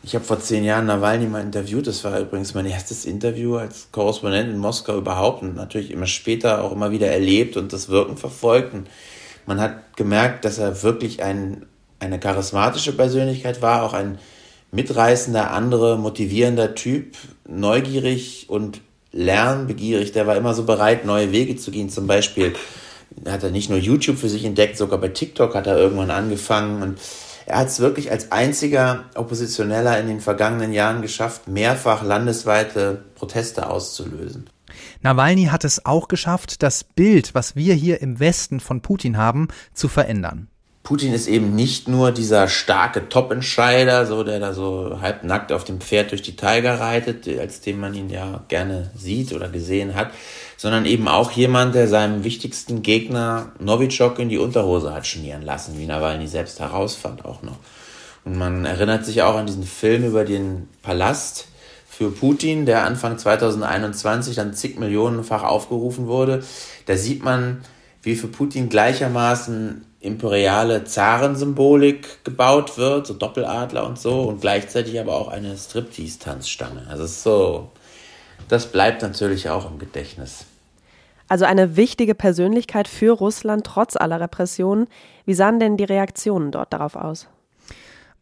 Ich 0.03 0.15
habe 0.15 0.25
vor 0.25 0.39
zehn 0.39 0.63
Jahren 0.63 0.87
Nawalny 0.87 1.27
mal 1.27 1.43
interviewt. 1.43 1.85
Das 1.85 2.03
war 2.03 2.19
übrigens 2.19 2.55
mein 2.55 2.65
erstes 2.65 3.05
Interview 3.05 3.57
als 3.57 3.89
Korrespondent 3.91 4.49
in 4.49 4.57
Moskau 4.57 4.97
überhaupt 4.97 5.43
und 5.43 5.55
natürlich 5.55 5.91
immer 5.91 6.07
später 6.07 6.63
auch 6.63 6.71
immer 6.71 6.89
wieder 6.91 7.07
erlebt 7.07 7.55
und 7.55 7.71
das 7.71 7.89
Wirken 7.89 8.17
verfolgt. 8.17 8.73
Und 8.73 8.87
man 9.45 9.61
hat 9.61 9.95
gemerkt, 9.97 10.43
dass 10.43 10.57
er 10.57 10.81
wirklich 10.81 11.21
ein, 11.21 11.67
eine 11.99 12.19
charismatische 12.19 12.93
Persönlichkeit 12.93 13.61
war, 13.61 13.83
auch 13.83 13.93
ein 13.93 14.17
mitreißender, 14.71 15.51
andere, 15.51 15.99
motivierender 15.99 16.73
Typ, 16.73 17.15
neugierig 17.47 18.45
und 18.49 18.81
lernbegierig. 19.11 20.13
Der 20.13 20.25
war 20.25 20.35
immer 20.35 20.55
so 20.55 20.63
bereit, 20.63 21.05
neue 21.05 21.31
Wege 21.31 21.57
zu 21.57 21.69
gehen. 21.69 21.89
Zum 21.89 22.07
Beispiel 22.07 22.55
hat 23.27 23.43
er 23.43 23.51
nicht 23.51 23.69
nur 23.69 23.77
YouTube 23.77 24.17
für 24.17 24.29
sich 24.29 24.45
entdeckt, 24.45 24.77
sogar 24.77 24.99
bei 24.99 25.09
TikTok 25.09 25.53
hat 25.53 25.67
er 25.67 25.77
irgendwann 25.77 26.09
angefangen 26.09 26.81
und 26.81 26.97
er 27.51 27.59
hat 27.59 27.67
es 27.67 27.81
wirklich 27.81 28.09
als 28.09 28.31
einziger 28.31 29.03
Oppositioneller 29.15 29.99
in 29.99 30.07
den 30.07 30.21
vergangenen 30.21 30.71
Jahren 30.71 31.01
geschafft, 31.01 31.49
mehrfach 31.49 32.01
landesweite 32.01 33.03
Proteste 33.15 33.69
auszulösen. 33.69 34.49
Nawalny 35.01 35.45
hat 35.45 35.65
es 35.65 35.85
auch 35.85 36.07
geschafft, 36.07 36.63
das 36.63 36.85
Bild, 36.85 37.35
was 37.35 37.57
wir 37.57 37.73
hier 37.73 38.01
im 38.01 38.21
Westen 38.21 38.61
von 38.61 38.81
Putin 38.81 39.17
haben, 39.17 39.49
zu 39.73 39.89
verändern. 39.89 40.47
Putin 40.83 41.13
ist 41.13 41.27
eben 41.27 41.55
nicht 41.55 41.87
nur 41.87 42.11
dieser 42.11 42.47
starke 42.47 43.07
Top-Entscheider, 43.07 44.07
so, 44.07 44.23
der 44.23 44.39
da 44.39 44.53
so 44.53 44.99
halbnackt 44.99 45.51
auf 45.51 45.63
dem 45.63 45.79
Pferd 45.79 46.11
durch 46.11 46.23
die 46.23 46.35
Tiger 46.35 46.79
reitet, 46.79 47.27
als 47.39 47.61
den 47.61 47.79
man 47.79 47.93
ihn 47.93 48.09
ja 48.09 48.43
gerne 48.47 48.89
sieht 48.95 49.31
oder 49.31 49.47
gesehen 49.47 49.93
hat, 49.93 50.11
sondern 50.57 50.87
eben 50.87 51.07
auch 51.07 51.31
jemand, 51.31 51.75
der 51.75 51.87
seinem 51.87 52.23
wichtigsten 52.23 52.81
Gegner 52.81 53.51
Novichok 53.59 54.17
in 54.17 54.29
die 54.29 54.39
Unterhose 54.39 54.93
hat 54.93 55.05
schmieren 55.05 55.43
lassen, 55.43 55.77
wie 55.77 55.85
Nawalny 55.85 56.27
selbst 56.27 56.59
herausfand 56.59 57.25
auch 57.25 57.43
noch. 57.43 57.57
Und 58.25 58.37
man 58.37 58.65
erinnert 58.65 59.05
sich 59.05 59.21
auch 59.21 59.35
an 59.35 59.45
diesen 59.45 59.63
Film 59.63 60.03
über 60.03 60.25
den 60.25 60.67
Palast 60.81 61.47
für 61.87 62.09
Putin, 62.09 62.65
der 62.65 62.85
Anfang 62.85 63.19
2021 63.19 64.35
dann 64.35 64.53
zig 64.53 64.79
Millionenfach 64.79 65.43
aufgerufen 65.43 66.07
wurde. 66.07 66.43
Da 66.87 66.97
sieht 66.97 67.23
man, 67.23 67.61
wie 68.01 68.15
für 68.15 68.27
Putin 68.27 68.69
gleichermaßen 68.69 69.85
imperiale 70.01 70.83
Zarensymbolik 70.83 72.23
gebaut 72.23 72.77
wird, 72.77 73.07
so 73.07 73.13
Doppeladler 73.13 73.85
und 73.85 73.99
so, 73.99 74.23
und 74.23 74.41
gleichzeitig 74.41 74.99
aber 74.99 75.15
auch 75.15 75.27
eine 75.27 75.55
Striptease-Tanzstange. 75.55 76.87
Also 76.89 77.05
so, 77.05 77.69
das 78.49 78.65
bleibt 78.65 79.03
natürlich 79.03 79.49
auch 79.49 79.69
im 79.69 79.77
Gedächtnis. 79.77 80.45
Also 81.27 81.45
eine 81.45 81.77
wichtige 81.77 82.15
Persönlichkeit 82.15 82.87
für 82.87 83.13
Russland 83.13 83.65
trotz 83.65 83.95
aller 83.95 84.19
Repressionen. 84.19 84.87
Wie 85.25 85.33
sahen 85.33 85.59
denn 85.59 85.77
die 85.77 85.85
Reaktionen 85.85 86.51
dort 86.51 86.73
darauf 86.73 86.95
aus? 86.95 87.27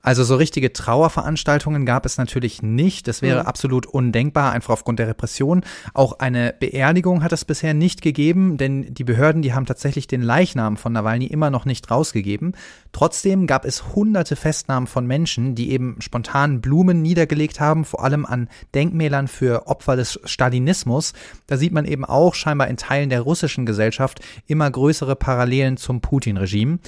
Also 0.02 0.24
so 0.24 0.36
richtige 0.36 0.72
Trauerveranstaltungen 0.72 1.86
gab 1.86 2.06
es 2.06 2.18
natürlich 2.18 2.62
nicht. 2.64 3.08
Das 3.08 3.22
wäre 3.22 3.42
Mhm. 3.42 3.48
absolut 3.48 3.86
undenkbar, 3.86 4.54
einfach 4.54 4.74
aufgrund 4.74 5.00
der 5.00 5.10
Repression. 5.10 5.62
Auch 5.94 6.20
eine 6.20 6.56
Beerdigung 6.58 7.22
hat 7.22 7.34
es 7.34 7.44
bisher 7.44 7.74
nicht 7.74 8.02
gegeben, 8.02 8.56
denn 8.58 8.94
die 8.94 9.04
Behörden, 9.04 9.42
die 9.42 9.54
haben 9.54 9.66
tatsächlich 9.66 10.08
den 10.08 10.22
Leichnam 10.22 10.78
von 10.78 10.94
Nawalny 10.94 11.26
immer 11.26 11.50
noch 11.50 11.66
nicht 11.66 11.92
rausgegeben. 11.92 12.54
Trotzdem 12.94 13.46
gab 13.46 13.66
es 13.66 13.94
hunderte 13.94 14.38
Festnahmen 14.38 14.88
von 14.88 15.06
Menschen, 15.06 15.54
die 15.54 15.70
eben 15.72 15.98
spontan 16.00 16.62
Blumen 16.62 17.02
niedergelegt 17.02 17.60
haben, 17.60 17.84
vor 17.84 18.04
allem 18.04 18.26
an 18.26 18.48
Denkmälern 18.74 19.28
für 19.28 19.68
Opfer 19.68 19.98
des 19.98 20.18
Stalinismus. 20.24 21.12
Da 21.46 21.58
sieht 21.58 21.74
man 21.74 21.84
eben 21.84 22.06
auch 22.06 22.36
scheinbar 22.36 22.70
in 22.70 22.78
Teilen 22.78 23.10
der 23.10 23.22
russischen 23.22 23.66
Gesellschaft 23.66 24.22
immer 24.48 24.72
größere 24.72 25.18
Parallelen 25.18 25.76
zum 25.76 26.00
Putin-Regime. 26.00 26.80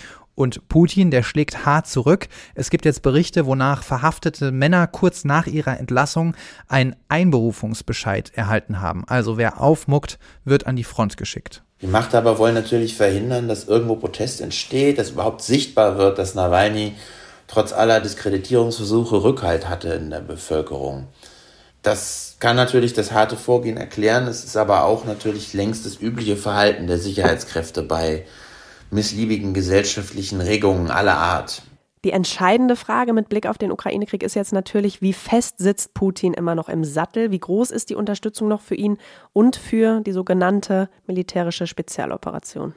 Und 0.42 0.68
Putin, 0.70 1.12
der 1.12 1.22
schlägt 1.22 1.68
hart 1.68 1.86
zurück. 1.86 2.28
Es 2.56 2.72
gibt 2.72 2.86
jetzt 2.86 3.04
Berichte, 3.04 3.46
wonach 3.46 3.84
verhaftete 3.84 4.52
Männer 4.52 4.88
kurz 4.88 5.24
nach 5.24 5.46
ihrer 5.46 5.80
Entlassung 5.80 6.36
einen 6.68 6.96
Einberufungsbescheid 7.10 8.32
erhalten 8.34 8.82
haben. 8.82 9.04
Also 9.08 9.38
wer 9.38 9.62
aufmuckt, 9.62 10.18
wird 10.44 10.66
an 10.66 10.76
die 10.76 10.84
Front 10.84 11.16
geschickt. 11.16 11.62
Die 11.82 11.86
Machthaber 11.86 12.40
wollen 12.40 12.56
natürlich 12.56 12.98
verhindern, 12.98 13.48
dass 13.48 13.66
irgendwo 13.66 13.98
Protest 13.98 14.42
entsteht, 14.42 14.98
dass 14.98 15.12
überhaupt 15.12 15.44
sichtbar 15.44 16.00
wird, 16.00 16.18
dass 16.18 16.34
Nawalny 16.34 16.94
trotz 17.46 17.72
aller 17.72 18.00
Diskreditierungsversuche 18.00 19.24
Rückhalt 19.24 19.70
hatte 19.70 19.90
in 19.90 20.10
der 20.10 20.22
Bevölkerung. 20.22 21.08
Das 21.84 22.38
kann 22.40 22.56
natürlich 22.56 22.94
das 22.94 23.12
harte 23.12 23.38
Vorgehen 23.38 23.78
erklären. 23.78 24.28
Es 24.28 24.44
ist 24.44 24.58
aber 24.58 24.86
auch 24.86 25.06
natürlich 25.06 25.54
längst 25.54 25.86
das 25.86 26.02
übliche 26.02 26.36
Verhalten 26.36 26.88
der 26.88 26.98
Sicherheitskräfte 26.98 27.84
bei 27.84 28.26
missliebigen 28.92 29.54
gesellschaftlichen 29.54 30.42
Regungen 30.42 30.92
aller 30.92 31.18
Art. 31.18 31.64
Die 32.04 32.12
entscheidende 32.12 32.76
Frage 32.76 33.14
mit 33.14 33.30
Blick 33.30 33.46
auf 33.46 33.60
den 33.60 33.72
Ukraine-Krieg 33.72 34.24
ist 34.24 34.34
jetzt 34.34 34.54
natürlich, 34.54 35.04
wie 35.04 35.14
fest 35.14 35.60
sitzt 35.60 35.94
Putin 35.94 36.34
immer 36.34 36.56
noch 36.56 36.68
im 36.68 36.84
Sattel? 36.84 37.30
Wie 37.30 37.40
groß 37.40 37.70
ist 37.70 37.92
die 37.92 37.96
Unterstützung 37.96 38.48
noch 38.48 38.62
für 38.62 38.74
ihn 38.74 38.98
und 39.34 39.56
für 39.56 40.02
die 40.02 40.12
sogenannte 40.12 40.90
militärische 41.06 41.68
Spezialoperation? 41.68 42.74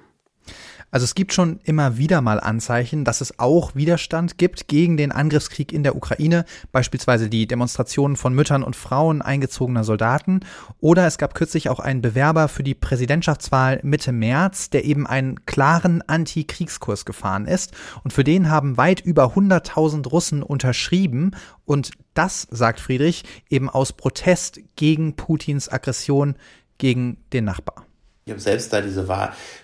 Also 0.95 1.03
es 1.03 1.17
gibt 1.17 1.33
schon 1.33 1.59
immer 1.65 1.99
wieder 1.99 2.21
mal 2.21 2.39
Anzeichen, 2.39 3.05
dass 3.05 3.21
es 3.21 3.41
auch 3.41 3.75
Widerstand 3.75 4.39
gibt 4.39 4.69
gegen 4.69 4.97
den 4.97 5.11
Angriffskrieg 5.11 5.73
in 5.73 5.83
der 5.83 5.97
Ukraine, 5.97 6.45
beispielsweise 6.71 7.29
die 7.29 7.49
Demonstrationen 7.49 8.17
von 8.17 8.33
Müttern 8.33 8.63
und 8.63 8.77
Frauen 8.77 9.21
eingezogener 9.21 9.83
Soldaten. 9.83 10.39
Oder 10.79 11.05
es 11.09 11.19
gab 11.19 11.35
kürzlich 11.35 11.69
auch 11.69 11.81
einen 11.81 12.01
Bewerber 12.01 12.47
für 12.47 12.63
die 12.63 12.77
Präsidentschaftswahl 12.77 13.81
Mitte 13.83 14.13
März, 14.13 14.71
der 14.71 14.85
eben 14.85 15.05
einen 15.05 15.45
klaren 15.47 16.01
Anti-Kriegskurs 16.07 17.05
gefahren 17.05 17.47
ist. 17.47 17.73
Und 18.05 18.13
für 18.13 18.23
den 18.23 18.49
haben 18.49 18.77
weit 18.77 19.01
über 19.01 19.35
100.000 19.35 20.09
Russen 20.09 20.45
unterschrieben. 20.45 21.33
Und 21.65 21.91
das, 22.15 22.47
sagt 22.53 22.79
Friedrich, 22.79 23.25
eben 23.51 23.69
aus 23.69 23.95
Protest 23.95 24.61
gegen 24.77 25.17
Putins 25.17 25.69
Aggression 25.69 26.37
gegen 26.79 27.17
den 27.33 27.47
Nachbar. 27.47 27.85
Ich 28.27 28.31
habe 28.31 28.41
selbst 28.41 28.73
da 28.73 28.81
diese 28.81 29.07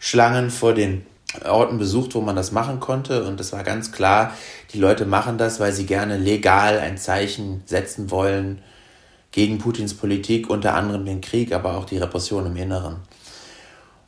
Schlangen 0.00 0.50
vor 0.50 0.74
den 0.74 1.06
Orten 1.44 1.78
besucht, 1.78 2.14
wo 2.14 2.20
man 2.20 2.36
das 2.36 2.52
machen 2.52 2.78
konnte. 2.78 3.24
Und 3.24 3.40
es 3.40 3.52
war 3.52 3.64
ganz 3.64 3.90
klar, 3.90 4.34
die 4.72 4.78
Leute 4.78 5.06
machen 5.06 5.38
das, 5.38 5.60
weil 5.60 5.72
sie 5.72 5.86
gerne 5.86 6.18
legal 6.18 6.78
ein 6.78 6.98
Zeichen 6.98 7.62
setzen 7.64 8.10
wollen 8.10 8.60
gegen 9.32 9.58
Putins 9.58 9.94
Politik, 9.94 10.50
unter 10.50 10.74
anderem 10.74 11.06
den 11.06 11.22
Krieg, 11.22 11.54
aber 11.54 11.78
auch 11.78 11.86
die 11.86 11.96
Repression 11.96 12.46
im 12.46 12.56
Inneren. 12.56 12.96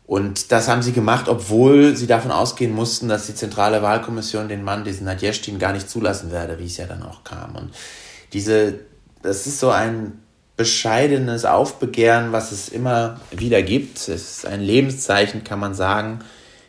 Und 0.04 0.52
das 0.52 0.68
haben 0.68 0.82
sie 0.82 0.92
gemacht, 0.92 1.28
obwohl 1.28 1.96
sie 1.96 2.06
davon 2.06 2.32
ausgehen 2.32 2.74
mussten, 2.74 3.08
dass 3.08 3.26
die 3.26 3.34
zentrale 3.34 3.80
Wahlkommission 3.80 4.48
den 4.48 4.64
Mann, 4.64 4.84
diesen 4.84 5.06
Nadjestin, 5.06 5.58
gar 5.58 5.72
nicht 5.72 5.88
zulassen 5.88 6.30
werde, 6.30 6.58
wie 6.58 6.66
es 6.66 6.76
ja 6.76 6.86
dann 6.86 7.02
auch 7.02 7.24
kam. 7.24 7.56
Und 7.56 7.70
diese, 8.34 8.80
das 9.22 9.46
ist 9.46 9.60
so 9.60 9.70
ein 9.70 10.18
bescheidenes 10.62 11.44
Aufbegehren, 11.44 12.30
was 12.30 12.52
es 12.52 12.68
immer 12.68 13.18
wieder 13.32 13.62
gibt. 13.62 13.98
Es 13.98 14.08
ist 14.08 14.46
ein 14.46 14.60
Lebenszeichen, 14.60 15.42
kann 15.42 15.58
man 15.58 15.74
sagen. 15.74 16.20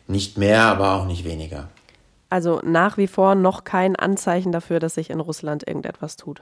Nicht 0.07 0.35
mehr, 0.35 0.63
aber 0.63 0.93
auch 0.93 1.05
nicht 1.05 1.25
weniger. 1.25 1.67
Also 2.31 2.59
nach 2.63 2.97
wie 2.97 3.05
vor 3.05 3.35
noch 3.35 3.65
kein 3.65 3.95
Anzeichen 3.95 4.51
dafür, 4.51 4.79
dass 4.79 4.95
sich 4.95 5.11
in 5.11 5.19
Russland 5.19 5.67
irgendetwas 5.67 6.17
tut. 6.17 6.41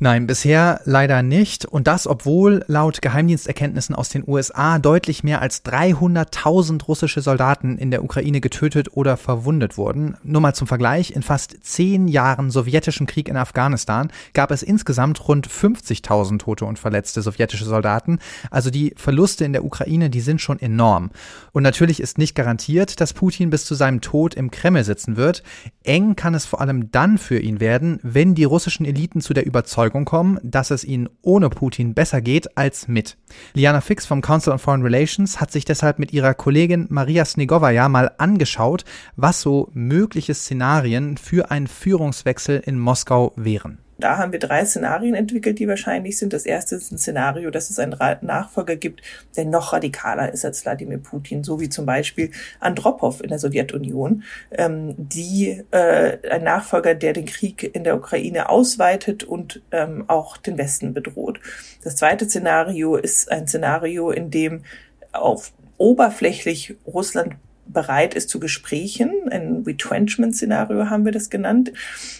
Nein, 0.00 0.28
bisher 0.28 0.80
leider 0.84 1.24
nicht. 1.24 1.64
Und 1.64 1.88
das, 1.88 2.06
obwohl 2.06 2.64
laut 2.68 3.02
Geheimdiensterkenntnissen 3.02 3.96
aus 3.96 4.10
den 4.10 4.22
USA 4.24 4.78
deutlich 4.78 5.24
mehr 5.24 5.42
als 5.42 5.64
300.000 5.64 6.84
russische 6.84 7.20
Soldaten 7.20 7.78
in 7.78 7.90
der 7.90 8.04
Ukraine 8.04 8.40
getötet 8.40 8.90
oder 8.92 9.16
verwundet 9.16 9.76
wurden. 9.76 10.16
Nur 10.22 10.40
mal 10.40 10.54
zum 10.54 10.68
Vergleich, 10.68 11.10
in 11.10 11.22
fast 11.22 11.56
zehn 11.62 12.06
Jahren 12.06 12.52
sowjetischem 12.52 13.08
Krieg 13.08 13.28
in 13.28 13.36
Afghanistan 13.36 14.12
gab 14.34 14.52
es 14.52 14.62
insgesamt 14.62 15.26
rund 15.26 15.48
50.000 15.48 16.38
tote 16.38 16.64
und 16.64 16.78
verletzte 16.78 17.20
sowjetische 17.20 17.64
Soldaten. 17.64 18.20
Also 18.52 18.70
die 18.70 18.94
Verluste 18.96 19.44
in 19.44 19.52
der 19.52 19.64
Ukraine, 19.64 20.10
die 20.10 20.20
sind 20.20 20.40
schon 20.40 20.60
enorm. 20.60 21.10
Und 21.50 21.64
natürlich 21.64 21.98
ist 21.98 22.18
nicht 22.18 22.36
garantiert, 22.36 23.00
dass 23.00 23.14
Putin 23.14 23.50
bis 23.50 23.64
zu 23.64 23.74
seinem 23.74 24.00
Tod 24.00 24.34
im 24.34 24.52
Kreml 24.52 24.84
sitzen 24.84 25.16
wird. 25.16 25.42
Eng 25.82 26.14
kann 26.14 26.34
es 26.34 26.46
vor 26.46 26.60
allem 26.60 26.92
dann 26.92 27.18
für 27.18 27.40
ihn 27.40 27.58
werden, 27.58 27.98
wenn 28.04 28.36
die 28.36 28.44
russischen 28.44 28.86
Eliten 28.86 29.20
zu 29.20 29.34
der 29.34 29.44
Überzeugung 29.44 29.87
kommen, 29.90 30.38
dass 30.42 30.70
es 30.70 30.84
ihnen 30.84 31.08
ohne 31.22 31.50
Putin 31.50 31.94
besser 31.94 32.20
geht 32.20 32.56
als 32.56 32.88
mit. 32.88 33.16
Liana 33.54 33.80
Fix 33.80 34.06
vom 34.06 34.20
Council 34.20 34.52
on 34.52 34.58
Foreign 34.58 34.82
Relations 34.82 35.40
hat 35.40 35.50
sich 35.50 35.64
deshalb 35.64 35.98
mit 35.98 36.12
ihrer 36.12 36.34
Kollegin 36.34 36.86
Maria 36.90 37.24
Snegovaja 37.24 37.88
mal 37.88 38.12
angeschaut, 38.18 38.84
was 39.16 39.40
so 39.40 39.70
mögliche 39.72 40.34
Szenarien 40.34 41.16
für 41.16 41.50
einen 41.50 41.66
Führungswechsel 41.66 42.62
in 42.64 42.78
Moskau 42.78 43.32
wären. 43.36 43.78
Da 43.98 44.16
haben 44.16 44.30
wir 44.30 44.38
drei 44.38 44.64
Szenarien 44.64 45.16
entwickelt, 45.16 45.58
die 45.58 45.66
wahrscheinlich 45.66 46.18
sind. 46.18 46.32
Das 46.32 46.46
erste 46.46 46.76
ist 46.76 46.92
ein 46.92 46.98
Szenario, 46.98 47.50
dass 47.50 47.68
es 47.68 47.80
einen 47.80 47.96
Nachfolger 48.20 48.76
gibt, 48.76 49.02
der 49.36 49.44
noch 49.44 49.72
radikaler 49.72 50.32
ist 50.32 50.44
als 50.44 50.64
Wladimir 50.64 50.98
Putin, 50.98 51.42
so 51.42 51.60
wie 51.60 51.68
zum 51.68 51.84
Beispiel 51.84 52.30
Andropov 52.60 53.20
in 53.20 53.28
der 53.28 53.40
Sowjetunion, 53.40 54.22
ähm, 54.52 54.94
die 54.96 55.64
äh, 55.72 56.18
ein 56.30 56.44
Nachfolger, 56.44 56.94
der 56.94 57.12
den 57.12 57.26
Krieg 57.26 57.74
in 57.74 57.82
der 57.82 57.96
Ukraine 57.96 58.48
ausweitet 58.50 59.24
und 59.24 59.62
ähm, 59.72 60.04
auch 60.06 60.36
den 60.36 60.58
Westen 60.58 60.94
bedroht. 60.94 61.40
Das 61.82 61.96
zweite 61.96 62.26
Szenario 62.26 62.94
ist 62.94 63.32
ein 63.32 63.48
Szenario, 63.48 64.12
in 64.12 64.30
dem 64.30 64.62
auf 65.10 65.52
oberflächlich 65.76 66.76
Russland 66.86 67.34
bereit 67.68 68.14
ist 68.14 68.28
zu 68.28 68.40
Gesprächen. 68.40 69.12
Ein 69.30 69.62
Retrenchment-Szenario 69.66 70.90
haben 70.90 71.04
wir 71.04 71.12
das 71.12 71.30
genannt. 71.30 71.72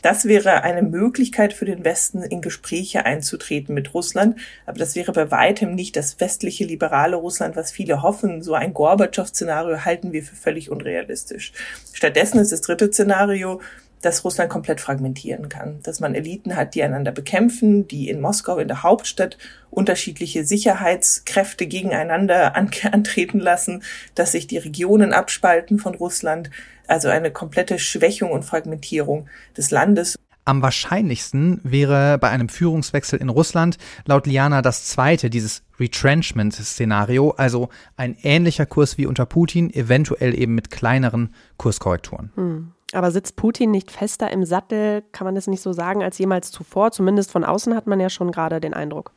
Das 0.02 0.26
wäre 0.26 0.62
eine 0.62 0.82
Möglichkeit 0.82 1.52
für 1.52 1.64
den 1.64 1.84
Westen, 1.84 2.22
in 2.22 2.42
Gespräche 2.42 3.04
einzutreten 3.04 3.74
mit 3.74 3.94
Russland. 3.94 4.36
Aber 4.66 4.78
das 4.78 4.94
wäre 4.94 5.12
bei 5.12 5.30
weitem 5.30 5.74
nicht 5.74 5.96
das 5.96 6.20
westliche 6.20 6.64
liberale 6.64 7.16
Russland, 7.16 7.56
was 7.56 7.72
viele 7.72 8.02
hoffen. 8.02 8.42
So 8.42 8.54
ein 8.54 8.74
Gorbatschow-Szenario 8.74 9.84
halten 9.84 10.12
wir 10.12 10.22
für 10.22 10.36
völlig 10.36 10.70
unrealistisch. 10.70 11.52
Stattdessen 11.92 12.38
ist 12.38 12.52
das 12.52 12.60
dritte 12.60 12.92
Szenario, 12.92 13.60
dass 14.02 14.24
Russland 14.24 14.50
komplett 14.50 14.80
fragmentieren 14.80 15.48
kann, 15.48 15.80
dass 15.82 16.00
man 16.00 16.14
Eliten 16.14 16.56
hat, 16.56 16.74
die 16.74 16.82
einander 16.82 17.12
bekämpfen, 17.12 17.88
die 17.88 18.08
in 18.08 18.20
Moskau, 18.20 18.58
in 18.58 18.68
der 18.68 18.82
Hauptstadt, 18.82 19.38
unterschiedliche 19.70 20.44
Sicherheitskräfte 20.44 21.66
gegeneinander 21.66 22.56
an 22.56 22.70
antreten 22.92 23.40
lassen, 23.40 23.82
dass 24.14 24.32
sich 24.32 24.46
die 24.46 24.58
Regionen 24.58 25.12
abspalten 25.12 25.78
von 25.78 25.94
Russland, 25.94 26.50
also 26.86 27.08
eine 27.08 27.30
komplette 27.30 27.78
Schwächung 27.78 28.30
und 28.30 28.44
Fragmentierung 28.44 29.28
des 29.56 29.70
Landes. 29.70 30.16
Am 30.44 30.62
wahrscheinlichsten 30.62 31.60
wäre 31.62 32.16
bei 32.16 32.30
einem 32.30 32.48
Führungswechsel 32.48 33.18
in 33.18 33.28
Russland 33.28 33.76
laut 34.06 34.26
Liana 34.26 34.62
das 34.62 34.86
zweite, 34.86 35.28
dieses 35.28 35.62
Retrenchment-Szenario, 35.78 37.32
also 37.32 37.68
ein 37.96 38.16
ähnlicher 38.22 38.64
Kurs 38.64 38.96
wie 38.96 39.04
unter 39.04 39.26
Putin, 39.26 39.70
eventuell 39.74 40.34
eben 40.34 40.54
mit 40.54 40.70
kleineren 40.70 41.34
Kurskorrekturen. 41.58 42.32
Hm. 42.34 42.72
Aber 42.92 43.10
sitzt 43.10 43.36
Putin 43.36 43.70
nicht 43.70 43.90
fester 43.90 44.30
im 44.30 44.44
Sattel, 44.44 45.02
kann 45.12 45.26
man 45.26 45.34
das 45.34 45.46
nicht 45.46 45.62
so 45.62 45.72
sagen, 45.72 46.02
als 46.02 46.18
jemals 46.18 46.50
zuvor? 46.50 46.90
Zumindest 46.90 47.30
von 47.30 47.44
außen 47.44 47.74
hat 47.74 47.86
man 47.86 48.00
ja 48.00 48.08
schon 48.08 48.32
gerade 48.32 48.60
den 48.60 48.74
Eindruck. 48.74 49.12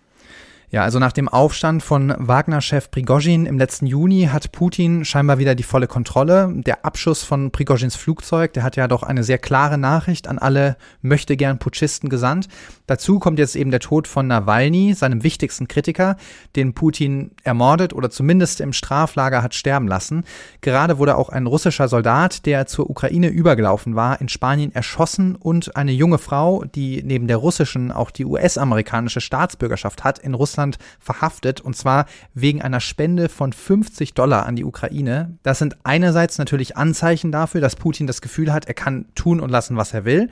Ja, 0.71 0.83
also 0.83 0.99
nach 0.99 1.11
dem 1.11 1.27
Aufstand 1.27 1.83
von 1.83 2.15
Wagner-Chef 2.17 2.91
Prigozhin 2.91 3.45
im 3.45 3.57
letzten 3.57 3.87
Juni 3.87 4.29
hat 4.31 4.53
Putin 4.53 5.03
scheinbar 5.03 5.37
wieder 5.37 5.53
die 5.53 5.63
volle 5.63 5.87
Kontrolle. 5.87 6.49
Der 6.65 6.85
Abschuss 6.85 7.23
von 7.23 7.51
Prigozhins 7.51 7.97
Flugzeug, 7.97 8.53
der 8.53 8.63
hat 8.63 8.77
ja 8.77 8.87
doch 8.87 9.03
eine 9.03 9.25
sehr 9.25 9.37
klare 9.37 9.77
Nachricht 9.77 10.29
an 10.29 10.39
alle 10.39 10.77
möchte 11.01 11.35
gern 11.35 11.59
Putschisten 11.59 12.09
gesandt. 12.09 12.47
Dazu 12.91 13.19
kommt 13.19 13.39
jetzt 13.39 13.55
eben 13.55 13.71
der 13.71 13.79
Tod 13.79 14.05
von 14.05 14.27
Nawalny, 14.27 14.93
seinem 14.93 15.23
wichtigsten 15.23 15.69
Kritiker, 15.69 16.17
den 16.57 16.73
Putin 16.73 17.31
ermordet 17.45 17.93
oder 17.93 18.09
zumindest 18.09 18.59
im 18.59 18.73
Straflager 18.73 19.41
hat 19.41 19.55
sterben 19.55 19.87
lassen. 19.87 20.25
Gerade 20.59 20.97
wurde 20.97 21.15
auch 21.15 21.29
ein 21.29 21.47
russischer 21.47 21.87
Soldat, 21.87 22.45
der 22.45 22.65
zur 22.65 22.89
Ukraine 22.89 23.29
übergelaufen 23.29 23.95
war, 23.95 24.19
in 24.19 24.27
Spanien 24.27 24.75
erschossen 24.75 25.37
und 25.37 25.77
eine 25.77 25.93
junge 25.93 26.17
Frau, 26.17 26.65
die 26.65 27.01
neben 27.01 27.29
der 27.29 27.37
russischen 27.37 27.93
auch 27.93 28.11
die 28.11 28.25
US-amerikanische 28.25 29.21
Staatsbürgerschaft 29.21 30.03
hat, 30.03 30.19
in 30.19 30.33
Russland 30.33 30.77
verhaftet 30.99 31.61
und 31.61 31.77
zwar 31.77 32.07
wegen 32.33 32.61
einer 32.61 32.81
Spende 32.81 33.29
von 33.29 33.53
50 33.53 34.15
Dollar 34.15 34.45
an 34.45 34.57
die 34.57 34.65
Ukraine. 34.65 35.37
Das 35.43 35.59
sind 35.59 35.77
einerseits 35.85 36.39
natürlich 36.39 36.75
Anzeichen 36.75 37.31
dafür, 37.31 37.61
dass 37.61 37.77
Putin 37.77 38.05
das 38.05 38.19
Gefühl 38.19 38.51
hat, 38.51 38.65
er 38.65 38.73
kann 38.73 39.05
tun 39.15 39.39
und 39.39 39.49
lassen, 39.49 39.77
was 39.77 39.93
er 39.93 40.03
will. 40.03 40.29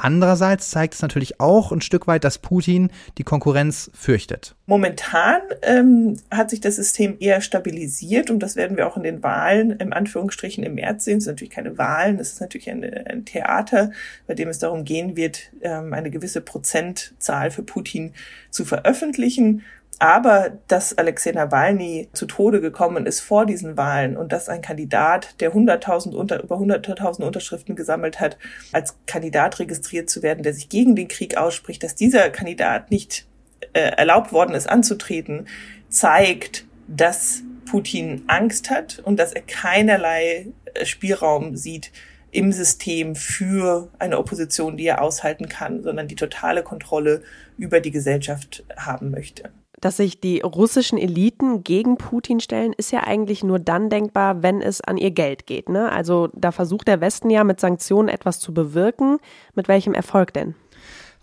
Andererseits 0.00 0.70
zeigt 0.70 0.94
es 0.94 1.02
natürlich 1.02 1.40
auch 1.40 1.72
ein 1.72 1.80
Stück 1.80 2.06
weit, 2.06 2.22
dass 2.22 2.38
Putin 2.38 2.90
die 3.18 3.24
Konkurrenz 3.24 3.90
fürchtet. 3.92 4.54
Momentan 4.66 5.40
ähm, 5.62 6.16
hat 6.30 6.50
sich 6.50 6.60
das 6.60 6.76
System 6.76 7.16
eher 7.18 7.40
stabilisiert 7.40 8.30
und 8.30 8.38
das 8.38 8.54
werden 8.54 8.76
wir 8.76 8.86
auch 8.86 8.96
in 8.96 9.02
den 9.02 9.24
Wahlen 9.24 9.72
im 9.72 9.92
Anführungsstrichen 9.92 10.62
im 10.62 10.76
März 10.76 11.04
sehen. 11.04 11.18
Es 11.18 11.24
sind 11.24 11.32
natürlich 11.32 11.52
keine 11.52 11.78
Wahlen, 11.78 12.20
es 12.20 12.34
ist 12.34 12.40
natürlich 12.40 12.70
eine, 12.70 13.06
ein 13.06 13.24
Theater, 13.24 13.90
bei 14.28 14.34
dem 14.34 14.48
es 14.48 14.60
darum 14.60 14.84
gehen 14.84 15.16
wird, 15.16 15.50
ähm, 15.62 15.92
eine 15.92 16.10
gewisse 16.10 16.42
Prozentzahl 16.42 17.50
für 17.50 17.64
Putin 17.64 18.12
zu 18.50 18.64
veröffentlichen. 18.64 19.64
Aber 19.98 20.52
dass 20.68 20.96
Alexei 20.96 21.32
Nawalny 21.32 22.08
zu 22.12 22.26
Tode 22.26 22.60
gekommen 22.60 23.04
ist 23.06 23.20
vor 23.20 23.46
diesen 23.46 23.76
Wahlen 23.76 24.16
und 24.16 24.30
dass 24.30 24.48
ein 24.48 24.62
Kandidat, 24.62 25.40
der 25.40 25.52
100.000 25.52 26.14
unter, 26.14 26.42
über 26.42 26.56
100.000 26.56 27.24
Unterschriften 27.24 27.74
gesammelt 27.74 28.20
hat, 28.20 28.38
als 28.72 28.96
Kandidat 29.06 29.58
registriert 29.58 30.08
zu 30.08 30.22
werden, 30.22 30.44
der 30.44 30.54
sich 30.54 30.68
gegen 30.68 30.94
den 30.94 31.08
Krieg 31.08 31.36
ausspricht, 31.36 31.82
dass 31.82 31.96
dieser 31.96 32.30
Kandidat 32.30 32.92
nicht 32.92 33.26
äh, 33.72 33.80
erlaubt 33.80 34.32
worden 34.32 34.54
ist 34.54 34.68
anzutreten, 34.68 35.48
zeigt, 35.88 36.64
dass 36.86 37.42
Putin 37.68 38.22
Angst 38.28 38.70
hat 38.70 39.00
und 39.00 39.18
dass 39.18 39.32
er 39.32 39.42
keinerlei 39.42 40.46
äh, 40.74 40.86
Spielraum 40.86 41.56
sieht 41.56 41.90
im 42.30 42.52
System 42.52 43.16
für 43.16 43.90
eine 43.98 44.18
Opposition, 44.18 44.76
die 44.76 44.86
er 44.86 45.02
aushalten 45.02 45.48
kann, 45.48 45.82
sondern 45.82 46.06
die 46.06 46.14
totale 46.14 46.62
Kontrolle 46.62 47.22
über 47.56 47.80
die 47.80 47.90
Gesellschaft 47.90 48.64
haben 48.76 49.10
möchte 49.10 49.50
dass 49.80 49.96
sich 49.96 50.20
die 50.20 50.40
russischen 50.40 50.98
Eliten 50.98 51.64
gegen 51.64 51.96
Putin 51.96 52.40
stellen, 52.40 52.72
ist 52.72 52.90
ja 52.90 53.04
eigentlich 53.04 53.44
nur 53.44 53.58
dann 53.58 53.90
denkbar, 53.90 54.42
wenn 54.42 54.60
es 54.60 54.80
an 54.80 54.96
ihr 54.96 55.10
Geld 55.10 55.46
geht. 55.46 55.68
Ne? 55.68 55.90
Also 55.90 56.28
da 56.34 56.52
versucht 56.52 56.88
der 56.88 57.00
Westen 57.00 57.30
ja 57.30 57.44
mit 57.44 57.60
Sanktionen 57.60 58.08
etwas 58.08 58.40
zu 58.40 58.52
bewirken. 58.52 59.18
Mit 59.54 59.68
welchem 59.68 59.94
Erfolg 59.94 60.32
denn? 60.32 60.54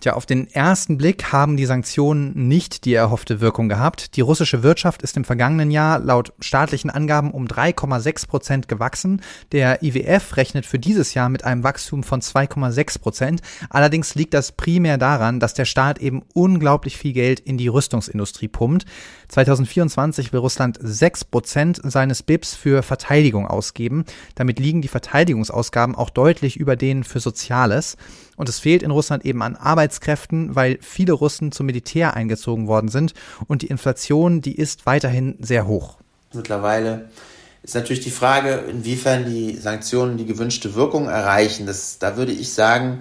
Tja, 0.01 0.13
auf 0.13 0.25
den 0.25 0.49
ersten 0.51 0.97
Blick 0.97 1.31
haben 1.31 1.55
die 1.55 1.65
Sanktionen 1.65 2.47
nicht 2.47 2.85
die 2.85 2.93
erhoffte 2.93 3.39
Wirkung 3.39 3.69
gehabt. 3.69 4.17
Die 4.17 4.21
russische 4.21 4.61
Wirtschaft 4.61 5.01
ist 5.01 5.15
im 5.15 5.23
vergangenen 5.23 5.71
Jahr 5.71 5.99
laut 5.99 6.33
staatlichen 6.39 6.89
Angaben 6.89 7.31
um 7.31 7.45
3,6 7.45 8.27
Prozent 8.27 8.67
gewachsen. 8.67 9.21
Der 9.53 9.81
IWF 9.83 10.35
rechnet 10.35 10.65
für 10.65 10.79
dieses 10.79 11.13
Jahr 11.13 11.29
mit 11.29 11.45
einem 11.45 11.63
Wachstum 11.63 12.03
von 12.03 12.21
2,6 12.21 12.99
Prozent. 12.99 13.41
Allerdings 13.69 14.15
liegt 14.15 14.33
das 14.33 14.51
primär 14.51 14.97
daran, 14.97 15.39
dass 15.39 15.53
der 15.53 15.65
Staat 15.65 15.99
eben 15.99 16.23
unglaublich 16.33 16.97
viel 16.97 17.13
Geld 17.13 17.39
in 17.39 17.57
die 17.57 17.69
Rüstungsindustrie 17.69 18.49
pumpt. 18.49 18.85
2024 19.27 20.33
will 20.33 20.39
Russland 20.39 20.77
6 20.81 21.25
Prozent 21.25 21.79
seines 21.83 22.23
BIPs 22.23 22.55
für 22.55 22.83
Verteidigung 22.83 23.47
ausgeben. 23.47 24.05
Damit 24.35 24.59
liegen 24.59 24.81
die 24.81 24.87
Verteidigungsausgaben 24.87 25.95
auch 25.95 26.09
deutlich 26.09 26.57
über 26.57 26.75
denen 26.75 27.03
für 27.03 27.19
Soziales. 27.19 27.97
Und 28.35 28.49
es 28.49 28.59
fehlt 28.59 28.83
in 28.83 28.91
Russland 28.91 29.25
eben 29.25 29.41
an 29.41 29.55
Arbeitskräften, 29.55 30.55
weil 30.55 30.77
viele 30.81 31.13
Russen 31.13 31.51
zum 31.51 31.65
Militär 31.65 32.15
eingezogen 32.15 32.67
worden 32.67 32.89
sind. 32.89 33.13
Und 33.47 33.61
die 33.61 33.67
Inflation, 33.67 34.41
die 34.41 34.55
ist 34.55 34.85
weiterhin 34.85 35.37
sehr 35.39 35.67
hoch. 35.67 35.97
Mittlerweile 36.33 37.09
ist 37.63 37.75
natürlich 37.75 38.03
die 38.03 38.11
Frage, 38.11 38.63
inwiefern 38.69 39.25
die 39.25 39.55
Sanktionen 39.55 40.17
die 40.17 40.25
gewünschte 40.25 40.75
Wirkung 40.75 41.07
erreichen. 41.07 41.65
Das, 41.65 41.97
da 41.97 42.17
würde 42.17 42.31
ich 42.31 42.53
sagen, 42.53 42.99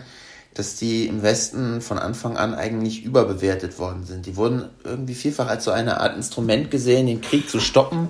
dass 0.54 0.76
die 0.76 1.06
im 1.06 1.22
Westen 1.22 1.80
von 1.80 1.98
Anfang 1.98 2.36
an 2.36 2.54
eigentlich 2.54 3.04
überbewertet 3.04 3.78
worden 3.78 4.04
sind. 4.04 4.26
Die 4.26 4.36
wurden 4.36 4.68
irgendwie 4.84 5.14
vielfach 5.14 5.48
als 5.48 5.64
so 5.64 5.72
eine 5.72 6.00
Art 6.00 6.16
Instrument 6.16 6.70
gesehen, 6.70 7.06
den 7.06 7.20
Krieg 7.20 7.50
zu 7.50 7.60
stoppen, 7.60 8.08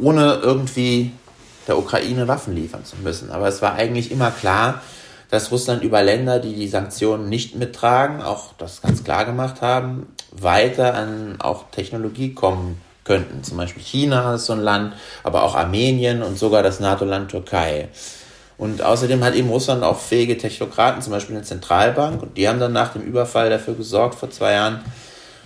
ohne 0.00 0.40
irgendwie 0.42 1.12
der 1.68 1.78
Ukraine 1.78 2.28
Waffen 2.28 2.54
liefern 2.54 2.84
zu 2.84 2.96
müssen. 2.96 3.30
Aber 3.30 3.48
es 3.48 3.62
war 3.62 3.74
eigentlich 3.74 4.10
immer 4.10 4.30
klar, 4.30 4.82
dass 5.30 5.50
Russland 5.50 5.82
über 5.82 6.02
Länder, 6.02 6.38
die 6.38 6.54
die 6.54 6.68
Sanktionen 6.68 7.28
nicht 7.28 7.56
mittragen, 7.56 8.22
auch 8.22 8.52
das 8.58 8.82
ganz 8.82 9.02
klar 9.02 9.24
gemacht 9.24 9.60
haben, 9.60 10.06
weiter 10.32 10.94
an 10.94 11.36
auch 11.40 11.70
Technologie 11.70 12.32
kommen 12.34 12.80
könnten. 13.04 13.42
Zum 13.42 13.56
Beispiel 13.56 13.82
China 13.82 14.34
ist 14.34 14.46
so 14.46 14.52
ein 14.52 14.60
Land, 14.60 14.94
aber 15.22 15.42
auch 15.42 15.54
Armenien 15.54 16.22
und 16.22 16.38
sogar 16.38 16.62
das 16.62 16.80
NATO-Land 16.80 17.30
Türkei. 17.30 17.88
Und 18.58 18.82
außerdem 18.82 19.22
hat 19.22 19.34
eben 19.34 19.50
Russland 19.50 19.82
auch 19.82 20.00
fähige 20.00 20.38
Technokraten, 20.38 21.02
zum 21.02 21.12
Beispiel 21.12 21.36
eine 21.36 21.44
Zentralbank, 21.44 22.22
und 22.22 22.36
die 22.36 22.48
haben 22.48 22.60
dann 22.60 22.72
nach 22.72 22.92
dem 22.92 23.02
Überfall 23.02 23.50
dafür 23.50 23.74
gesorgt, 23.74 24.14
vor 24.14 24.30
zwei 24.30 24.52
Jahren, 24.52 24.80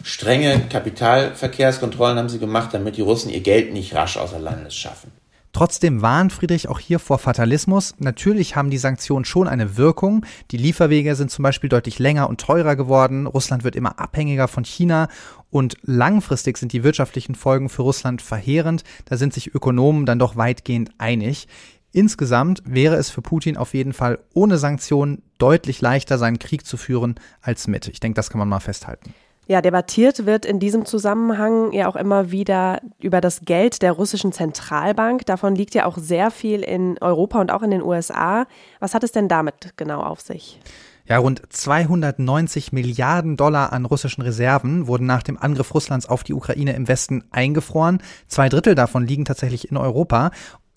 strenge 0.02 0.60
Kapitalverkehrskontrollen 0.70 2.18
haben 2.18 2.28
sie 2.28 2.38
gemacht, 2.38 2.70
damit 2.72 2.96
die 2.96 3.02
Russen 3.02 3.30
ihr 3.30 3.40
Geld 3.40 3.72
nicht 3.72 3.94
rasch 3.94 4.16
außer 4.16 4.38
Landes 4.38 4.74
schaffen. 4.74 5.12
Trotzdem 5.52 6.00
warnt 6.00 6.32
Friedrich 6.32 6.68
auch 6.68 6.78
hier 6.78 7.00
vor 7.00 7.18
Fatalismus. 7.18 7.94
Natürlich 7.98 8.54
haben 8.54 8.70
die 8.70 8.78
Sanktionen 8.78 9.24
schon 9.24 9.48
eine 9.48 9.76
Wirkung. 9.76 10.24
Die 10.52 10.56
Lieferwege 10.56 11.16
sind 11.16 11.32
zum 11.32 11.42
Beispiel 11.42 11.68
deutlich 11.68 11.98
länger 11.98 12.28
und 12.28 12.40
teurer 12.40 12.76
geworden. 12.76 13.26
Russland 13.26 13.64
wird 13.64 13.74
immer 13.74 13.98
abhängiger 13.98 14.46
von 14.46 14.64
China 14.64 15.08
und 15.50 15.76
langfristig 15.82 16.56
sind 16.56 16.72
die 16.72 16.84
wirtschaftlichen 16.84 17.34
Folgen 17.34 17.68
für 17.68 17.82
Russland 17.82 18.22
verheerend. 18.22 18.84
Da 19.06 19.16
sind 19.16 19.34
sich 19.34 19.52
Ökonomen 19.52 20.06
dann 20.06 20.20
doch 20.20 20.36
weitgehend 20.36 20.90
einig. 20.98 21.48
Insgesamt 21.92 22.62
wäre 22.64 22.96
es 22.96 23.10
für 23.10 23.22
Putin 23.22 23.56
auf 23.56 23.74
jeden 23.74 23.92
Fall 23.92 24.18
ohne 24.32 24.58
Sanktionen 24.58 25.22
deutlich 25.38 25.80
leichter, 25.80 26.18
seinen 26.18 26.38
Krieg 26.38 26.64
zu 26.64 26.76
führen 26.76 27.16
als 27.40 27.66
mit. 27.66 27.88
Ich 27.88 28.00
denke, 28.00 28.14
das 28.14 28.30
kann 28.30 28.38
man 28.38 28.48
mal 28.48 28.60
festhalten. 28.60 29.12
Ja, 29.50 29.60
debattiert 29.60 30.26
wird 30.26 30.44
in 30.44 30.60
diesem 30.60 30.84
Zusammenhang 30.84 31.72
ja 31.72 31.88
auch 31.88 31.96
immer 31.96 32.30
wieder 32.30 32.80
über 33.00 33.20
das 33.20 33.40
Geld 33.40 33.82
der 33.82 33.90
russischen 33.90 34.30
Zentralbank. 34.30 35.26
Davon 35.26 35.56
liegt 35.56 35.74
ja 35.74 35.86
auch 35.86 35.98
sehr 35.98 36.30
viel 36.30 36.60
in 36.60 36.98
Europa 37.00 37.40
und 37.40 37.50
auch 37.50 37.62
in 37.62 37.72
den 37.72 37.82
USA. 37.82 38.46
Was 38.78 38.94
hat 38.94 39.02
es 39.02 39.10
denn 39.10 39.26
damit 39.26 39.72
genau 39.76 40.02
auf 40.02 40.20
sich? 40.20 40.60
Ja, 41.04 41.18
rund 41.18 41.42
290 41.48 42.70
Milliarden 42.70 43.36
Dollar 43.36 43.72
an 43.72 43.86
russischen 43.86 44.22
Reserven 44.22 44.86
wurden 44.86 45.06
nach 45.06 45.24
dem 45.24 45.36
Angriff 45.36 45.74
Russlands 45.74 46.08
auf 46.08 46.22
die 46.22 46.34
Ukraine 46.34 46.74
im 46.74 46.86
Westen 46.86 47.24
eingefroren. 47.32 48.00
Zwei 48.28 48.48
Drittel 48.48 48.76
davon 48.76 49.04
liegen 49.04 49.24
tatsächlich 49.24 49.68
in 49.68 49.76
Europa. 49.76 50.30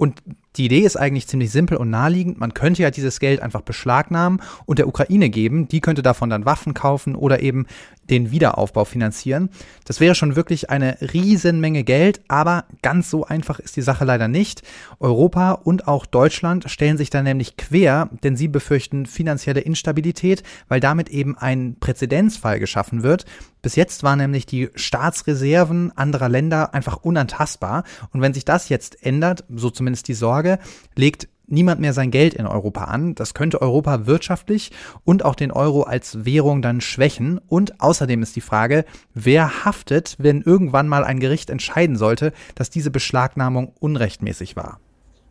Und 0.04 0.22
die 0.58 0.66
Idee 0.66 0.82
ist 0.82 0.98
eigentlich 0.98 1.28
ziemlich 1.28 1.50
simpel 1.50 1.78
und 1.78 1.90
naheliegend. 1.90 2.38
Man 2.38 2.54
könnte 2.54 2.82
ja 2.82 2.92
dieses 2.92 3.22
Geld 3.22 3.42
einfach 3.42 3.62
beschlagnahmen 3.62 4.42
und 4.66 4.78
der 4.78 4.90
Ukraine 4.90 5.30
geben. 5.30 5.70
Die 5.70 5.80
könnte 5.80 6.02
davon 6.04 6.30
dann 6.30 6.44
Waffen 6.44 6.74
kaufen 6.74 7.16
oder 7.16 7.42
eben 7.42 7.68
den 8.10 8.32
Wiederaufbau 8.32 8.86
finanzieren. 8.86 9.50
Das 9.86 10.00
wäre 10.00 10.16
schon 10.16 10.36
wirklich 10.36 10.70
eine 10.70 10.98
Riesenmenge 11.02 11.84
Geld, 11.84 12.22
aber 12.28 12.66
ganz 12.82 13.10
so 13.10 13.26
einfach 13.26 13.60
ist 13.60 13.76
die 13.76 13.82
Sache 13.82 14.06
leider 14.06 14.28
nicht. 14.28 14.64
Europa 15.00 15.52
und 15.52 15.88
auch 15.88 16.06
Deutschland 16.06 16.70
stellen 16.70 16.98
sich 16.98 17.10
da 17.10 17.22
nämlich 17.22 17.58
quer, 17.58 18.10
denn 18.24 18.36
sie 18.36 18.48
befürchten 18.48 19.06
finanzielle 19.06 19.62
Instabilität, 19.62 20.44
weil 20.68 20.80
damit 20.80 21.10
eben 21.10 21.38
ein 21.38 21.78
Präzedenzfall 21.80 22.60
geschaffen 22.60 23.04
wird. 23.04 23.26
Bis 23.62 23.76
jetzt 23.76 24.04
waren 24.04 24.20
nämlich 24.20 24.46
die 24.46 24.70
Staatsreserven 24.76 25.98
anderer 25.98 26.28
Länder 26.28 26.74
einfach 26.74 26.98
unantastbar. 26.98 27.84
Und 28.12 28.22
wenn 28.22 28.34
sich 28.34 28.44
das 28.44 28.68
jetzt 28.70 29.06
ändert, 29.06 29.46
so 29.50 29.70
zumindest 29.70 30.08
die 30.10 30.14
Sorge, 30.14 30.60
legt 30.96 31.30
niemand 31.48 31.82
mehr 31.82 31.94
sein 31.94 32.12
Geld 32.12 32.34
in 32.34 32.46
Europa 32.46 32.86
an. 32.86 33.16
Das 33.16 33.34
könnte 33.34 33.62
Europa 33.62 34.06
wirtschaftlich 34.06 34.72
und 35.04 35.26
auch 35.26 35.36
den 35.36 35.52
Euro 35.52 35.84
als 35.84 36.26
Währung 36.26 36.62
dann 36.62 36.82
schwächen. 36.82 37.40
Und 37.48 37.82
außerdem 37.82 38.22
ist 38.22 38.36
die 38.36 38.42
Frage, 38.42 38.86
wer 39.14 39.66
haftet, 39.66 40.16
wenn 40.20 40.42
irgendwann 40.42 40.88
mal 40.88 41.04
ein 41.04 41.20
Gericht 41.20 41.50
entscheiden 41.50 41.96
sollte, 41.96 42.34
dass 42.56 42.70
diese 42.70 42.92
Beschlagnahmung 42.92 43.74
unrechtmäßig 43.80 44.56
war? 44.56 44.80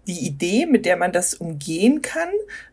Die 0.07 0.27
Idee, 0.27 0.67
mit 0.67 0.85
der 0.85 0.97
man 0.97 1.13
das 1.13 1.35
umgehen 1.35 2.03
kann, 2.03 2.29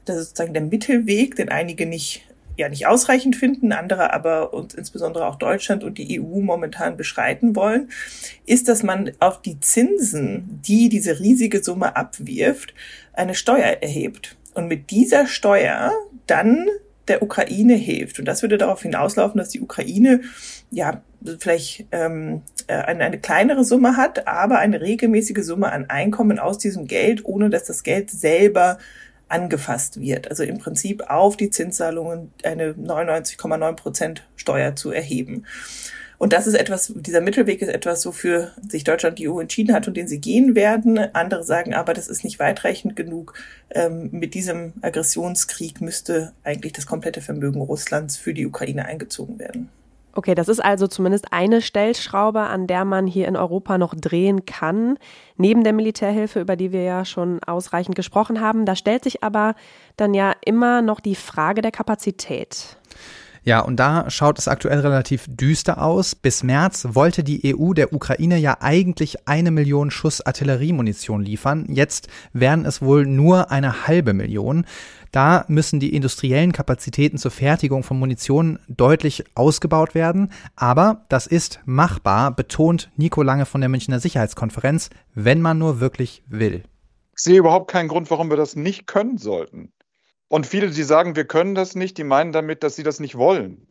das 0.06 0.18
ist 0.18 0.30
sozusagen 0.30 0.54
der 0.54 0.64
Mittelweg, 0.64 1.36
den 1.36 1.50
einige 1.50 1.86
nicht 1.86 2.24
ja 2.60 2.70
nicht 2.70 2.88
ausreichend 2.88 3.36
finden, 3.36 3.72
andere 3.72 4.14
aber 4.14 4.54
und 4.54 4.74
insbesondere 4.74 5.26
auch 5.26 5.36
Deutschland 5.36 5.84
und 5.84 5.98
die 5.98 6.22
EU 6.22 6.42
momentan 6.42 6.98
beschreiten 6.98 7.56
wollen, 7.56 7.90
ist, 8.46 8.68
dass 8.68 8.84
man 8.84 9.12
auf 9.20 9.42
die 9.42 9.60
Zinsen, 9.60 10.62
die 10.66 10.90
diese 10.90 11.20
riesige 11.20 11.64
Summe 11.64 11.96
abwirft, 11.96 12.74
eine 13.14 13.36
Steuer 13.36 13.78
erhebt. 13.82 14.36
Und 14.54 14.68
mit 14.68 14.92
dieser 14.92 15.28
Steuer 15.28 15.92
dann 16.28 16.68
der 17.08 17.24
Ukraine 17.24 17.74
hilft. 17.74 18.20
Und 18.20 18.26
das 18.26 18.42
würde 18.42 18.58
darauf 18.58 18.82
hinauslaufen, 18.82 19.38
dass 19.38 19.50
die 19.50 19.62
Ukraine 19.62 20.22
ja 20.70 21.02
vielleicht 21.40 21.86
ähm, 21.92 22.44
äh, 22.68 22.74
eine, 22.74 23.04
eine 23.04 23.20
kleinere 23.20 23.64
Summe 23.64 23.98
hat, 23.98 24.28
aber 24.28 24.60
eine 24.60 24.80
regelmäßige 24.80 25.44
Summe 25.44 25.72
an 25.72 25.90
Einkommen 25.90 26.40
aus 26.40 26.58
diesem 26.60 26.88
Geld, 26.88 27.26
ohne 27.26 27.50
dass 27.50 27.66
das 27.66 27.84
Geld 27.84 28.12
selber 28.12 28.78
angefasst 29.30 30.00
wird. 30.00 30.30
Also 30.30 30.44
im 30.44 30.58
Prinzip 30.58 31.04
auf 31.10 31.38
die 31.38 31.50
Zinszahlungen 31.50 32.32
eine 32.44 32.74
99,9 32.74 33.74
Prozent 33.74 34.28
Steuer 34.36 34.76
zu 34.76 34.92
erheben. 34.92 35.46
Und 36.20 36.34
das 36.34 36.48
ist 36.48 36.56
etwas, 36.56 36.92
dieser 36.94 37.22
Mittelweg 37.22 37.62
ist 37.62 37.70
etwas, 37.70 38.06
wofür 38.06 38.52
sich 38.68 38.84
Deutschland 38.84 39.20
die 39.20 39.30
EU 39.30 39.40
entschieden 39.40 39.74
hat 39.74 39.88
und 39.88 39.96
den 39.96 40.10
sie 40.10 40.20
gehen 40.20 40.54
werden. 40.54 41.00
Andere 41.14 41.46
sagen 41.46 41.74
aber, 41.74 41.94
das 41.94 42.10
ist 42.10 42.26
nicht 42.26 42.40
weitreichend 42.40 42.98
genug. 42.98 43.36
Ähm, 43.70 44.10
mit 44.12 44.34
diesem 44.34 44.74
Aggressionskrieg 44.82 45.80
müsste 45.80 46.34
eigentlich 46.44 46.74
das 46.74 46.86
komplette 46.86 47.22
Vermögen 47.22 47.62
Russlands 47.62 48.18
für 48.18 48.34
die 48.34 48.46
Ukraine 48.46 48.86
eingezogen 48.86 49.40
werden. 49.40 49.70
Okay, 50.20 50.36
das 50.36 50.50
ist 50.50 50.60
also 50.60 50.86
zumindest 50.88 51.32
eine 51.32 51.62
Stellschraube, 51.62 52.42
an 52.42 52.68
der 52.68 52.84
man 52.84 53.08
hier 53.08 53.26
in 53.30 53.38
Europa 53.38 53.78
noch 53.78 53.96
drehen 53.96 54.44
kann, 54.46 54.98
neben 55.38 55.64
der 55.64 55.72
Militärhilfe, 55.72 56.42
über 56.42 56.58
die 56.58 56.74
wir 56.74 56.84
ja 56.84 57.06
schon 57.06 57.42
ausreichend 57.42 57.96
gesprochen 57.96 58.42
haben. 58.42 58.66
Da 58.66 58.76
stellt 58.76 59.06
sich 59.06 59.24
aber 59.24 59.56
dann 59.96 60.14
ja 60.14 60.34
immer 60.44 60.82
noch 60.82 61.00
die 61.00 61.16
Frage 61.16 61.62
der 61.62 61.72
Kapazität. 61.72 62.76
Ja, 63.46 63.62
und 63.62 63.78
da 63.78 64.10
schaut 64.10 64.38
es 64.38 64.50
aktuell 64.50 64.80
relativ 64.82 65.26
düster 65.30 65.82
aus. 65.82 66.16
Bis 66.16 66.44
März 66.44 66.90
wollte 66.92 67.24
die 67.24 67.56
EU 67.56 67.72
der 67.72 67.94
Ukraine 67.94 68.38
ja 68.38 68.58
eigentlich 68.60 69.28
eine 69.28 69.52
Million 69.52 69.92
Schuss 69.92 70.20
Artilleriemunition 70.20 71.24
liefern. 71.24 71.66
Jetzt 71.70 72.10
wären 72.34 72.66
es 72.66 72.82
wohl 72.82 73.06
nur 73.06 73.52
eine 73.52 73.88
halbe 73.88 74.14
Million. 74.14 74.66
Da 75.12 75.46
müssen 75.48 75.80
die 75.80 75.96
industriellen 75.96 76.52
Kapazitäten 76.52 77.18
zur 77.18 77.32
Fertigung 77.32 77.84
von 77.84 77.98
Munition 77.98 78.60
deutlich 78.68 79.24
ausgebaut 79.36 79.96
werden. 79.96 80.32
Aber 80.56 81.06
das 81.10 81.28
ist 81.28 81.62
machbar, 81.66 82.36
betont 82.36 82.92
Nico 82.96 83.24
Lange 83.24 83.46
von 83.46 83.62
der 83.62 83.70
Münchner 83.70 84.00
Sicherheitskonferenz, 84.00 84.90
wenn 85.16 85.42
man 85.42 85.58
nur 85.58 85.80
wirklich 85.80 86.24
will. 86.28 86.64
Ich 87.16 87.24
sehe 87.24 87.40
überhaupt 87.40 87.72
keinen 87.72 87.90
Grund, 87.90 88.10
warum 88.12 88.30
wir 88.30 88.38
das 88.38 88.56
nicht 88.56 88.88
können 88.88 89.18
sollten. 89.18 89.74
Und 90.28 90.46
viele, 90.46 90.70
die 90.70 90.84
sagen, 90.84 91.16
wir 91.16 91.26
können 91.26 91.56
das 91.56 91.76
nicht, 91.76 91.98
die 91.98 92.04
meinen 92.04 92.32
damit, 92.32 92.64
dass 92.64 92.76
sie 92.76 92.84
das 92.84 93.00
nicht 93.00 93.18
wollen. 93.18 93.68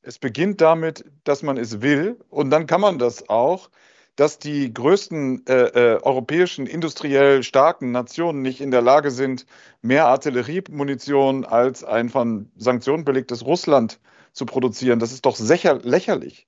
Es 0.00 0.18
beginnt 0.18 0.60
damit, 0.60 1.04
dass 1.24 1.42
man 1.42 1.56
es 1.56 1.80
will 1.80 2.18
und 2.28 2.50
dann 2.50 2.66
kann 2.66 2.80
man 2.80 2.98
das 2.98 3.28
auch. 3.28 3.70
Dass 4.16 4.38
die 4.38 4.72
größten 4.72 5.44
äh, 5.46 5.52
äh, 5.52 6.02
europäischen 6.02 6.66
industriell 6.66 7.42
starken 7.42 7.90
Nationen 7.90 8.42
nicht 8.42 8.60
in 8.60 8.70
der 8.70 8.82
Lage 8.82 9.10
sind, 9.10 9.46
mehr 9.82 10.06
Artilleriemunition 10.06 11.44
als 11.44 11.82
ein 11.82 12.08
von 12.08 12.50
Sanktionen 12.56 13.04
belegtes 13.04 13.44
Russland 13.44 13.98
zu 14.32 14.46
produzieren, 14.46 14.98
das 14.98 15.12
ist 15.12 15.26
doch 15.26 15.38
lächerlich. 15.38 16.46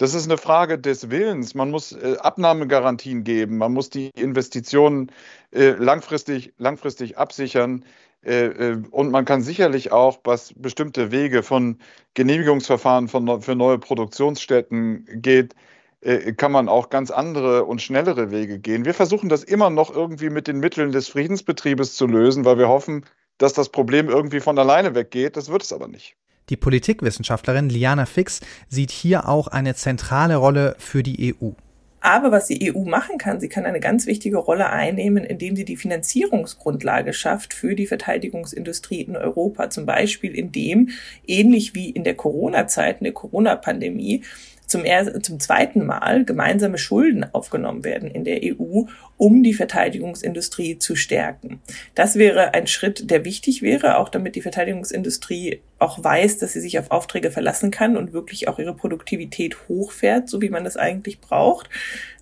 Das 0.00 0.14
ist 0.14 0.24
eine 0.24 0.38
Frage 0.38 0.78
des 0.78 1.10
Willens. 1.10 1.54
Man 1.54 1.70
muss 1.70 1.92
äh, 1.92 2.16
Abnahmegarantien 2.18 3.22
geben, 3.22 3.58
man 3.58 3.74
muss 3.74 3.90
die 3.90 4.10
Investitionen 4.16 5.12
äh, 5.52 5.72
langfristig, 5.72 6.54
langfristig 6.56 7.18
absichern. 7.18 7.84
Äh, 8.22 8.46
äh, 8.46 8.82
und 8.92 9.10
man 9.10 9.26
kann 9.26 9.42
sicherlich 9.42 9.92
auch, 9.92 10.20
was 10.24 10.54
bestimmte 10.56 11.12
Wege 11.12 11.42
von 11.42 11.78
Genehmigungsverfahren 12.14 13.08
für 13.08 13.54
neue 13.54 13.78
Produktionsstätten 13.78 15.06
geht, 15.20 15.54
äh, 16.02 16.32
kann 16.32 16.52
man 16.52 16.68
auch 16.68 16.90
ganz 16.90 17.10
andere 17.10 17.64
und 17.64 17.82
schnellere 17.82 18.30
Wege 18.30 18.58
gehen. 18.58 18.84
Wir 18.84 18.94
versuchen 18.94 19.28
das 19.28 19.44
immer 19.44 19.70
noch 19.70 19.94
irgendwie 19.94 20.30
mit 20.30 20.46
den 20.46 20.58
Mitteln 20.58 20.92
des 20.92 21.08
Friedensbetriebes 21.08 21.94
zu 21.94 22.06
lösen, 22.06 22.44
weil 22.44 22.58
wir 22.58 22.68
hoffen, 22.68 23.04
dass 23.38 23.52
das 23.52 23.68
Problem 23.68 24.08
irgendwie 24.08 24.40
von 24.40 24.58
alleine 24.58 24.94
weggeht. 24.94 25.36
Das 25.36 25.50
wird 25.50 25.62
es 25.62 25.72
aber 25.72 25.88
nicht. 25.88 26.16
Die 26.48 26.56
Politikwissenschaftlerin 26.56 27.68
Liana 27.68 28.06
Fix 28.06 28.40
sieht 28.68 28.90
hier 28.90 29.28
auch 29.28 29.46
eine 29.46 29.74
zentrale 29.74 30.36
Rolle 30.36 30.74
für 30.78 31.02
die 31.02 31.34
EU. 31.34 31.50
Aber 32.00 32.32
was 32.32 32.46
die 32.46 32.74
EU 32.74 32.84
machen 32.84 33.18
kann, 33.18 33.40
sie 33.40 33.48
kann 33.48 33.66
eine 33.66 33.78
ganz 33.78 34.06
wichtige 34.06 34.38
Rolle 34.38 34.70
einnehmen, 34.70 35.22
indem 35.22 35.54
sie 35.54 35.66
die 35.66 35.76
Finanzierungsgrundlage 35.76 37.12
schafft 37.12 37.52
für 37.52 37.74
die 37.74 37.86
Verteidigungsindustrie 37.86 39.02
in 39.02 39.16
Europa. 39.16 39.68
Zum 39.68 39.84
Beispiel 39.84 40.34
indem, 40.34 40.88
ähnlich 41.26 41.74
wie 41.74 41.90
in 41.90 42.04
der 42.04 42.14
Corona-Zeit, 42.14 42.98
in 43.00 43.04
der 43.04 43.12
Corona-Pandemie, 43.12 44.22
zum, 44.70 44.84
er 44.84 45.20
zum 45.22 45.40
zweiten 45.40 45.84
Mal 45.84 46.24
gemeinsame 46.24 46.78
Schulden 46.78 47.26
aufgenommen 47.34 47.84
werden 47.84 48.10
in 48.10 48.24
der 48.24 48.40
EU, 48.42 48.84
um 49.16 49.42
die 49.42 49.52
Verteidigungsindustrie 49.52 50.78
zu 50.78 50.94
stärken. 50.94 51.60
Das 51.94 52.16
wäre 52.16 52.54
ein 52.54 52.68
Schritt, 52.68 53.10
der 53.10 53.24
wichtig 53.24 53.62
wäre, 53.62 53.98
auch 53.98 54.08
damit 54.08 54.36
die 54.36 54.42
Verteidigungsindustrie 54.42 55.60
auch 55.80 56.02
weiß, 56.02 56.38
dass 56.38 56.52
sie 56.52 56.60
sich 56.60 56.78
auf 56.78 56.90
Aufträge 56.90 57.32
verlassen 57.32 57.70
kann 57.70 57.96
und 57.96 58.12
wirklich 58.12 58.46
auch 58.46 58.58
ihre 58.58 58.74
Produktivität 58.74 59.56
hochfährt, 59.68 60.28
so 60.28 60.40
wie 60.40 60.50
man 60.50 60.62
das 60.62 60.76
eigentlich 60.76 61.20
braucht. 61.20 61.68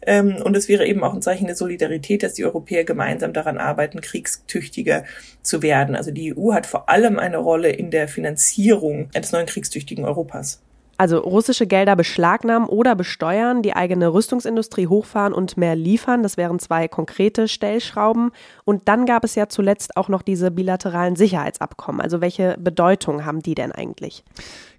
Ähm, 0.02 0.36
und 0.42 0.56
es 0.56 0.68
wäre 0.68 0.86
eben 0.86 1.04
auch 1.04 1.12
ein 1.12 1.22
Zeichen 1.22 1.46
der 1.46 1.56
Solidarität, 1.56 2.22
dass 2.22 2.34
die 2.34 2.44
Europäer 2.44 2.84
gemeinsam 2.84 3.34
daran 3.34 3.58
arbeiten, 3.58 4.00
kriegstüchtiger 4.00 5.04
zu 5.42 5.62
werden. 5.62 5.96
Also 5.96 6.12
die 6.12 6.34
EU 6.34 6.54
hat 6.54 6.66
vor 6.66 6.88
allem 6.88 7.18
eine 7.18 7.36
Rolle 7.38 7.70
in 7.70 7.90
der 7.90 8.08
Finanzierung 8.08 9.10
eines 9.12 9.32
neuen 9.32 9.46
kriegstüchtigen 9.46 10.04
Europas. 10.04 10.62
Also 10.98 11.18
russische 11.18 11.68
Gelder 11.68 11.94
beschlagnahmen 11.94 12.68
oder 12.68 12.96
besteuern, 12.96 13.62
die 13.62 13.74
eigene 13.74 14.12
Rüstungsindustrie 14.12 14.88
hochfahren 14.88 15.32
und 15.32 15.56
mehr 15.56 15.76
liefern. 15.76 16.24
Das 16.24 16.36
wären 16.36 16.58
zwei 16.58 16.88
konkrete 16.88 17.46
Stellschrauben. 17.46 18.32
Und 18.64 18.88
dann 18.88 19.06
gab 19.06 19.22
es 19.22 19.36
ja 19.36 19.48
zuletzt 19.48 19.96
auch 19.96 20.08
noch 20.08 20.22
diese 20.22 20.50
bilateralen 20.50 21.14
Sicherheitsabkommen. 21.14 22.00
Also 22.00 22.20
welche 22.20 22.56
Bedeutung 22.58 23.24
haben 23.24 23.40
die 23.40 23.54
denn 23.54 23.70
eigentlich? 23.70 24.24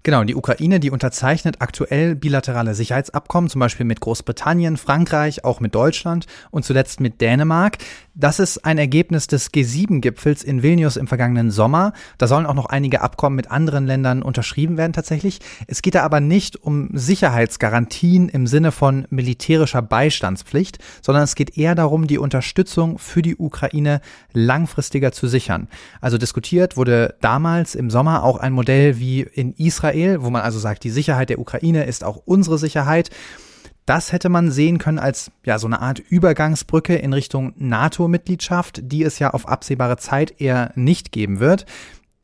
Genau, 0.02 0.24
die 0.24 0.34
Ukraine, 0.34 0.78
die 0.78 0.90
unterzeichnet 0.90 1.56
aktuell 1.60 2.14
bilaterale 2.14 2.74
Sicherheitsabkommen, 2.74 3.50
zum 3.50 3.58
Beispiel 3.58 3.84
mit 3.84 4.00
Großbritannien, 4.00 4.76
Frankreich, 4.76 5.44
auch 5.44 5.60
mit 5.60 5.74
Deutschland 5.74 6.26
und 6.50 6.64
zuletzt 6.64 7.00
mit 7.00 7.20
Dänemark. 7.20 7.78
Das 8.20 8.38
ist 8.38 8.66
ein 8.66 8.76
Ergebnis 8.76 9.28
des 9.28 9.50
G7-Gipfels 9.50 10.42
in 10.42 10.62
Vilnius 10.62 10.98
im 10.98 11.06
vergangenen 11.06 11.50
Sommer. 11.50 11.94
Da 12.18 12.26
sollen 12.26 12.44
auch 12.44 12.54
noch 12.54 12.66
einige 12.66 13.00
Abkommen 13.00 13.34
mit 13.34 13.50
anderen 13.50 13.86
Ländern 13.86 14.22
unterschrieben 14.22 14.76
werden 14.76 14.92
tatsächlich. 14.92 15.40
Es 15.66 15.80
geht 15.80 15.94
da 15.94 16.02
aber 16.02 16.20
nicht 16.20 16.62
um 16.62 16.90
Sicherheitsgarantien 16.92 18.28
im 18.28 18.46
Sinne 18.46 18.72
von 18.72 19.06
militärischer 19.08 19.80
Beistandspflicht, 19.80 20.78
sondern 21.00 21.24
es 21.24 21.34
geht 21.34 21.56
eher 21.56 21.74
darum, 21.74 22.06
die 22.06 22.18
Unterstützung 22.18 22.98
für 22.98 23.22
die 23.22 23.36
Ukraine 23.36 24.02
langfristiger 24.34 25.12
zu 25.12 25.26
sichern. 25.26 25.68
Also 26.02 26.18
diskutiert 26.18 26.76
wurde 26.76 27.14
damals 27.22 27.74
im 27.74 27.88
Sommer 27.88 28.22
auch 28.22 28.36
ein 28.36 28.52
Modell 28.52 28.98
wie 28.98 29.22
in 29.22 29.54
Israel 29.54 30.10
wo 30.18 30.30
man 30.30 30.42
also 30.42 30.58
sagt, 30.58 30.84
die 30.84 30.90
Sicherheit 30.90 31.30
der 31.30 31.38
Ukraine 31.38 31.84
ist 31.84 32.04
auch 32.04 32.20
unsere 32.24 32.58
Sicherheit. 32.58 33.10
Das 33.90 34.12
hätte 34.12 34.28
man 34.28 34.52
sehen 34.52 34.78
können 34.78 35.00
als 35.00 35.32
ja 35.44 35.58
so 35.58 35.66
eine 35.66 35.80
Art 35.80 35.98
Übergangsbrücke 35.98 36.94
in 36.94 37.12
Richtung 37.12 37.54
NATO-Mitgliedschaft, 37.56 38.82
die 38.84 39.02
es 39.02 39.18
ja 39.18 39.30
auf 39.30 39.48
absehbare 39.48 39.96
Zeit 39.96 40.40
eher 40.40 40.70
nicht 40.76 41.10
geben 41.10 41.40
wird. 41.40 41.66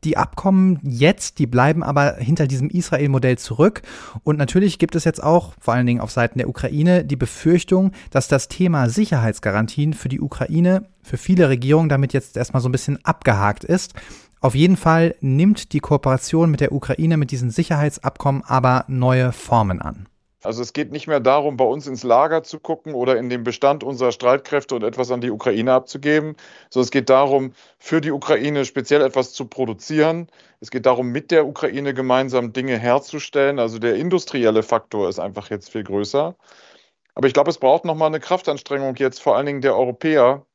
Die 0.05 0.15
Abkommen 0.15 0.79
jetzt, 0.81 1.39
die 1.39 1.45
bleiben 1.45 1.83
aber 1.83 2.15
hinter 2.19 2.47
diesem 2.47 2.69
Israel-Modell 2.69 3.37
zurück. 3.37 3.81
Und 4.23 4.37
natürlich 4.37 4.79
gibt 4.79 4.95
es 4.95 5.03
jetzt 5.03 5.21
auch, 5.21 5.55
vor 5.59 5.73
allen 5.73 5.85
Dingen 5.85 5.99
auf 5.99 6.09
Seiten 6.09 6.37
der 6.37 6.47
Ukraine, 6.47 7.03
die 7.03 7.17
Befürchtung, 7.17 7.91
dass 8.11 8.29
das 8.29 8.47
Thema 8.47 8.87
Sicherheitsgarantien 8.87 9.93
für 9.93 10.07
die 10.07 10.21
Ukraine, 10.21 10.87
für 11.03 11.17
viele 11.17 11.49
Regierungen 11.49 11.89
damit 11.89 12.13
jetzt 12.13 12.37
erstmal 12.37 12.61
so 12.61 12.69
ein 12.69 12.71
bisschen 12.71 13.03
abgehakt 13.03 13.65
ist. 13.65 13.93
Auf 14.39 14.55
jeden 14.55 14.77
Fall 14.77 15.15
nimmt 15.19 15.73
die 15.73 15.81
Kooperation 15.81 16.49
mit 16.49 16.61
der 16.61 16.71
Ukraine 16.71 17.17
mit 17.17 17.31
diesen 17.31 17.49
Sicherheitsabkommen 17.49 18.41
aber 18.45 18.85
neue 18.87 19.33
Formen 19.33 19.81
an. 19.81 20.07
Also 20.47 20.61
es 20.61 20.71
geht 20.71 20.93
nicht 20.93 21.07
mehr 21.07 21.19
darum, 21.19 21.57
bei 21.57 21.65
uns 21.65 21.87
ins 21.87 22.03
Lager 22.03 22.41
zu 22.41 22.61
gucken 22.61 22.93
oder 22.93 23.17
in 23.17 23.27
den 23.27 23.43
Bestand 23.43 23.83
unserer 23.83 24.13
Streitkräfte 24.13 24.75
und 24.75 24.83
etwas 24.83 25.11
an 25.11 25.19
die 25.19 25.29
Ukraine 25.29 25.73
abzugeben, 25.73 26.37
sondern 26.69 26.85
es 26.85 26.91
geht 26.91 27.09
darum, 27.09 27.51
für 27.79 27.99
die 27.99 28.11
Ukraine 28.11 28.63
speziell 28.63 29.01
etwas 29.01 29.33
zu 29.33 29.43
produzieren. 29.45 30.29
Es 30.61 30.71
geht 30.71 30.85
darum, 30.85 31.09
mit 31.09 31.31
der 31.31 31.45
Ukraine 31.45 31.93
gemeinsam 31.93 32.53
Dinge 32.53 32.77
herzustellen. 32.77 33.59
Also 33.59 33.77
der 33.77 33.95
industrielle 33.95 34.63
Faktor 34.63 35.09
ist 35.09 35.19
einfach 35.19 35.49
jetzt 35.49 35.69
viel 35.69 35.83
größer. 35.83 36.33
Aber 37.13 37.27
ich 37.27 37.33
glaube, 37.33 37.49
es 37.49 37.57
braucht 37.57 37.83
nochmal 37.83 38.07
eine 38.07 38.21
Kraftanstrengung 38.21 38.95
jetzt 38.95 39.21
vor 39.21 39.35
allen 39.35 39.47
Dingen 39.47 39.61
der 39.61 39.75
Europäer, 39.75 40.45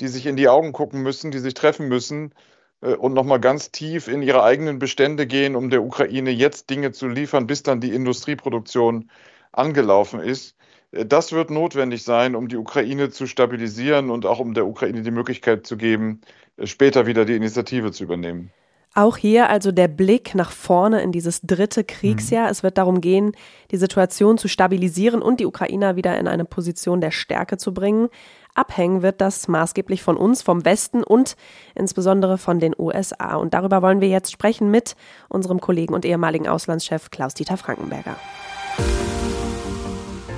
die 0.00 0.08
sich 0.08 0.24
in 0.24 0.36
die 0.36 0.48
Augen 0.48 0.72
gucken 0.72 1.02
müssen, 1.02 1.30
die 1.32 1.38
sich 1.38 1.52
treffen 1.52 1.88
müssen 1.88 2.32
äh, 2.80 2.94
und 2.94 3.12
nochmal 3.12 3.40
ganz 3.40 3.72
tief 3.72 4.08
in 4.08 4.22
ihre 4.22 4.42
eigenen 4.42 4.78
Bestände 4.78 5.26
gehen, 5.26 5.54
um 5.54 5.68
der 5.68 5.82
Ukraine 5.82 6.30
jetzt 6.30 6.70
Dinge 6.70 6.92
zu 6.92 7.08
liefern, 7.08 7.46
bis 7.46 7.62
dann 7.62 7.82
die 7.82 7.92
Industrieproduktion 7.92 9.10
angelaufen 9.56 10.20
ist. 10.20 10.56
Äh, 10.92 11.06
das 11.06 11.32
wird 11.32 11.50
notwendig 11.50 12.02
sein, 12.02 12.34
um 12.34 12.48
die 12.48 12.56
Ukraine 12.56 13.10
zu 13.10 13.26
stabilisieren 13.26 14.10
und 14.10 14.26
auch 14.26 14.38
um 14.38 14.54
der 14.54 14.66
Ukraine 14.66 15.02
die 15.02 15.10
Möglichkeit 15.10 15.66
zu 15.66 15.76
geben, 15.76 16.20
äh, 16.56 16.66
später 16.66 17.06
wieder 17.06 17.24
die 17.24 17.36
Initiative 17.36 17.92
zu 17.92 18.04
übernehmen. 18.04 18.50
Auch 18.96 19.16
hier 19.16 19.50
also 19.50 19.72
der 19.72 19.88
Blick 19.88 20.36
nach 20.36 20.52
vorne 20.52 21.02
in 21.02 21.10
dieses 21.10 21.40
dritte 21.40 21.82
Kriegsjahr. 21.82 22.44
Mhm. 22.44 22.50
Es 22.50 22.62
wird 22.62 22.78
darum 22.78 23.00
gehen, 23.00 23.32
die 23.72 23.76
Situation 23.76 24.38
zu 24.38 24.46
stabilisieren 24.46 25.20
und 25.20 25.40
die 25.40 25.46
Ukrainer 25.46 25.96
wieder 25.96 26.16
in 26.16 26.28
eine 26.28 26.44
Position 26.44 27.00
der 27.00 27.10
Stärke 27.10 27.56
zu 27.56 27.74
bringen. 27.74 28.08
Abhängen 28.54 29.02
wird 29.02 29.20
das 29.20 29.48
maßgeblich 29.48 30.04
von 30.04 30.16
uns, 30.16 30.42
vom 30.42 30.64
Westen 30.64 31.02
und 31.02 31.34
insbesondere 31.74 32.38
von 32.38 32.60
den 32.60 32.72
USA. 32.78 33.34
Und 33.34 33.52
darüber 33.52 33.82
wollen 33.82 34.00
wir 34.00 34.08
jetzt 34.08 34.30
sprechen 34.30 34.70
mit 34.70 34.94
unserem 35.28 35.60
Kollegen 35.60 35.92
und 35.92 36.04
ehemaligen 36.04 36.46
Auslandschef 36.46 37.10
Klaus-Dieter 37.10 37.56
Frankenberger. 37.56 38.14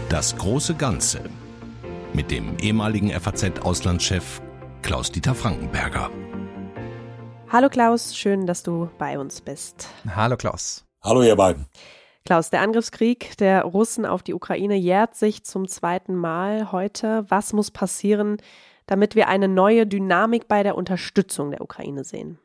Das 0.08 0.36
große 0.36 0.76
Ganze 0.76 1.20
mit 2.14 2.30
dem 2.30 2.56
ehemaligen 2.58 3.10
FAZ-Auslandschef 3.10 4.40
Klaus-Dieter 4.82 5.34
Frankenberger. 5.34 6.10
Hallo 7.48 7.68
Klaus, 7.68 8.16
schön, 8.16 8.46
dass 8.46 8.62
du 8.62 8.88
bei 8.98 9.18
uns 9.18 9.40
bist. 9.40 9.88
Hallo 10.14 10.36
Klaus. 10.36 10.84
Hallo 11.02 11.24
ihr 11.24 11.34
beiden. 11.34 11.66
Klaus, 12.24 12.50
der 12.50 12.60
Angriffskrieg 12.60 13.36
der 13.38 13.64
Russen 13.64 14.06
auf 14.06 14.22
die 14.22 14.34
Ukraine 14.34 14.76
jährt 14.76 15.16
sich 15.16 15.42
zum 15.42 15.66
zweiten 15.66 16.14
Mal 16.14 16.70
heute. 16.70 17.24
Was 17.28 17.52
muss 17.52 17.72
passieren, 17.72 18.36
damit 18.86 19.16
wir 19.16 19.26
eine 19.26 19.48
neue 19.48 19.88
Dynamik 19.88 20.46
bei 20.46 20.62
der 20.62 20.76
Unterstützung 20.76 21.50
der 21.50 21.62
Ukraine 21.62 22.04
sehen? 22.04 22.38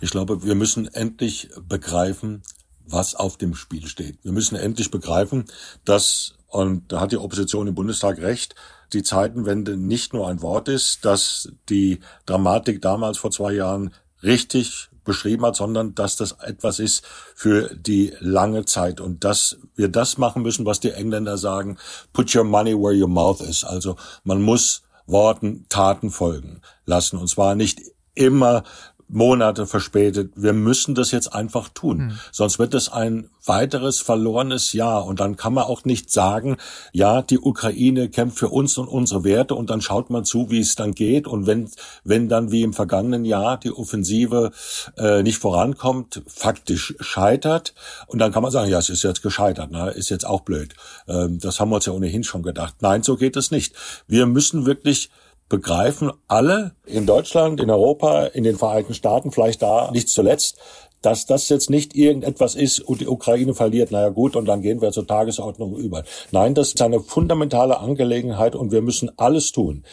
Ich 0.00 0.10
glaube, 0.10 0.44
wir 0.44 0.54
müssen 0.54 0.86
endlich 0.86 1.50
begreifen, 1.60 2.42
was 2.86 3.16
auf 3.16 3.36
dem 3.36 3.56
Spiel 3.56 3.86
steht. 3.86 4.22
Wir 4.22 4.32
müssen 4.32 4.56
endlich 4.56 4.92
begreifen, 4.92 5.46
dass, 5.84 6.36
und 6.50 6.92
da 6.92 7.00
hat 7.00 7.12
die 7.12 7.16
Opposition 7.16 7.68
im 7.68 7.74
Bundestag 7.74 8.18
recht, 8.18 8.54
die 8.92 9.02
Zeitenwende 9.02 9.76
nicht 9.76 10.12
nur 10.12 10.28
ein 10.28 10.42
Wort 10.42 10.68
ist, 10.68 11.04
dass 11.04 11.52
die 11.68 12.00
Dramatik 12.26 12.82
damals 12.82 13.18
vor 13.18 13.30
zwei 13.30 13.52
Jahren 13.52 13.92
richtig 14.22 14.88
beschrieben 15.04 15.46
hat, 15.46 15.56
sondern 15.56 15.94
dass 15.94 16.16
das 16.16 16.32
etwas 16.32 16.78
ist 16.78 17.04
für 17.34 17.74
die 17.74 18.12
lange 18.18 18.64
Zeit. 18.64 19.00
Und 19.00 19.24
dass 19.24 19.58
wir 19.74 19.88
das 19.88 20.18
machen 20.18 20.42
müssen, 20.42 20.66
was 20.66 20.80
die 20.80 20.90
Engländer 20.90 21.38
sagen, 21.38 21.78
put 22.12 22.34
your 22.34 22.44
money 22.44 22.74
where 22.74 23.00
your 23.00 23.08
mouth 23.08 23.40
is. 23.40 23.64
Also 23.64 23.96
man 24.24 24.42
muss 24.42 24.82
Worten 25.06 25.66
Taten 25.68 26.10
folgen 26.10 26.60
lassen. 26.84 27.16
Und 27.16 27.28
zwar 27.28 27.54
nicht 27.54 27.80
immer 28.14 28.64
Monate 29.12 29.66
verspätet. 29.66 30.32
Wir 30.36 30.52
müssen 30.52 30.94
das 30.94 31.10
jetzt 31.10 31.34
einfach 31.34 31.68
tun. 31.68 31.98
Mhm. 31.98 32.18
Sonst 32.32 32.58
wird 32.58 32.74
es 32.74 32.88
ein 32.88 33.28
weiteres 33.44 34.00
verlorenes 34.00 34.72
Jahr. 34.72 35.06
Und 35.06 35.20
dann 35.20 35.36
kann 35.36 35.54
man 35.54 35.64
auch 35.64 35.84
nicht 35.84 36.10
sagen, 36.10 36.56
ja, 36.92 37.22
die 37.22 37.38
Ukraine 37.38 38.08
kämpft 38.08 38.38
für 38.38 38.48
uns 38.48 38.78
und 38.78 38.88
unsere 38.88 39.24
Werte 39.24 39.54
und 39.54 39.70
dann 39.70 39.80
schaut 39.80 40.10
man 40.10 40.24
zu, 40.24 40.50
wie 40.50 40.60
es 40.60 40.76
dann 40.76 40.92
geht. 40.92 41.26
Und 41.26 41.46
wenn, 41.46 41.70
wenn 42.04 42.28
dann 42.28 42.50
wie 42.52 42.62
im 42.62 42.72
vergangenen 42.72 43.24
Jahr 43.24 43.58
die 43.58 43.72
Offensive 43.72 44.52
äh, 44.96 45.22
nicht 45.22 45.38
vorankommt, 45.38 46.22
faktisch 46.26 46.94
scheitert. 47.00 47.74
Und 48.06 48.18
dann 48.18 48.32
kann 48.32 48.42
man 48.42 48.52
sagen, 48.52 48.70
ja, 48.70 48.78
es 48.78 48.90
ist 48.90 49.02
jetzt 49.02 49.22
gescheitert, 49.22 49.70
ne? 49.70 49.90
ist 49.90 50.10
jetzt 50.10 50.26
auch 50.26 50.40
blöd. 50.40 50.74
Ähm, 51.08 51.38
das 51.40 51.58
haben 51.58 51.70
wir 51.70 51.76
uns 51.76 51.86
ja 51.86 51.92
ohnehin 51.92 52.24
schon 52.24 52.42
gedacht. 52.42 52.76
Nein, 52.80 53.02
so 53.02 53.16
geht 53.16 53.36
es 53.36 53.50
nicht. 53.50 53.74
Wir 54.06 54.26
müssen 54.26 54.66
wirklich 54.66 55.10
begreifen 55.50 56.12
alle 56.28 56.72
in 56.86 57.04
Deutschland, 57.04 57.60
in 57.60 57.68
Europa, 57.68 58.26
in 58.26 58.44
den 58.44 58.56
Vereinigten 58.56 58.94
Staaten, 58.94 59.32
vielleicht 59.32 59.60
da 59.60 59.90
nicht 59.90 60.08
zuletzt, 60.08 60.56
dass 61.02 61.26
das 61.26 61.48
jetzt 61.48 61.70
nicht 61.70 61.94
irgendetwas 61.94 62.54
ist 62.54 62.80
und 62.80 63.00
die 63.00 63.08
Ukraine 63.08 63.54
verliert, 63.54 63.90
naja 63.90 64.10
gut, 64.10 64.36
und 64.36 64.46
dann 64.46 64.62
gehen 64.62 64.80
wir 64.80 64.92
zur 64.92 65.06
Tagesordnung 65.06 65.76
über. 65.76 66.04
Nein, 66.30 66.54
das 66.54 66.68
ist 66.68 66.82
eine 66.82 67.00
fundamentale 67.00 67.78
Angelegenheit 67.78 68.54
und 68.54 68.72
wir 68.72 68.82
müssen 68.82 69.10
alles 69.16 69.52
tun, 69.52 69.84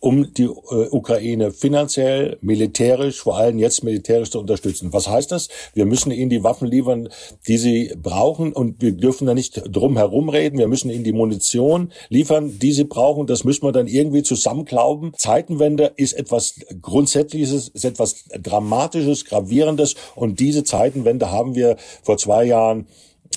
um 0.00 0.32
die 0.32 0.44
äh, 0.44 0.88
Ukraine 0.90 1.50
finanziell, 1.50 2.38
militärisch, 2.40 3.20
vor 3.20 3.36
allem 3.36 3.58
jetzt 3.58 3.84
militärisch 3.84 4.30
zu 4.30 4.40
unterstützen. 4.40 4.92
Was 4.92 5.08
heißt 5.08 5.32
das? 5.32 5.48
Wir 5.74 5.86
müssen 5.86 6.10
ihnen 6.10 6.30
die 6.30 6.44
Waffen 6.44 6.68
liefern, 6.68 7.08
die 7.46 7.58
sie 7.58 7.92
brauchen 8.00 8.52
und 8.52 8.80
wir 8.80 8.92
dürfen 8.92 9.26
da 9.26 9.34
nicht 9.34 9.62
drum 9.70 9.96
herum 9.96 10.28
reden. 10.28 10.58
Wir 10.58 10.68
müssen 10.68 10.90
ihnen 10.90 11.04
die 11.04 11.12
Munition 11.12 11.92
liefern, 12.08 12.58
die 12.58 12.72
sie 12.72 12.84
brauchen. 12.84 13.26
Das 13.26 13.44
müssen 13.44 13.64
wir 13.64 13.72
dann 13.72 13.86
irgendwie 13.86 14.22
zusammenklauben. 14.22 15.12
Zeitenwende 15.16 15.92
ist 15.96 16.14
etwas 16.14 16.54
Grundsätzliches, 16.80 17.68
ist 17.68 17.84
etwas 17.84 18.24
Dramatisches, 18.40 19.24
Gravierendes 19.24 19.94
und 20.14 20.40
diese 20.40 20.53
diese 20.54 20.64
Zeitenwende 20.64 21.30
haben 21.30 21.54
wir 21.54 21.76
vor 22.02 22.16
zwei 22.16 22.44
Jahren 22.44 22.86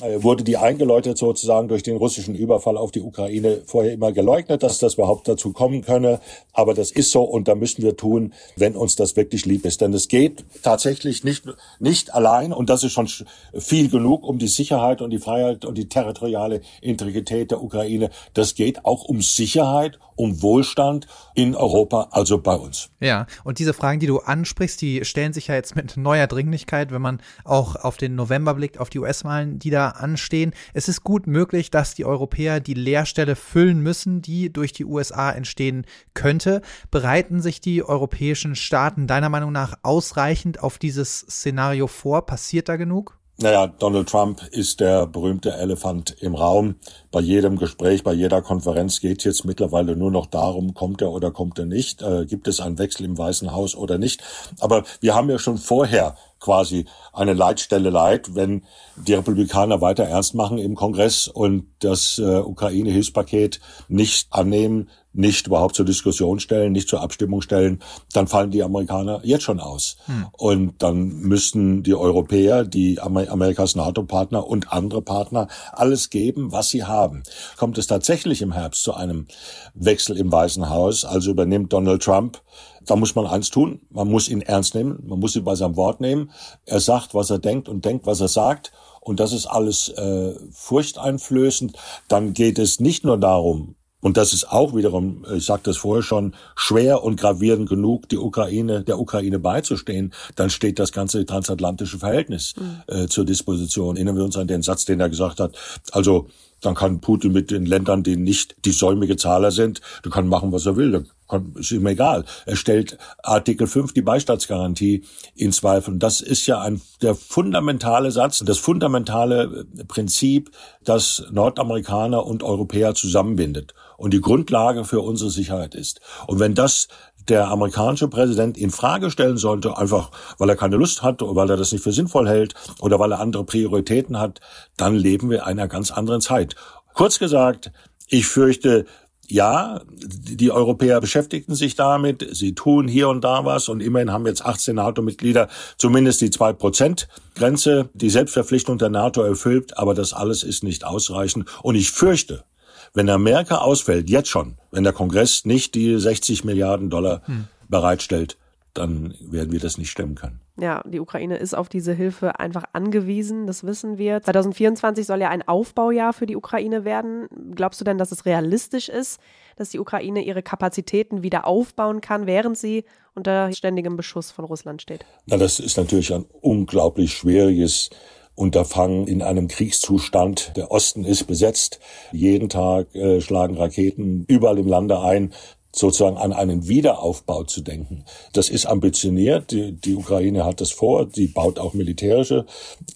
wurde 0.01 0.43
die 0.43 0.57
eingeläutet 0.57 1.17
sozusagen 1.17 1.67
durch 1.67 1.83
den 1.83 1.97
russischen 1.97 2.35
Überfall 2.35 2.77
auf 2.77 2.91
die 2.91 3.01
Ukraine 3.01 3.61
vorher 3.65 3.93
immer 3.93 4.11
geleugnet, 4.11 4.63
dass 4.63 4.79
das 4.79 4.95
überhaupt 4.95 5.27
dazu 5.27 5.53
kommen 5.53 5.81
könne. 5.81 6.19
Aber 6.53 6.73
das 6.73 6.91
ist 6.91 7.11
so 7.11 7.23
und 7.23 7.47
da 7.47 7.55
müssen 7.55 7.83
wir 7.83 7.97
tun, 7.97 8.33
wenn 8.55 8.75
uns 8.75 8.95
das 8.95 9.15
wirklich 9.15 9.45
lieb 9.45 9.65
ist. 9.65 9.81
Denn 9.81 9.93
es 9.93 10.07
geht 10.07 10.45
tatsächlich 10.63 11.23
nicht, 11.23 11.45
nicht 11.79 12.13
allein 12.13 12.53
und 12.53 12.69
das 12.69 12.83
ist 12.83 12.93
schon 12.93 13.07
viel 13.53 13.89
genug 13.89 14.23
um 14.23 14.39
die 14.39 14.47
Sicherheit 14.47 15.01
und 15.01 15.09
die 15.09 15.19
Freiheit 15.19 15.65
und 15.65 15.77
die 15.77 15.89
territoriale 15.89 16.61
Integrität 16.81 17.51
der 17.51 17.61
Ukraine. 17.63 18.09
Das 18.33 18.55
geht 18.55 18.85
auch 18.85 19.05
um 19.05 19.21
Sicherheit, 19.21 19.99
um 20.15 20.41
Wohlstand 20.41 21.07
in 21.35 21.55
Europa, 21.55 22.07
also 22.11 22.39
bei 22.39 22.55
uns. 22.55 22.89
Ja, 22.99 23.27
und 23.43 23.59
diese 23.59 23.73
Fragen, 23.73 23.99
die 23.99 24.07
du 24.07 24.19
ansprichst, 24.19 24.81
die 24.81 25.05
stellen 25.05 25.31
sich 25.31 25.47
ja 25.47 25.55
jetzt 25.55 25.75
mit 25.75 25.95
neuer 25.95 26.27
Dringlichkeit, 26.27 26.91
wenn 26.91 27.01
man 27.01 27.21
auch 27.43 27.75
auf 27.75 27.97
den 27.97 28.15
November 28.15 28.55
blickt, 28.55 28.79
auf 28.79 28.89
die 28.89 28.99
US-Wahlen, 28.99 29.59
die 29.59 29.69
da 29.69 29.86
anstehen. 29.91 30.53
Es 30.73 30.87
ist 30.87 31.03
gut 31.03 31.27
möglich, 31.27 31.71
dass 31.71 31.95
die 31.95 32.05
Europäer 32.05 32.59
die 32.59 32.73
Leerstelle 32.73 33.35
füllen 33.35 33.81
müssen, 33.81 34.21
die 34.21 34.51
durch 34.51 34.73
die 34.73 34.85
USA 34.85 35.31
entstehen 35.31 35.85
könnte. 36.13 36.61
Bereiten 36.91 37.41
sich 37.41 37.61
die 37.61 37.83
europäischen 37.83 38.55
Staaten 38.55 39.07
deiner 39.07 39.29
Meinung 39.29 39.51
nach 39.51 39.75
ausreichend 39.83 40.61
auf 40.61 40.77
dieses 40.77 41.19
Szenario 41.19 41.87
vor? 41.87 42.25
Passiert 42.25 42.69
da 42.69 42.75
genug? 42.75 43.17
Naja, 43.39 43.67
Donald 43.67 44.09
Trump 44.09 44.41
ist 44.49 44.79
der 44.79 45.05
berühmte 45.05 45.53
Elefant 45.53 46.15
im 46.21 46.33
Raum. 46.33 46.75
Bei 47.11 47.19
jedem 47.19 47.57
Gespräch, 47.57 48.03
bei 48.03 48.13
jeder 48.13 48.41
Konferenz 48.41 48.99
geht 48.99 49.19
es 49.19 49.25
jetzt 49.25 49.45
mittlerweile 49.45 49.95
nur 49.95 50.09
noch 50.09 50.25
darum, 50.25 50.73
kommt 50.73 51.03
er 51.03 51.11
oder 51.11 51.29
kommt 51.29 51.59
er 51.59 51.67
nicht, 51.67 52.01
äh, 52.01 52.25
gibt 52.25 52.47
es 52.47 52.59
einen 52.59 52.79
Wechsel 52.79 53.05
im 53.05 53.15
Weißen 53.15 53.51
Haus 53.51 53.75
oder 53.75 53.99
nicht. 53.99 54.23
Aber 54.59 54.85
wir 55.01 55.13
haben 55.13 55.29
ja 55.29 55.37
schon 55.37 55.59
vorher 55.59 56.15
quasi 56.39 56.85
eine 57.13 57.33
Leitstelle 57.33 57.89
leid, 57.89 58.35
wenn 58.35 58.63
die 58.95 59.13
Republikaner 59.13 59.81
weiter 59.81 60.03
ernst 60.03 60.35
machen 60.35 60.57
im 60.57 60.75
Kongress 60.75 61.27
und 61.27 61.67
das 61.79 62.19
äh, 62.19 62.39
Ukraine-Hilfspaket 62.39 63.59
nicht 63.87 64.27
annehmen, 64.31 64.89
nicht 65.17 65.47
überhaupt 65.47 65.75
zur 65.75 65.85
Diskussion 65.85 66.39
stellen, 66.39 66.71
nicht 66.71 66.87
zur 66.87 67.01
Abstimmung 67.01 67.41
stellen, 67.41 67.79
dann 68.13 68.27
fallen 68.27 68.51
die 68.51 68.61
Amerikaner 68.61 69.21
jetzt 69.23 69.43
schon 69.43 69.59
aus. 69.59 69.97
Hm. 70.05 70.27
Und 70.31 70.83
dann 70.83 71.07
müssten 71.07 71.81
die 71.81 71.95
Europäer, 71.95 72.63
die 72.63 72.99
Amerikas 73.01 73.75
NATO-Partner 73.75 74.45
und 74.45 74.71
andere 74.71 75.01
Partner 75.01 75.47
alles 75.71 76.11
geben, 76.11 76.51
was 76.51 76.69
sie 76.69 76.83
haben. 76.83 77.23
Kommt 77.57 77.79
es 77.79 77.87
tatsächlich 77.87 78.43
im 78.43 78.51
Herbst 78.51 78.83
zu 78.83 78.93
einem 78.93 79.25
Wechsel 79.73 80.17
im 80.17 80.31
Weißen 80.31 80.69
Haus, 80.69 81.03
also 81.03 81.31
übernimmt 81.31 81.73
Donald 81.73 82.03
Trump 82.03 82.41
da 82.87 82.95
muss 82.95 83.15
man 83.15 83.27
eins 83.27 83.49
tun, 83.49 83.81
man 83.89 84.09
muss 84.09 84.29
ihn 84.29 84.41
ernst 84.41 84.73
nehmen, 84.73 85.03
man 85.05 85.19
muss 85.19 85.35
ihn 85.35 85.43
bei 85.43 85.55
seinem 85.55 85.75
Wort 85.75 86.01
nehmen. 86.01 86.31
Er 86.65 86.79
sagt, 86.79 87.13
was 87.13 87.29
er 87.29 87.39
denkt 87.39 87.69
und 87.69 87.85
denkt, 87.85 88.05
was 88.05 88.21
er 88.21 88.27
sagt. 88.27 88.71
Und 89.01 89.19
das 89.19 89.31
ist 89.31 89.45
alles 89.45 89.89
äh, 89.89 90.33
furchteinflößend. 90.51 91.77
Dann 92.07 92.33
geht 92.33 92.59
es 92.59 92.79
nicht 92.79 93.05
nur 93.05 93.17
darum, 93.17 93.75
und 93.99 94.15
das 94.15 94.31
ist 94.31 94.51
auch 94.51 94.75
wiederum, 94.75 95.25
ich 95.33 95.45
sagte 95.45 95.71
es 95.71 95.77
vorher 95.77 96.03
schon, 96.03 96.35
schwer 96.55 97.03
und 97.03 97.19
gravierend 97.19 97.67
genug, 97.67 98.07
die 98.09 98.17
Ukraine, 98.17 98.83
der 98.83 98.99
Ukraine 98.99 99.39
beizustehen, 99.39 100.13
dann 100.35 100.49
steht 100.51 100.77
das 100.77 100.91
ganze 100.91 101.25
transatlantische 101.25 101.97
Verhältnis 101.97 102.53
mhm. 102.57 102.83
äh, 102.87 103.07
zur 103.07 103.25
Disposition. 103.25 103.95
Erinnern 103.95 104.17
wir 104.17 104.23
uns 104.23 104.37
an 104.37 104.47
den 104.47 104.61
Satz, 104.61 104.85
den 104.85 104.99
er 104.99 105.09
gesagt 105.09 105.39
hat. 105.39 105.55
Also 105.91 106.27
dann 106.61 106.75
kann 106.75 107.01
Putin 107.01 107.31
mit 107.31 107.49
den 107.49 107.65
Ländern, 107.65 108.03
die 108.03 108.17
nicht 108.17 108.55
die 108.65 108.71
säumige 108.71 109.17
Zahler 109.17 109.51
sind, 109.51 109.81
du 110.03 110.09
kannst 110.09 110.29
machen, 110.29 110.51
was 110.51 110.65
er 110.65 110.75
will. 110.75 110.91
Kann, 110.91 111.07
ist 111.55 111.71
ihm 111.71 111.85
egal. 111.87 112.25
Er 112.45 112.55
stellt 112.55 112.97
Artikel 113.23 113.67
5 113.67 113.93
die 113.93 114.01
Beistandsgarantie 114.01 115.03
in 115.35 115.51
Zweifel. 115.51 115.95
Und 115.95 116.03
das 116.03 116.21
ist 116.21 116.45
ja 116.47 116.61
ein, 116.61 116.81
der 117.01 117.15
fundamentale 117.15 118.11
Satz, 118.11 118.39
das 118.45 118.57
fundamentale 118.57 119.65
Prinzip, 119.87 120.51
das 120.83 121.25
Nordamerikaner 121.31 122.25
und 122.25 122.43
Europäer 122.43 122.93
zusammenbindet 122.95 123.73
und 123.97 124.13
die 124.13 124.21
Grundlage 124.21 124.85
für 124.85 125.01
unsere 125.01 125.29
Sicherheit 125.29 125.75
ist. 125.75 125.99
Und 126.27 126.39
wenn 126.39 126.55
das 126.55 126.87
der 127.27 127.49
amerikanische 127.49 128.07
Präsident 128.07 128.57
in 128.57 128.71
Frage 128.71 129.11
stellen 129.11 129.37
sollte, 129.37 129.77
einfach 129.77 130.11
weil 130.37 130.49
er 130.49 130.55
keine 130.55 130.77
Lust 130.77 131.03
hat 131.03 131.21
oder 131.21 131.35
weil 131.35 131.49
er 131.49 131.57
das 131.57 131.71
nicht 131.71 131.83
für 131.83 131.91
sinnvoll 131.91 132.27
hält 132.27 132.53
oder 132.79 132.99
weil 132.99 133.11
er 133.11 133.19
andere 133.19 133.43
Prioritäten 133.43 134.19
hat, 134.19 134.39
dann 134.77 134.95
leben 134.95 135.29
wir 135.29 135.39
in 135.39 135.43
einer 135.43 135.67
ganz 135.67 135.91
anderen 135.91 136.21
Zeit. 136.21 136.55
Kurz 136.93 137.19
gesagt, 137.19 137.71
ich 138.07 138.25
fürchte, 138.25 138.85
ja, 139.27 139.81
die 139.89 140.51
Europäer 140.51 141.01
beschäftigten 141.01 141.53
sich 141.53 141.75
damit, 141.75 142.27
sie 142.31 142.55
tun 142.55 142.87
hier 142.87 143.09
und 143.09 143.23
da 143.23 143.43
was 143.43 143.67
und 143.67 143.81
immerhin 143.81 144.11
haben 144.11 144.25
jetzt 144.25 144.45
18 144.45 144.75
NATO-Mitglieder 144.75 145.49
zumindest 145.77 146.21
die 146.21 146.29
2-Prozent-Grenze, 146.29 147.89
die 147.93 148.09
Selbstverpflichtung 148.09 148.77
der 148.77 148.89
NATO 148.89 149.21
erfüllt, 149.21 149.77
aber 149.77 149.93
das 149.93 150.13
alles 150.13 150.43
ist 150.43 150.63
nicht 150.63 150.85
ausreichend 150.85 151.45
und 151.61 151.75
ich 151.75 151.91
fürchte, 151.91 152.45
wenn 152.93 153.09
Amerika 153.09 153.57
ausfällt, 153.57 154.09
jetzt 154.09 154.29
schon, 154.29 154.57
wenn 154.71 154.83
der 154.83 154.93
Kongress 154.93 155.43
nicht 155.43 155.75
die 155.75 155.99
60 155.99 156.45
Milliarden 156.45 156.89
Dollar 156.89 157.21
hm. 157.25 157.47
bereitstellt, 157.67 158.37
dann 158.73 159.13
werden 159.19 159.51
wir 159.51 159.59
das 159.59 159.77
nicht 159.77 159.91
stemmen 159.91 160.15
können. 160.15 160.39
Ja, 160.59 160.81
die 160.87 160.99
Ukraine 160.99 161.37
ist 161.37 161.55
auf 161.55 161.69
diese 161.69 161.93
Hilfe 161.93 162.39
einfach 162.39 162.63
angewiesen, 162.73 163.45
das 163.45 163.63
wissen 163.63 163.99
wir. 163.99 164.23
2024 164.23 165.05
soll 165.05 165.21
ja 165.21 165.29
ein 165.29 165.47
Aufbaujahr 165.47 166.13
für 166.13 166.25
die 166.25 166.35
Ukraine 166.35 166.83
werden. 166.83 167.27
Glaubst 167.53 167.79
du 167.79 167.85
denn, 167.85 167.99
dass 167.99 168.11
es 168.11 168.25
realistisch 168.25 168.89
ist, 168.89 169.19
dass 169.55 169.69
die 169.69 169.79
Ukraine 169.79 170.23
ihre 170.23 170.41
Kapazitäten 170.41 171.21
wieder 171.21 171.45
aufbauen 171.45 172.01
kann, 172.01 172.25
während 172.25 172.57
sie 172.57 172.85
unter 173.13 173.51
ständigem 173.51 173.97
Beschuss 173.97 174.31
von 174.31 174.45
Russland 174.45 174.81
steht? 174.81 175.05
Na, 175.27 175.37
das 175.37 175.59
ist 175.59 175.77
natürlich 175.77 176.11
ein 176.11 176.25
unglaublich 176.41 177.13
schwieriges 177.13 177.91
Unterfangen 178.37 179.07
in 179.07 179.23
einem 179.23 179.47
Kriegszustand. 179.47 180.55
Der 180.57 180.69
Osten 180.71 181.03
ist 181.03 181.25
besetzt. 181.25 181.79
Jeden 182.11 182.49
Tag 182.49 182.93
äh, 182.93 183.19
schlagen 183.19 183.57
Raketen 183.57 184.25
überall 184.27 184.59
im 184.59 184.67
Lande 184.67 184.99
ein 184.99 185.33
sozusagen 185.71 186.17
an 186.17 186.33
einen 186.33 186.67
Wiederaufbau 186.67 187.43
zu 187.43 187.61
denken. 187.61 188.05
Das 188.33 188.49
ist 188.49 188.65
ambitioniert. 188.65 189.51
Die, 189.51 189.73
die 189.73 189.95
Ukraine 189.95 190.45
hat 190.45 190.61
das 190.61 190.71
vor. 190.71 191.07
Sie 191.13 191.27
baut 191.27 191.59
auch 191.59 191.73
militärische, 191.73 192.45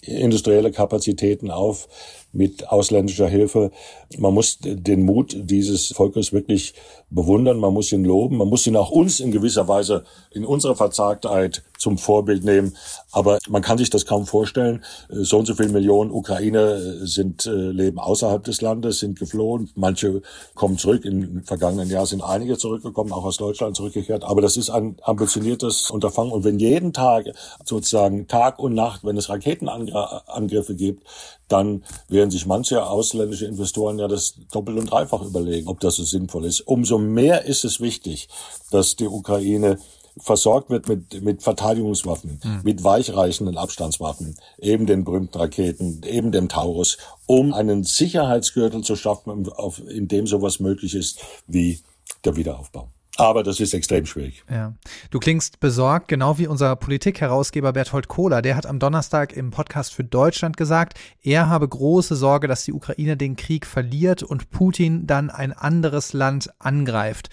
industrielle 0.02 0.72
Kapazitäten 0.72 1.50
auf 1.50 1.88
mit 2.32 2.68
ausländischer 2.68 3.28
Hilfe. 3.28 3.70
Man 4.18 4.34
muss 4.34 4.58
den 4.60 5.02
Mut 5.02 5.36
dieses 5.36 5.88
Volkes 5.88 6.32
wirklich 6.32 6.74
bewundern, 7.10 7.58
man 7.58 7.74
muss 7.74 7.92
ihn 7.92 8.04
loben, 8.04 8.36
man 8.36 8.48
muss 8.48 8.66
ihn 8.66 8.76
auch 8.76 8.90
uns 8.90 9.20
in 9.20 9.30
gewisser 9.30 9.68
Weise 9.68 10.04
in 10.30 10.44
unserer 10.44 10.74
Verzagtheit 10.74 11.62
zum 11.78 11.98
Vorbild 11.98 12.44
nehmen. 12.44 12.76
Aber 13.10 13.38
man 13.48 13.60
kann 13.60 13.76
sich 13.76 13.90
das 13.90 14.06
kaum 14.06 14.26
vorstellen. 14.26 14.84
So 15.10 15.38
und 15.38 15.46
so 15.46 15.54
viele 15.54 15.70
Millionen 15.70 16.10
Ukrainer 16.10 16.78
sind, 17.04 17.46
äh, 17.46 17.50
leben 17.50 17.98
außerhalb 17.98 18.42
des 18.44 18.60
Landes, 18.60 19.00
sind 19.00 19.18
geflohen. 19.18 19.70
Manche 19.74 20.22
kommen 20.54 20.78
zurück. 20.78 21.04
Im 21.04 21.42
vergangenen 21.44 21.90
Jahr 21.90 22.06
sind 22.06 22.22
einige 22.22 22.56
zurückgekommen, 22.56 23.12
auch 23.12 23.24
aus 23.24 23.36
Deutschland 23.36 23.76
zurückgekehrt. 23.76 24.24
Aber 24.24 24.40
das 24.40 24.56
ist 24.56 24.70
ein 24.70 24.96
ambitioniertes 25.02 25.90
Unterfangen. 25.90 26.32
Und 26.32 26.44
wenn 26.44 26.58
jeden 26.58 26.92
Tag 26.92 27.26
sozusagen 27.64 28.28
Tag 28.28 28.58
und 28.58 28.74
Nacht, 28.74 29.04
wenn 29.04 29.16
es 29.16 29.28
Raketenangriffe 29.28 30.76
gibt, 30.76 31.04
dann 31.48 31.84
werden 32.08 32.30
sich 32.30 32.46
manche 32.46 32.86
ausländische 32.86 33.46
Investoren 33.46 33.98
ja 34.02 34.08
das 34.08 34.34
doppelt 34.52 34.78
und 34.78 34.90
dreifach 34.90 35.22
überlegen, 35.22 35.68
ob 35.68 35.80
das 35.80 35.96
so 35.96 36.04
sinnvoll 36.04 36.44
ist. 36.44 36.60
Umso 36.60 36.98
mehr 36.98 37.44
ist 37.44 37.64
es 37.64 37.80
wichtig, 37.80 38.28
dass 38.70 38.96
die 38.96 39.08
Ukraine 39.08 39.78
versorgt 40.18 40.68
wird 40.68 40.88
mit, 40.88 41.22
mit 41.22 41.42
Verteidigungswaffen, 41.42 42.40
mhm. 42.42 42.60
mit 42.64 42.84
weichreichenden 42.84 43.56
Abstandswaffen, 43.56 44.36
eben 44.58 44.86
den 44.86 45.04
berühmten 45.04 45.38
Raketen, 45.38 46.02
eben 46.04 46.32
dem 46.32 46.48
Taurus, 46.48 46.98
um 47.26 47.54
einen 47.54 47.84
Sicherheitsgürtel 47.84 48.82
zu 48.82 48.96
schaffen, 48.96 49.48
in 49.88 50.08
dem 50.08 50.26
sowas 50.26 50.60
möglich 50.60 50.94
ist 50.94 51.20
wie 51.46 51.80
der 52.24 52.36
Wiederaufbau. 52.36 52.88
Aber 53.16 53.42
das 53.42 53.60
ist 53.60 53.74
extrem 53.74 54.06
schwierig. 54.06 54.42
Ja. 54.50 54.74
Du 55.10 55.18
klingst 55.18 55.60
besorgt, 55.60 56.08
genau 56.08 56.38
wie 56.38 56.46
unser 56.46 56.74
Politikherausgeber 56.76 57.72
Berthold 57.74 58.08
Kohler. 58.08 58.40
Der 58.40 58.56
hat 58.56 58.64
am 58.64 58.78
Donnerstag 58.78 59.36
im 59.36 59.50
Podcast 59.50 59.92
für 59.92 60.04
Deutschland 60.04 60.56
gesagt, 60.56 60.98
er 61.22 61.50
habe 61.50 61.68
große 61.68 62.16
Sorge, 62.16 62.48
dass 62.48 62.64
die 62.64 62.72
Ukraine 62.72 63.18
den 63.18 63.36
Krieg 63.36 63.66
verliert 63.66 64.22
und 64.22 64.50
Putin 64.50 65.06
dann 65.06 65.28
ein 65.28 65.52
anderes 65.52 66.14
Land 66.14 66.50
angreift. 66.58 67.28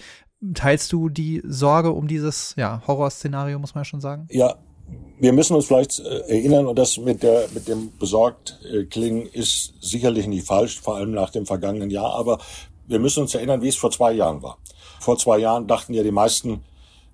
Teilst 0.54 0.92
du 0.92 1.08
die 1.08 1.42
Sorge 1.46 1.92
um 1.92 2.08
dieses 2.08 2.54
ja, 2.56 2.82
Horrorszenario, 2.86 3.58
muss 3.58 3.74
man 3.74 3.80
ja 3.80 3.86
schon 3.86 4.00
sagen? 4.00 4.26
Ja, 4.30 4.56
wir 5.18 5.32
müssen 5.32 5.54
uns 5.54 5.66
vielleicht 5.66 5.98
äh, 6.00 6.20
erinnern, 6.28 6.66
und 6.66 6.78
das 6.78 6.98
mit, 6.98 7.22
der, 7.22 7.46
mit 7.54 7.68
dem 7.68 7.92
besorgt 7.98 8.58
äh, 8.70 8.84
klingen 8.84 9.26
ist 9.26 9.74
sicherlich 9.80 10.26
nicht 10.26 10.46
falsch, 10.46 10.80
vor 10.80 10.96
allem 10.96 11.12
nach 11.12 11.30
dem 11.30 11.46
vergangenen 11.46 11.90
Jahr, 11.90 12.14
aber 12.14 12.38
wir 12.86 12.98
müssen 12.98 13.20
uns 13.20 13.34
erinnern, 13.34 13.62
wie 13.62 13.68
es 13.68 13.76
vor 13.76 13.90
zwei 13.90 14.12
Jahren 14.12 14.42
war. 14.42 14.58
Vor 15.00 15.18
zwei 15.18 15.38
Jahren 15.38 15.66
dachten 15.66 15.94
ja 15.94 16.02
die 16.02 16.12
meisten 16.12 16.62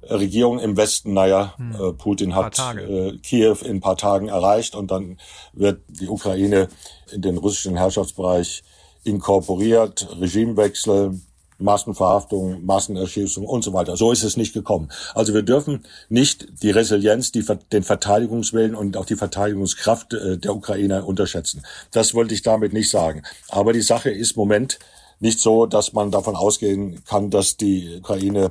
äh, 0.03 0.15
Regierungen 0.15 0.61
im 0.61 0.77
Westen, 0.77 1.15
naja, 1.15 1.55
hm. 1.57 1.75
äh, 1.75 1.93
Putin 1.93 2.35
hat 2.35 2.59
äh, 2.77 3.17
Kiew 3.19 3.57
in 3.63 3.77
ein 3.77 3.81
paar 3.81 3.97
Tagen 3.97 4.29
erreicht 4.29 4.75
und 4.75 4.91
dann 4.91 5.19
wird 5.53 5.81
die 5.89 6.09
Ukraine 6.09 6.69
in 7.11 7.23
den 7.23 7.39
russischen 7.39 7.77
Herrschaftsbereich 7.77 8.63
inkorporiert, 9.05 10.09
Regimewechsel, 10.21 11.21
Massenverhaftung, 11.59 12.65
Massenerschießung 12.65 13.47
und 13.47 13.63
so 13.63 13.73
weiter. 13.73 13.97
So 13.97 14.13
ist 14.13 14.23
es 14.23 14.37
nicht 14.37 14.53
gekommen. 14.53 14.91
Also 15.15 15.33
wir 15.33 15.43
dürfen 15.43 15.85
nicht 16.09 16.63
die 16.63 16.71
Resilienz, 16.71 17.33
die, 17.33 17.45
den 17.73 17.83
Verteidigungswillen 17.83 18.75
und 18.75 18.97
auch 18.97 19.07
die 19.07 19.17
Verteidigungskraft 19.17 20.13
äh, 20.13 20.39
der 20.39 20.55
Ukrainer 20.55 21.07
unterschätzen. 21.07 21.63
Das 21.93 22.15
wollte 22.15 22.35
ich 22.35 22.43
damit 22.43 22.73
nicht 22.73 22.91
sagen. 22.91 23.23
Aber 23.49 23.73
die 23.73 23.83
Sache 23.83 24.11
ist 24.11 24.33
im 24.33 24.41
Moment 24.41 24.79
nicht 25.21 25.41
so, 25.41 25.67
dass 25.67 25.93
man 25.93 26.11
davon 26.11 26.37
ausgehen 26.37 27.03
kann, 27.05 27.31
dass 27.31 27.57
die 27.57 27.99
Ukraine 27.99 28.51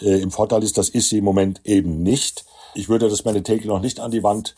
äh, 0.00 0.20
im 0.20 0.30
Vorteil 0.30 0.62
ist. 0.62 0.78
Das 0.78 0.88
ist 0.88 1.10
sie 1.10 1.18
im 1.18 1.24
Moment 1.24 1.60
eben 1.64 2.02
nicht. 2.02 2.44
Ich 2.74 2.88
würde 2.88 3.08
das 3.08 3.24
meine 3.24 3.42
Theke 3.42 3.68
noch 3.68 3.80
nicht 3.80 4.00
an 4.00 4.10
die 4.10 4.22
Wand 4.22 4.54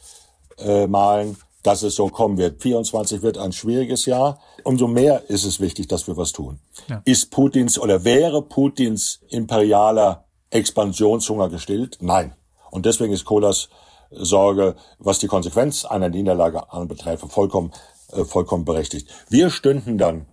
äh, 0.58 0.86
malen, 0.86 1.36
dass 1.62 1.82
es 1.82 1.94
so 1.94 2.08
kommen 2.08 2.38
wird. 2.38 2.62
24 2.62 3.22
wird 3.22 3.38
ein 3.38 3.52
schwieriges 3.52 4.06
Jahr. 4.06 4.40
Umso 4.64 4.86
mehr 4.86 5.28
ist 5.28 5.44
es 5.44 5.60
wichtig, 5.60 5.88
dass 5.88 6.06
wir 6.06 6.16
was 6.16 6.32
tun. 6.32 6.58
Ja. 6.88 7.02
Ist 7.04 7.30
Putins 7.30 7.78
oder 7.78 8.04
wäre 8.04 8.42
Putins 8.42 9.20
imperialer 9.28 10.24
Expansionshunger 10.50 11.48
gestillt? 11.48 11.98
Nein. 12.00 12.34
Und 12.70 12.86
deswegen 12.86 13.12
ist 13.12 13.24
Kohlers 13.24 13.68
Sorge, 14.10 14.74
was 14.98 15.18
die 15.18 15.28
Konsequenz 15.28 15.84
einer 15.84 16.08
Niederlage 16.08 16.72
anbetreffe, 16.72 17.28
vollkommen, 17.28 17.72
äh, 18.12 18.24
vollkommen 18.24 18.64
berechtigt. 18.64 19.08
Wir 19.28 19.50
stünden 19.50 19.98
dann 19.98 20.26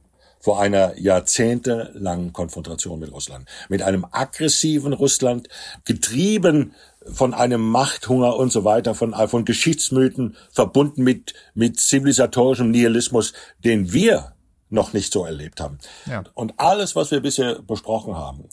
vor 0.47 0.61
einer 0.61 0.97
jahrzehntelangen 0.97 2.31
Konfrontation 2.31 3.01
mit 3.01 3.11
Russland. 3.11 3.49
Mit 3.67 3.81
einem 3.81 4.05
aggressiven 4.09 4.93
Russland, 4.93 5.49
getrieben 5.83 6.73
von 7.05 7.33
einem 7.33 7.59
Machthunger 7.59 8.37
und 8.37 8.53
so 8.53 8.63
weiter, 8.63 8.95
von, 8.95 9.13
von 9.27 9.43
Geschichtsmythen, 9.43 10.37
verbunden 10.49 11.03
mit, 11.03 11.33
mit 11.53 11.81
zivilisatorischem 11.81 12.71
Nihilismus, 12.71 13.33
den 13.65 13.91
wir 13.91 14.35
noch 14.69 14.93
nicht 14.93 15.11
so 15.11 15.25
erlebt 15.25 15.59
haben. 15.59 15.79
Ja. 16.05 16.23
Und 16.33 16.53
alles, 16.55 16.95
was 16.95 17.11
wir 17.11 17.19
bisher 17.19 17.61
besprochen 17.61 18.15
haben, 18.15 18.45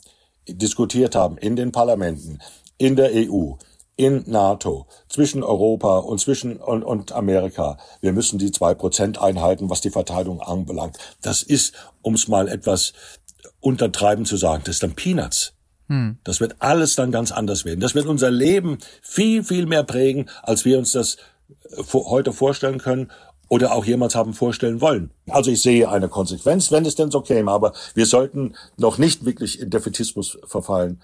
diskutiert 0.49 1.15
haben 1.15 1.37
in 1.37 1.55
den 1.55 1.71
Parlamenten, 1.71 2.39
in 2.77 2.97
der 2.97 3.11
EU, 3.13 3.53
in 3.97 4.23
NATO, 4.27 4.87
zwischen 5.07 5.43
Europa 5.43 5.99
und 5.99 6.19
zwischen 6.19 6.57
und, 6.57 6.83
und 6.83 7.11
Amerika. 7.13 7.77
Wir 8.01 8.13
müssen 8.13 8.37
die 8.37 8.51
zwei 8.51 8.73
Prozent 8.73 9.19
einhalten, 9.19 9.69
was 9.69 9.81
die 9.81 9.89
Verteidigung 9.89 10.41
anbelangt. 10.41 10.97
Das 11.21 11.43
ist, 11.43 11.73
um 12.01 12.15
es 12.15 12.27
mal 12.27 12.47
etwas 12.47 12.93
untertreiben 13.61 14.25
zu 14.25 14.37
sagen, 14.37 14.63
das 14.65 14.75
ist 14.75 14.83
dann 14.83 14.95
Peanuts. 14.95 15.53
Hm. 15.87 16.17
Das 16.23 16.39
wird 16.39 16.55
alles 16.59 16.95
dann 16.95 17.11
ganz 17.11 17.31
anders 17.31 17.63
werden. 17.63 17.79
Das 17.79 17.95
wird 17.95 18.07
unser 18.07 18.31
Leben 18.31 18.79
viel, 19.01 19.43
viel 19.43 19.65
mehr 19.65 19.83
prägen, 19.83 20.29
als 20.43 20.65
wir 20.65 20.77
uns 20.77 20.91
das 20.91 21.17
äh, 21.49 21.83
heute 21.93 22.33
vorstellen 22.33 22.79
können 22.79 23.11
oder 23.47 23.73
auch 23.73 23.85
jemals 23.85 24.15
haben 24.15 24.33
vorstellen 24.33 24.81
wollen. 24.81 25.11
Also 25.29 25.51
ich 25.51 25.61
sehe 25.61 25.87
eine 25.89 26.09
Konsequenz, 26.09 26.71
wenn 26.71 26.85
es 26.85 26.95
denn 26.95 27.11
so 27.11 27.21
käme, 27.21 27.51
aber 27.51 27.73
wir 27.93 28.07
sollten 28.07 28.55
noch 28.77 28.97
nicht 28.97 29.25
wirklich 29.25 29.59
in 29.59 29.69
Defetismus 29.69 30.39
verfallen. 30.45 31.01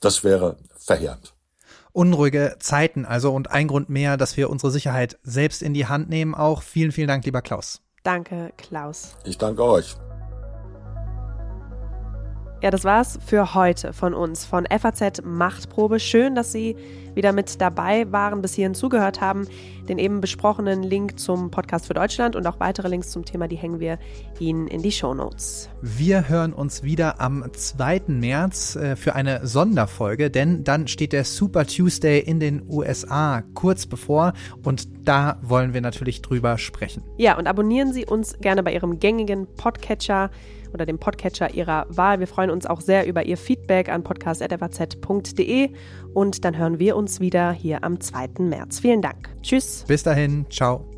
Das 0.00 0.24
wäre 0.24 0.56
verheerend 0.76 1.33
unruhige 1.94 2.56
Zeiten 2.58 3.06
also 3.06 3.32
und 3.32 3.50
ein 3.50 3.68
Grund 3.68 3.88
mehr, 3.88 4.18
dass 4.18 4.36
wir 4.36 4.50
unsere 4.50 4.70
Sicherheit 4.70 5.18
selbst 5.22 5.62
in 5.62 5.72
die 5.72 5.86
Hand 5.86 6.10
nehmen. 6.10 6.34
Auch 6.34 6.60
vielen, 6.60 6.92
vielen 6.92 7.08
Dank, 7.08 7.24
lieber 7.24 7.40
Klaus. 7.40 7.80
Danke, 8.02 8.52
Klaus. 8.58 9.16
Ich 9.24 9.38
danke 9.38 9.64
euch. 9.64 9.96
Ja, 12.64 12.70
das 12.70 12.84
war's 12.84 13.18
für 13.26 13.52
heute 13.52 13.92
von 13.92 14.14
uns, 14.14 14.46
von 14.46 14.64
FAZ 14.64 15.20
Machtprobe. 15.22 16.00
Schön, 16.00 16.34
dass 16.34 16.50
Sie 16.50 16.76
wieder 17.14 17.34
mit 17.34 17.60
dabei 17.60 18.10
waren, 18.10 18.40
bis 18.40 18.54
hierhin 18.54 18.72
zugehört 18.72 19.20
haben. 19.20 19.46
Den 19.86 19.98
eben 19.98 20.22
besprochenen 20.22 20.82
Link 20.82 21.20
zum 21.20 21.50
Podcast 21.50 21.88
für 21.88 21.92
Deutschland 21.92 22.36
und 22.36 22.46
auch 22.46 22.60
weitere 22.60 22.88
Links 22.88 23.10
zum 23.10 23.26
Thema, 23.26 23.48
die 23.48 23.56
hängen 23.56 23.80
wir 23.80 23.98
Ihnen 24.38 24.66
in 24.66 24.80
die 24.80 24.92
Show 24.92 25.12
Notes. 25.12 25.68
Wir 25.82 26.26
hören 26.30 26.54
uns 26.54 26.82
wieder 26.82 27.20
am 27.20 27.44
2. 27.52 28.04
März 28.06 28.76
äh, 28.76 28.96
für 28.96 29.14
eine 29.14 29.46
Sonderfolge, 29.46 30.30
denn 30.30 30.64
dann 30.64 30.88
steht 30.88 31.12
der 31.12 31.24
Super 31.24 31.66
Tuesday 31.66 32.18
in 32.18 32.40
den 32.40 32.62
USA 32.66 33.42
kurz 33.52 33.84
bevor 33.84 34.32
und 34.62 34.88
da 35.06 35.36
wollen 35.42 35.74
wir 35.74 35.82
natürlich 35.82 36.22
drüber 36.22 36.56
sprechen. 36.56 37.02
Ja, 37.18 37.36
und 37.36 37.46
abonnieren 37.46 37.92
Sie 37.92 38.06
uns 38.06 38.38
gerne 38.38 38.62
bei 38.62 38.72
Ihrem 38.72 39.00
gängigen 39.00 39.46
Podcatcher 39.54 40.30
oder 40.74 40.86
dem 40.86 40.98
Podcatcher 40.98 41.54
Ihrer 41.54 41.86
Wahl. 41.88 42.20
Wir 42.20 42.26
freuen 42.26 42.50
uns 42.50 42.66
auch 42.66 42.80
sehr 42.80 43.06
über 43.06 43.24
Ihr 43.24 43.36
Feedback 43.36 43.88
an 43.88 44.02
podcast.faz.de 44.02 45.70
und 46.12 46.44
dann 46.44 46.56
hören 46.56 46.78
wir 46.78 46.96
uns 46.96 47.20
wieder 47.20 47.52
hier 47.52 47.84
am 47.84 48.00
2. 48.00 48.40
März. 48.40 48.80
Vielen 48.80 49.02
Dank. 49.02 49.30
Tschüss. 49.42 49.84
Bis 49.86 50.02
dahin. 50.02 50.46
Ciao. 50.50 50.93